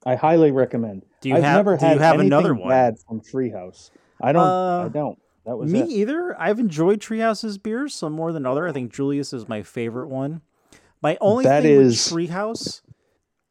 I 0.06 0.14
highly 0.16 0.50
recommend. 0.50 1.04
Do 1.20 1.30
you 1.30 1.36
I've 1.36 1.42
have? 1.42 1.56
never 1.56 1.76
do 1.76 1.84
had 1.86 1.94
you 1.94 2.00
have 2.02 2.20
another 2.20 2.54
one? 2.54 2.68
bad 2.68 2.96
from 3.08 3.20
Treehouse. 3.20 3.90
I 4.22 4.32
don't. 4.32 4.42
Uh, 4.46 4.84
I 4.84 4.88
don't. 4.88 5.18
That 5.46 5.56
was 5.56 5.70
Me 5.72 5.80
it. 5.80 5.88
either. 5.90 6.38
I've 6.40 6.58
enjoyed 6.58 7.00
Treehouse's 7.00 7.58
beers 7.58 7.94
some 7.94 8.12
more 8.12 8.32
than 8.32 8.46
other. 8.46 8.66
I 8.68 8.72
think 8.72 8.92
Julius 8.92 9.32
is 9.32 9.48
my 9.48 9.62
favorite 9.62 10.08
one. 10.08 10.40
My 11.02 11.18
only 11.20 11.44
That 11.44 11.62
thing 11.64 11.72
is- 11.80 12.10
with 12.12 12.30
Treehouse, 12.30 12.80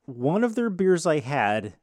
one 0.06 0.44
of 0.44 0.56
their 0.56 0.70
beers 0.72 1.06
I 1.06 1.20
had, 1.20 1.74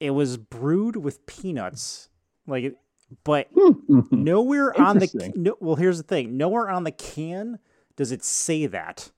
it 0.00 0.10
was 0.10 0.36
brewed 0.36 0.96
with 0.96 1.24
peanuts, 1.26 2.08
like, 2.46 2.64
it- 2.64 2.76
but 3.24 3.48
nowhere 4.10 4.78
on 4.78 4.98
the 4.98 5.32
no, 5.36 5.56
well. 5.60 5.76
Here's 5.76 5.96
the 5.98 6.02
thing: 6.02 6.36
nowhere 6.36 6.68
on 6.68 6.84
the 6.84 6.90
can 6.90 7.58
does 7.96 8.10
it 8.12 8.24
say 8.24 8.66
that. 8.66 9.10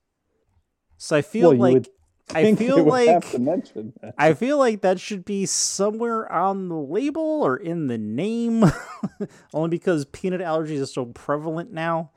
So 1.01 1.15
I 1.15 1.21
feel 1.21 1.57
Well, 1.57 1.73
like 1.73 1.89
I 2.35 2.53
feel 2.55 2.83
like 2.83 3.07
have 3.07 3.31
to 3.31 3.39
mention 3.39 3.93
that. 4.01 4.13
I 4.17 4.33
feel 4.33 4.57
like 4.57 4.81
that 4.81 4.99
should 4.99 5.23
be 5.23 5.45
somewhere 5.45 6.29
on 6.31 6.67
the 6.67 6.75
label 6.75 7.23
or 7.41 7.55
in 7.55 7.87
the 7.87 7.97
name, 7.97 8.65
only 9.53 9.69
because 9.69 10.03
peanut 10.05 10.41
allergies 10.41 10.83
are 10.83 10.85
so 10.85 11.05
prevalent 11.05 11.71
now. 11.71 12.11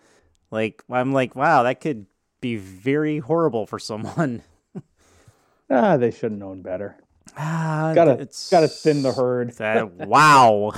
Like 0.50 0.82
I'm 0.90 1.12
like, 1.12 1.36
wow, 1.36 1.62
that 1.62 1.80
could 1.80 2.06
be 2.40 2.56
very 2.56 3.20
horrible 3.20 3.66
for 3.66 3.78
someone. 3.78 4.42
Ah, 5.70 5.96
they 5.96 6.10
should 6.10 6.32
have 6.32 6.38
known 6.38 6.60
better. 6.60 6.96
Ah, 7.34 7.92
Gotta 7.94 8.10
it's 8.20 8.50
gotta 8.50 8.68
thin 8.68 9.02
the 9.02 9.12
herd. 9.12 9.52
That 9.56 9.90
wow. 9.92 10.72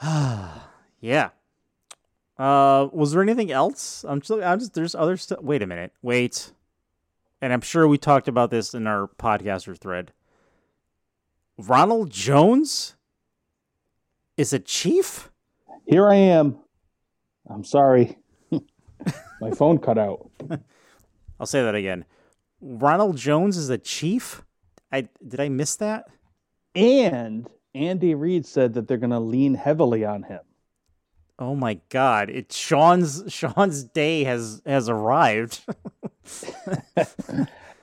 Ah, 0.00 0.70
yeah. 1.00 1.30
Uh, 2.38 2.88
was 2.92 3.12
there 3.12 3.22
anything 3.22 3.52
else? 3.52 4.04
I'm 4.08 4.20
just, 4.20 4.42
I'm 4.42 4.58
just, 4.58 4.74
there's 4.74 4.94
other 4.94 5.16
stuff. 5.16 5.40
Wait 5.42 5.62
a 5.62 5.66
minute. 5.66 5.92
Wait. 6.02 6.52
And 7.40 7.52
I'm 7.52 7.60
sure 7.60 7.86
we 7.86 7.98
talked 7.98 8.28
about 8.28 8.50
this 8.50 8.74
in 8.74 8.86
our 8.86 9.08
podcaster 9.18 9.76
thread. 9.76 10.12
Ronald 11.58 12.10
Jones 12.10 12.96
is 14.36 14.52
a 14.52 14.58
chief? 14.58 15.30
Here 15.86 16.08
I 16.08 16.14
am. 16.14 16.58
I'm 17.48 17.64
sorry. 17.64 18.18
My 19.40 19.50
phone 19.50 19.78
cut 19.78 19.98
out. 19.98 20.30
I'll 21.40 21.46
say 21.46 21.62
that 21.62 21.74
again. 21.74 22.04
Ronald 22.60 23.16
Jones 23.16 23.56
is 23.56 23.68
a 23.68 23.78
chief? 23.78 24.42
I 24.92 25.08
did 25.26 25.40
I 25.40 25.48
miss 25.48 25.76
that? 25.76 26.08
And 26.74 27.48
Andy 27.74 28.14
Reid 28.14 28.46
said 28.46 28.74
that 28.74 28.86
they're 28.86 28.98
going 28.98 29.10
to 29.10 29.18
lean 29.18 29.54
heavily 29.54 30.04
on 30.04 30.22
him. 30.22 30.40
Oh 31.38 31.54
my 31.56 31.80
god! 31.88 32.30
It 32.30 32.52
Sean's 32.52 33.24
Sean's 33.28 33.84
day 33.84 34.24
has 34.24 34.62
has 34.66 34.88
arrived. 34.88 35.64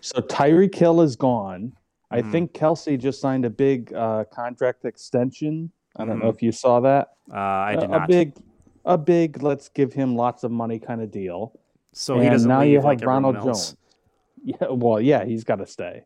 So 0.02 0.22
Tyreek 0.22 0.74
Hill 0.76 1.02
is 1.02 1.18
gone. 1.18 1.74
I 2.10 2.22
Mhm. 2.22 2.32
think 2.32 2.54
Kelce 2.54 2.98
just 2.98 3.20
signed 3.20 3.44
a 3.44 3.50
big 3.50 3.94
uh, 3.94 4.24
contract 4.32 4.86
extension. 4.86 5.72
I 5.98 6.06
don't 6.06 6.20
know 6.20 6.28
Mhm. 6.32 6.36
if 6.36 6.42
you 6.42 6.54
saw 6.54 6.80
that. 6.80 7.10
Uh, 7.30 7.36
I 7.36 7.74
A- 7.74 7.80
did 7.82 7.90
a 7.90 8.00
not. 8.00 8.08
big, 8.08 8.34
a 8.86 8.98
big. 8.98 9.44
Let's 9.44 9.68
give 9.68 9.92
him 9.92 10.16
lots 10.16 10.46
of 10.46 10.52
money 10.52 10.80
kind 10.80 11.02
of 11.02 11.12
deal. 11.12 11.52
so 11.92 12.18
he 12.20 12.30
doesn't 12.30 12.48
now 12.48 12.62
leave 12.62 12.70
you 12.70 12.76
have 12.78 12.86
like 12.86 13.04
Ronald. 13.06 13.36
Jones. 13.36 13.76
Yeah, 14.42 14.70
well, 14.70 15.02
yeah, 15.02 15.26
he's 15.26 15.44
got 15.44 15.58
to 15.58 15.66
stay. 15.66 16.06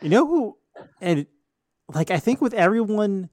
You 0.00 0.08
know 0.08 0.26
who? 0.26 0.56
And 1.00 1.26
like 1.94 2.10
I 2.10 2.18
think 2.18 2.40
with 2.40 2.52
everyone, 2.52 3.30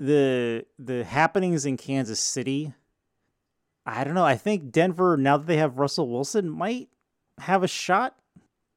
the 0.00 0.64
the 0.78 1.04
happenings 1.04 1.64
in 1.66 1.76
Kansas 1.76 2.18
City. 2.18 2.72
I 3.86 4.02
don't 4.02 4.14
know. 4.14 4.24
I 4.24 4.36
think 4.36 4.72
Denver 4.72 5.16
now 5.16 5.36
that 5.36 5.46
they 5.46 5.58
have 5.58 5.78
Russell 5.78 6.08
Wilson 6.08 6.48
might 6.50 6.88
have 7.38 7.62
a 7.62 7.68
shot, 7.68 8.16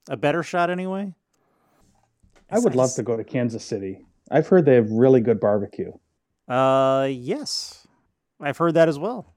a 0.10 0.18
better 0.18 0.44
shot 0.44 0.70
anyway. 0.70 1.14
I 2.52 2.60
would 2.60 2.76
love 2.76 2.94
to 2.96 3.04
go 3.04 3.18
to 3.18 3.24
Kansas 3.24 3.64
City. 3.66 4.06
I've 4.30 4.48
heard 4.48 4.66
they 4.66 4.76
have 4.76 4.92
really 4.92 5.22
good 5.22 5.40
barbecue. 5.40 5.92
Uh, 6.48 7.08
yes, 7.10 7.88
I've 8.40 8.58
heard 8.58 8.74
that 8.76 8.90
as 8.90 9.00
well. 9.00 9.34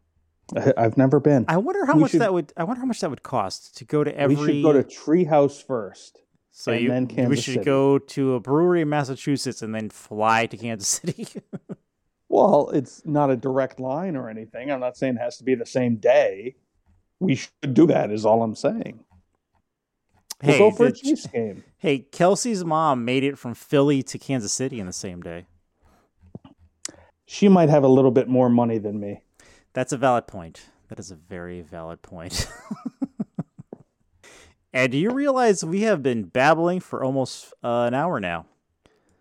I- 0.56 0.72
I've 0.76 0.96
never 0.96 1.20
been. 1.20 1.44
I 1.48 1.56
wonder 1.56 1.86
how 1.86 1.94
We 1.94 2.00
much 2.02 2.10
should- 2.12 2.20
that 2.20 2.32
would. 2.32 2.52
I 2.56 2.64
wonder 2.64 2.80
how 2.80 2.86
much 2.86 3.00
that 3.00 3.10
would 3.10 3.22
cost 3.22 3.76
to 3.78 3.84
go 3.84 4.02
to 4.04 4.16
every. 4.18 4.36
We 4.36 4.46
should 4.46 4.62
go 4.62 4.72
to 4.72 4.82
Treehouse 4.82 5.62
first. 5.64 6.20
So 6.58 6.72
and 6.72 6.82
you, 6.82 6.88
then 6.88 7.28
we 7.28 7.36
should 7.36 7.54
City. 7.54 7.64
go 7.66 7.98
to 7.98 8.32
a 8.32 8.40
brewery 8.40 8.80
in 8.80 8.88
Massachusetts 8.88 9.60
and 9.60 9.74
then 9.74 9.90
fly 9.90 10.46
to 10.46 10.56
Kansas 10.56 10.88
City. 10.88 11.28
Well, 12.28 12.70
it's 12.70 13.02
not 13.06 13.30
a 13.30 13.36
direct 13.36 13.78
line 13.78 14.16
or 14.16 14.28
anything. 14.28 14.70
I'm 14.70 14.80
not 14.80 14.96
saying 14.96 15.14
it 15.14 15.20
has 15.20 15.38
to 15.38 15.44
be 15.44 15.54
the 15.54 15.64
same 15.64 15.96
day. 15.96 16.56
We 17.20 17.36
should 17.36 17.72
do 17.72 17.86
that. 17.86 18.10
Is 18.10 18.26
all 18.26 18.42
I'm 18.42 18.56
saying. 18.56 19.04
Hey, 20.42 20.58
go 20.58 20.72
for 20.72 20.86
a 20.86 20.92
Chiefs 20.92 21.28
game. 21.28 21.62
hey, 21.78 22.00
Kelce's 22.00 22.64
mom 22.64 23.04
made 23.04 23.22
it 23.22 23.38
from 23.38 23.54
Philly 23.54 24.02
to 24.02 24.18
Kansas 24.18 24.52
City 24.52 24.80
in 24.80 24.86
the 24.86 24.92
same 24.92 25.22
day. 25.22 25.46
She 27.26 27.48
might 27.48 27.70
have 27.70 27.84
a 27.84 27.88
little 27.88 28.10
bit 28.10 28.28
more 28.28 28.50
money 28.50 28.78
than 28.78 28.98
me. 28.98 29.22
That's 29.72 29.92
a 29.92 29.96
valid 29.96 30.26
point. 30.26 30.66
That 30.88 30.98
is 30.98 31.12
a 31.12 31.16
very 31.16 31.60
valid 31.62 32.02
point. 32.02 32.50
and 34.76 34.92
do 34.92 34.98
you 34.98 35.10
realize 35.10 35.64
we 35.64 35.80
have 35.82 36.02
been 36.02 36.24
babbling 36.24 36.80
for 36.80 37.02
almost 37.02 37.52
uh, 37.64 37.84
an 37.88 37.94
hour 37.94 38.20
now? 38.20 38.46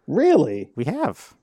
Really? 0.08 0.70
We 0.76 0.86
have. 0.86 1.34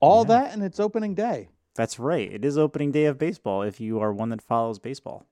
All 0.00 0.22
Yeah. 0.22 0.28
that 0.40 0.52
and 0.54 0.62
it's 0.62 0.78
opening 0.78 1.14
day. 1.14 1.48
That's 1.74 1.98
right. 1.98 2.30
It 2.32 2.44
is 2.44 2.58
opening 2.58 2.92
day 2.92 3.06
of 3.06 3.18
baseball 3.18 3.62
if 3.62 3.80
you 3.80 3.98
are 4.00 4.12
one 4.12 4.28
that 4.28 4.42
follows 4.42 4.78
baseball. 4.78 5.26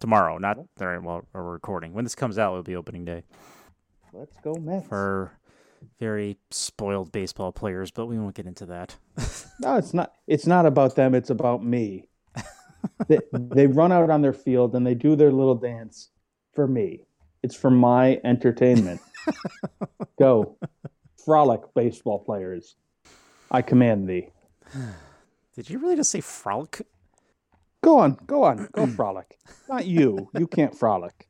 Tomorrow, 0.00 0.38
not 0.38 0.58
during 0.76 1.04
while 1.04 1.24
we're 1.32 1.42
recording. 1.42 1.94
When 1.94 2.04
this 2.04 2.14
comes 2.14 2.38
out, 2.38 2.50
it'll 2.52 2.62
be 2.62 2.76
opening 2.76 3.04
day 3.06 3.22
Let's 4.12 4.36
go 4.42 4.54
Mets. 4.54 4.86
for 4.88 5.32
very 5.98 6.36
spoiled 6.50 7.12
baseball 7.12 7.52
players, 7.52 7.90
but 7.90 8.06
we 8.06 8.18
won't 8.18 8.34
get 8.34 8.46
into 8.46 8.66
that. 8.66 8.96
No, 9.58 9.76
it's 9.76 9.94
not. 9.94 10.12
It's 10.26 10.46
not 10.46 10.66
about 10.66 10.96
them. 10.96 11.14
It's 11.14 11.30
about 11.30 11.64
me. 11.64 12.08
they, 13.08 13.18
they 13.32 13.66
run 13.66 13.90
out 13.90 14.10
on 14.10 14.20
their 14.20 14.34
field 14.34 14.74
and 14.74 14.86
they 14.86 14.94
do 14.94 15.16
their 15.16 15.32
little 15.32 15.54
dance 15.54 16.10
for 16.52 16.66
me. 16.68 17.05
It's 17.46 17.54
for 17.54 17.70
my 17.70 18.20
entertainment. 18.24 19.00
Go, 20.18 20.58
frolic, 21.24 21.60
baseball 21.76 22.18
players. 22.18 22.74
I 23.52 23.62
command 23.62 24.08
thee. 24.08 24.30
Did 25.54 25.70
you 25.70 25.78
really 25.78 25.94
just 25.94 26.10
say 26.10 26.20
frolic? 26.20 26.84
Go 27.84 28.00
on, 28.00 28.18
go 28.26 28.42
on, 28.42 28.68
go 28.72 28.84
frolic. 28.96 29.38
Not 29.68 29.86
you. 29.86 30.28
You 30.36 30.48
can't 30.48 30.76
frolic. 30.76 31.28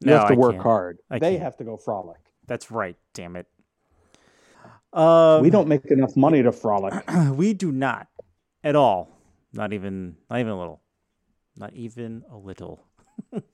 You 0.00 0.08
No, 0.08 0.16
have 0.16 0.26
to 0.26 0.32
I 0.32 0.36
work 0.36 0.52
can't. 0.54 0.64
hard. 0.64 0.98
I 1.08 1.20
they 1.20 1.30
can't. 1.34 1.42
have 1.44 1.56
to 1.58 1.64
go 1.64 1.76
frolic. 1.76 2.18
That's 2.48 2.72
right. 2.72 2.96
Damn 3.14 3.36
it. 3.36 3.46
Um, 4.92 5.42
we 5.42 5.50
don't 5.50 5.68
make 5.68 5.84
enough 5.92 6.16
money 6.16 6.42
to 6.42 6.50
frolic. 6.50 6.92
we 7.34 7.54
do 7.54 7.70
not 7.70 8.08
at 8.64 8.74
all. 8.74 9.16
Not 9.52 9.72
even. 9.72 10.16
Not 10.28 10.40
even 10.40 10.50
a 10.50 10.58
little. 10.58 10.82
Not 11.56 11.72
even 11.74 12.24
a 12.28 12.36
little. 12.36 12.84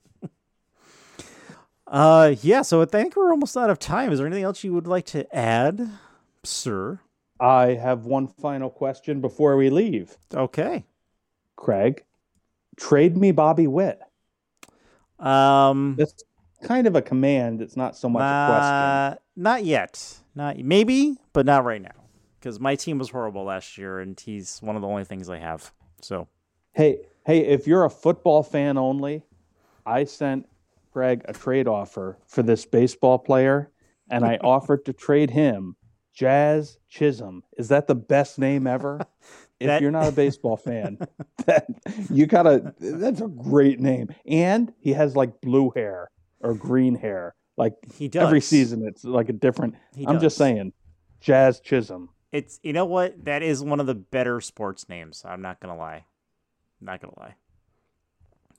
uh, 1.89 2.35
yeah. 2.41 2.61
So 2.61 2.81
I 2.81 2.85
think 2.85 3.15
we're 3.15 3.31
almost 3.31 3.57
out 3.57 3.69
of 3.69 3.79
time. 3.79 4.11
Is 4.11 4.19
there 4.19 4.27
anything 4.27 4.43
else 4.43 4.63
you 4.63 4.73
would 4.73 4.87
like 4.87 5.05
to 5.07 5.35
add, 5.35 5.89
sir? 6.43 6.99
I 7.39 7.73
have 7.73 8.05
one 8.05 8.27
final 8.27 8.69
question 8.69 9.21
before 9.21 9.55
we 9.57 9.69
leave. 9.69 10.17
Okay. 10.33 10.85
Craig, 11.55 12.03
trade 12.77 13.17
me 13.17 13.31
Bobby 13.31 13.67
Witt. 13.67 13.99
Um. 15.19 15.95
That's 15.97 16.23
kind 16.63 16.87
of 16.87 16.95
a 16.95 17.01
command. 17.01 17.61
It's 17.61 17.75
not 17.75 17.95
so 17.95 18.09
much 18.09 18.21
a 18.21 18.47
question. 18.49 18.75
Uh, 18.75 19.15
not 19.35 19.65
yet. 19.65 20.19
Not 20.35 20.57
maybe, 20.57 21.17
but 21.33 21.45
not 21.45 21.65
right 21.65 21.81
now. 21.81 21.91
Because 22.39 22.59
my 22.59 22.75
team 22.75 22.97
was 22.97 23.09
horrible 23.09 23.43
last 23.43 23.77
year, 23.77 23.99
and 23.99 24.17
he's 24.17 24.59
one 24.59 24.77
of 24.77 24.81
the 24.81 24.87
only 24.87 25.03
things 25.03 25.29
I 25.29 25.39
have. 25.39 25.73
So 26.01 26.27
Hey, 26.73 27.01
hey, 27.25 27.39
if 27.39 27.67
you're 27.67 27.83
a 27.83 27.89
football 27.89 28.43
fan 28.43 28.77
only, 28.77 29.23
I 29.85 30.05
sent 30.05 30.47
Craig 30.91 31.21
a 31.25 31.33
trade 31.33 31.67
offer 31.67 32.17
for 32.27 32.43
this 32.43 32.65
baseball 32.65 33.19
player, 33.19 33.71
and 34.09 34.25
I 34.25 34.37
offered 34.43 34.85
to 34.85 34.93
trade 34.93 35.29
him 35.31 35.75
Jazz 36.13 36.77
Chisholm. 36.89 37.43
Is 37.57 37.69
that 37.69 37.87
the 37.87 37.95
best 37.95 38.39
name 38.39 38.67
ever? 38.67 38.99
If 39.59 39.67
That- 39.67 39.81
you're 39.81 39.91
not 39.91 40.07
a 40.07 40.13
baseball 40.13 40.55
fan, 40.69 40.99
that, 41.45 41.65
you 42.09 42.27
gotta. 42.27 42.73
That's 42.79 43.19
a 43.19 43.27
great 43.27 43.81
name, 43.81 44.07
and 44.25 44.71
he 44.79 44.93
has 44.93 45.17
like 45.17 45.41
blue 45.41 45.73
hair 45.75 46.09
or 46.39 46.53
green 46.53 46.95
hair. 46.95 47.35
Like 47.57 47.73
he 47.93 48.07
does 48.07 48.23
every 48.25 48.39
season, 48.39 48.85
it's 48.87 49.03
like 49.03 49.27
a 49.27 49.33
different. 49.33 49.75
He 49.97 50.07
I'm 50.07 50.21
just 50.21 50.37
saying, 50.37 50.71
Jazz 51.19 51.59
Chisholm. 51.59 52.07
It's 52.31 52.61
you 52.63 52.71
know 52.71 52.85
what? 52.85 53.25
That 53.25 53.43
is 53.43 53.61
one 53.61 53.81
of 53.81 53.85
the 53.85 53.95
better 53.95 54.39
sports 54.39 54.87
names. 54.87 55.23
I'm 55.27 55.41
not 55.41 55.59
gonna 55.59 55.75
lie. 55.75 56.05
I'm 56.79 56.85
Not 56.85 57.01
gonna 57.01 57.19
lie. 57.19 57.35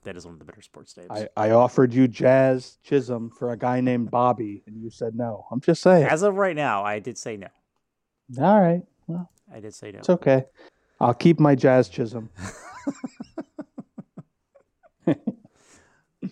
That 0.03 0.17
is 0.17 0.25
one 0.25 0.33
of 0.33 0.39
the 0.39 0.45
better 0.45 0.61
sports 0.61 0.97
names. 0.97 1.09
I, 1.11 1.27
I 1.37 1.51
offered 1.51 1.93
you 1.93 2.07
Jazz 2.07 2.79
Chisholm 2.83 3.29
for 3.37 3.51
a 3.51 3.57
guy 3.57 3.81
named 3.81 4.09
Bobby, 4.09 4.63
and 4.65 4.81
you 4.81 4.89
said 4.89 5.15
no. 5.15 5.45
I'm 5.51 5.61
just 5.61 5.81
saying. 5.83 6.05
As 6.07 6.23
of 6.23 6.35
right 6.35 6.55
now, 6.55 6.83
I 6.83 6.99
did 6.99 7.17
say 7.17 7.37
no. 7.37 7.47
All 8.39 8.59
right. 8.59 8.81
Well, 9.07 9.29
I 9.53 9.59
did 9.59 9.75
say 9.75 9.91
no. 9.91 9.99
it's 9.99 10.09
okay. 10.09 10.45
I'll 10.99 11.13
keep 11.13 11.39
my 11.39 11.53
Jazz 11.55 11.87
Chisholm. 11.89 12.29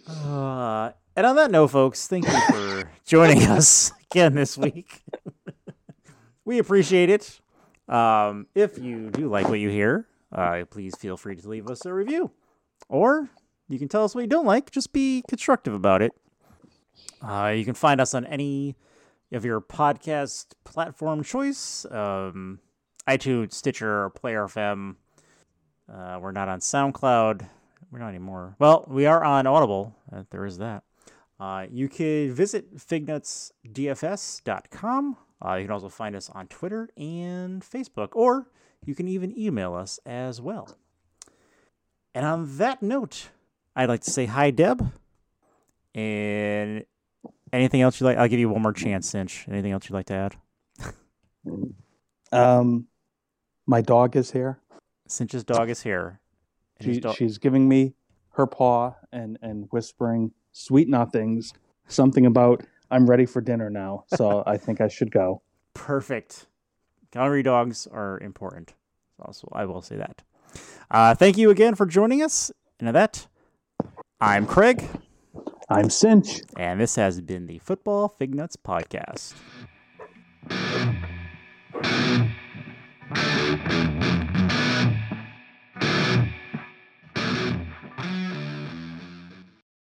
Uh, 0.08 0.92
and 1.16 1.26
on 1.26 1.36
that 1.36 1.52
note, 1.52 1.68
folks, 1.68 2.08
thank 2.08 2.28
you 2.28 2.42
for 2.52 2.92
joining 3.06 3.44
us 3.44 3.92
again 4.12 4.34
this 4.36 4.58
week. 4.58 5.04
we 6.46 6.60
appreciate 6.60 7.10
it. 7.10 7.40
Um, 7.88 8.48
if 8.56 8.78
you 8.78 9.10
do 9.10 9.30
like 9.30 9.48
what 9.50 9.60
you 9.60 9.70
hear, 9.70 10.08
uh, 10.32 10.64
please 10.70 10.96
feel 10.98 11.18
free 11.18 11.36
to 11.36 11.50
leave 11.50 11.68
us 11.68 11.86
a 11.86 11.94
review. 11.94 12.32
Or 12.88 13.30
you 13.70 13.80
can 13.80 13.88
tell 13.88 14.04
us 14.04 14.16
what 14.16 14.22
you 14.22 14.28
don't 14.28 14.46
like. 14.46 14.72
Just 14.72 14.92
be 14.92 15.24
constructive 15.30 15.74
about 15.74 16.02
it. 16.02 16.12
Uh, 17.22 17.54
you 17.56 17.64
can 17.64 17.76
find 17.76 18.02
us 18.02 18.14
on 18.14 18.26
any 18.26 18.76
of 19.32 19.46
your 19.46 19.62
podcast 19.62 20.48
platform 20.64 21.24
choice 21.24 21.86
um, 21.92 22.60
iTunes, 23.08 23.54
Stitcher, 23.54 24.10
Player 24.12 24.46
FM. 24.46 24.96
Uh, 25.92 26.20
we're 26.22 26.32
not 26.32 26.48
on 26.50 26.60
SoundCloud. 26.60 27.48
We're 27.92 28.00
not 28.00 28.10
anymore. 28.10 28.56
Well, 28.60 28.86
we 28.88 29.06
are 29.06 29.24
on 29.24 29.48
Audible. 29.48 29.96
Uh, 30.12 30.24
there 30.30 30.46
is 30.46 30.58
that. 30.60 30.84
Uh, 31.40 31.66
you 31.72 31.88
could 31.88 32.34
visit 32.34 32.76
fignutsdfs.com. 32.76 35.18
Uh, 35.44 35.56
you 35.56 35.64
can 35.64 35.72
also 35.72 35.90
find 35.90 36.16
us 36.16 36.30
on 36.30 36.46
Twitter 36.48 36.90
and 36.98 37.64
Facebook, 37.64 38.10
or 38.12 38.52
you 38.86 38.94
can 38.94 39.08
even 39.08 39.36
email 39.40 39.74
us 39.74 40.00
as 40.06 40.42
well. 40.42 40.78
And 42.14 42.26
on 42.26 42.58
that 42.58 42.84
note, 42.84 43.30
I'd 43.76 43.90
like 43.90 44.02
to 44.02 44.12
say 44.12 44.26
hi, 44.26 44.52
Deb. 44.52 44.92
And 45.96 46.86
anything 47.52 47.82
else 47.82 48.00
you 48.00 48.06
like? 48.06 48.18
I'll 48.18 48.28
give 48.28 48.40
you 48.40 48.50
one 48.50 48.62
more 48.62 48.74
chance, 48.74 49.10
Sinch. 49.10 49.48
Anything 49.50 49.72
else 49.72 49.90
you'd 49.90 49.96
like 49.96 50.08
to 50.08 50.14
add? 50.14 50.36
Um, 52.32 52.88
my 53.66 53.82
dog 53.82 54.16
is 54.16 54.32
here. 54.32 54.60
Sinch's 55.08 55.44
dog 55.44 55.70
is 55.70 55.82
here. 55.82 56.20
She, 56.82 57.00
dog- 57.00 57.16
she's 57.16 57.38
giving 57.38 57.68
me 57.68 57.94
her 58.32 58.46
paw 58.48 58.96
and, 59.12 59.38
and 59.42 59.68
whispering 59.72 60.32
sweet 60.52 60.88
nothings, 60.88 61.54
something 61.88 62.26
about 62.26 62.64
I'm 62.92 63.10
ready 63.10 63.26
for 63.26 63.42
dinner 63.42 63.70
now. 63.70 64.06
So 64.16 64.44
I 64.48 64.58
think 64.58 64.82
I 64.82 64.88
should 64.88 65.12
go. 65.12 65.42
Perfect. 65.74 66.48
Gallery 67.12 67.44
dogs 67.44 67.88
are 67.88 68.20
important. 68.20 68.74
Also, 69.20 69.50
I 69.52 69.66
will 69.66 69.82
say 69.82 69.98
that. 69.98 70.22
Uh, 70.90 71.14
thank 71.14 71.38
you 71.38 71.50
again 71.50 71.76
for 71.76 71.86
joining 71.86 72.22
us. 72.22 72.52
And 72.80 72.88
at 72.88 72.94
that, 72.94 73.28
I'm 74.22 74.46
Craig. 74.46 74.86
I'm 75.70 75.90
Sinch. 75.90 76.42
And 76.58 76.82
this 76.82 76.96
has 76.96 77.22
been 77.22 77.48
the 77.48 77.60
Football 77.60 78.10
Fig 78.10 78.36
Nuts 78.36 78.58
Podcast. 78.58 79.34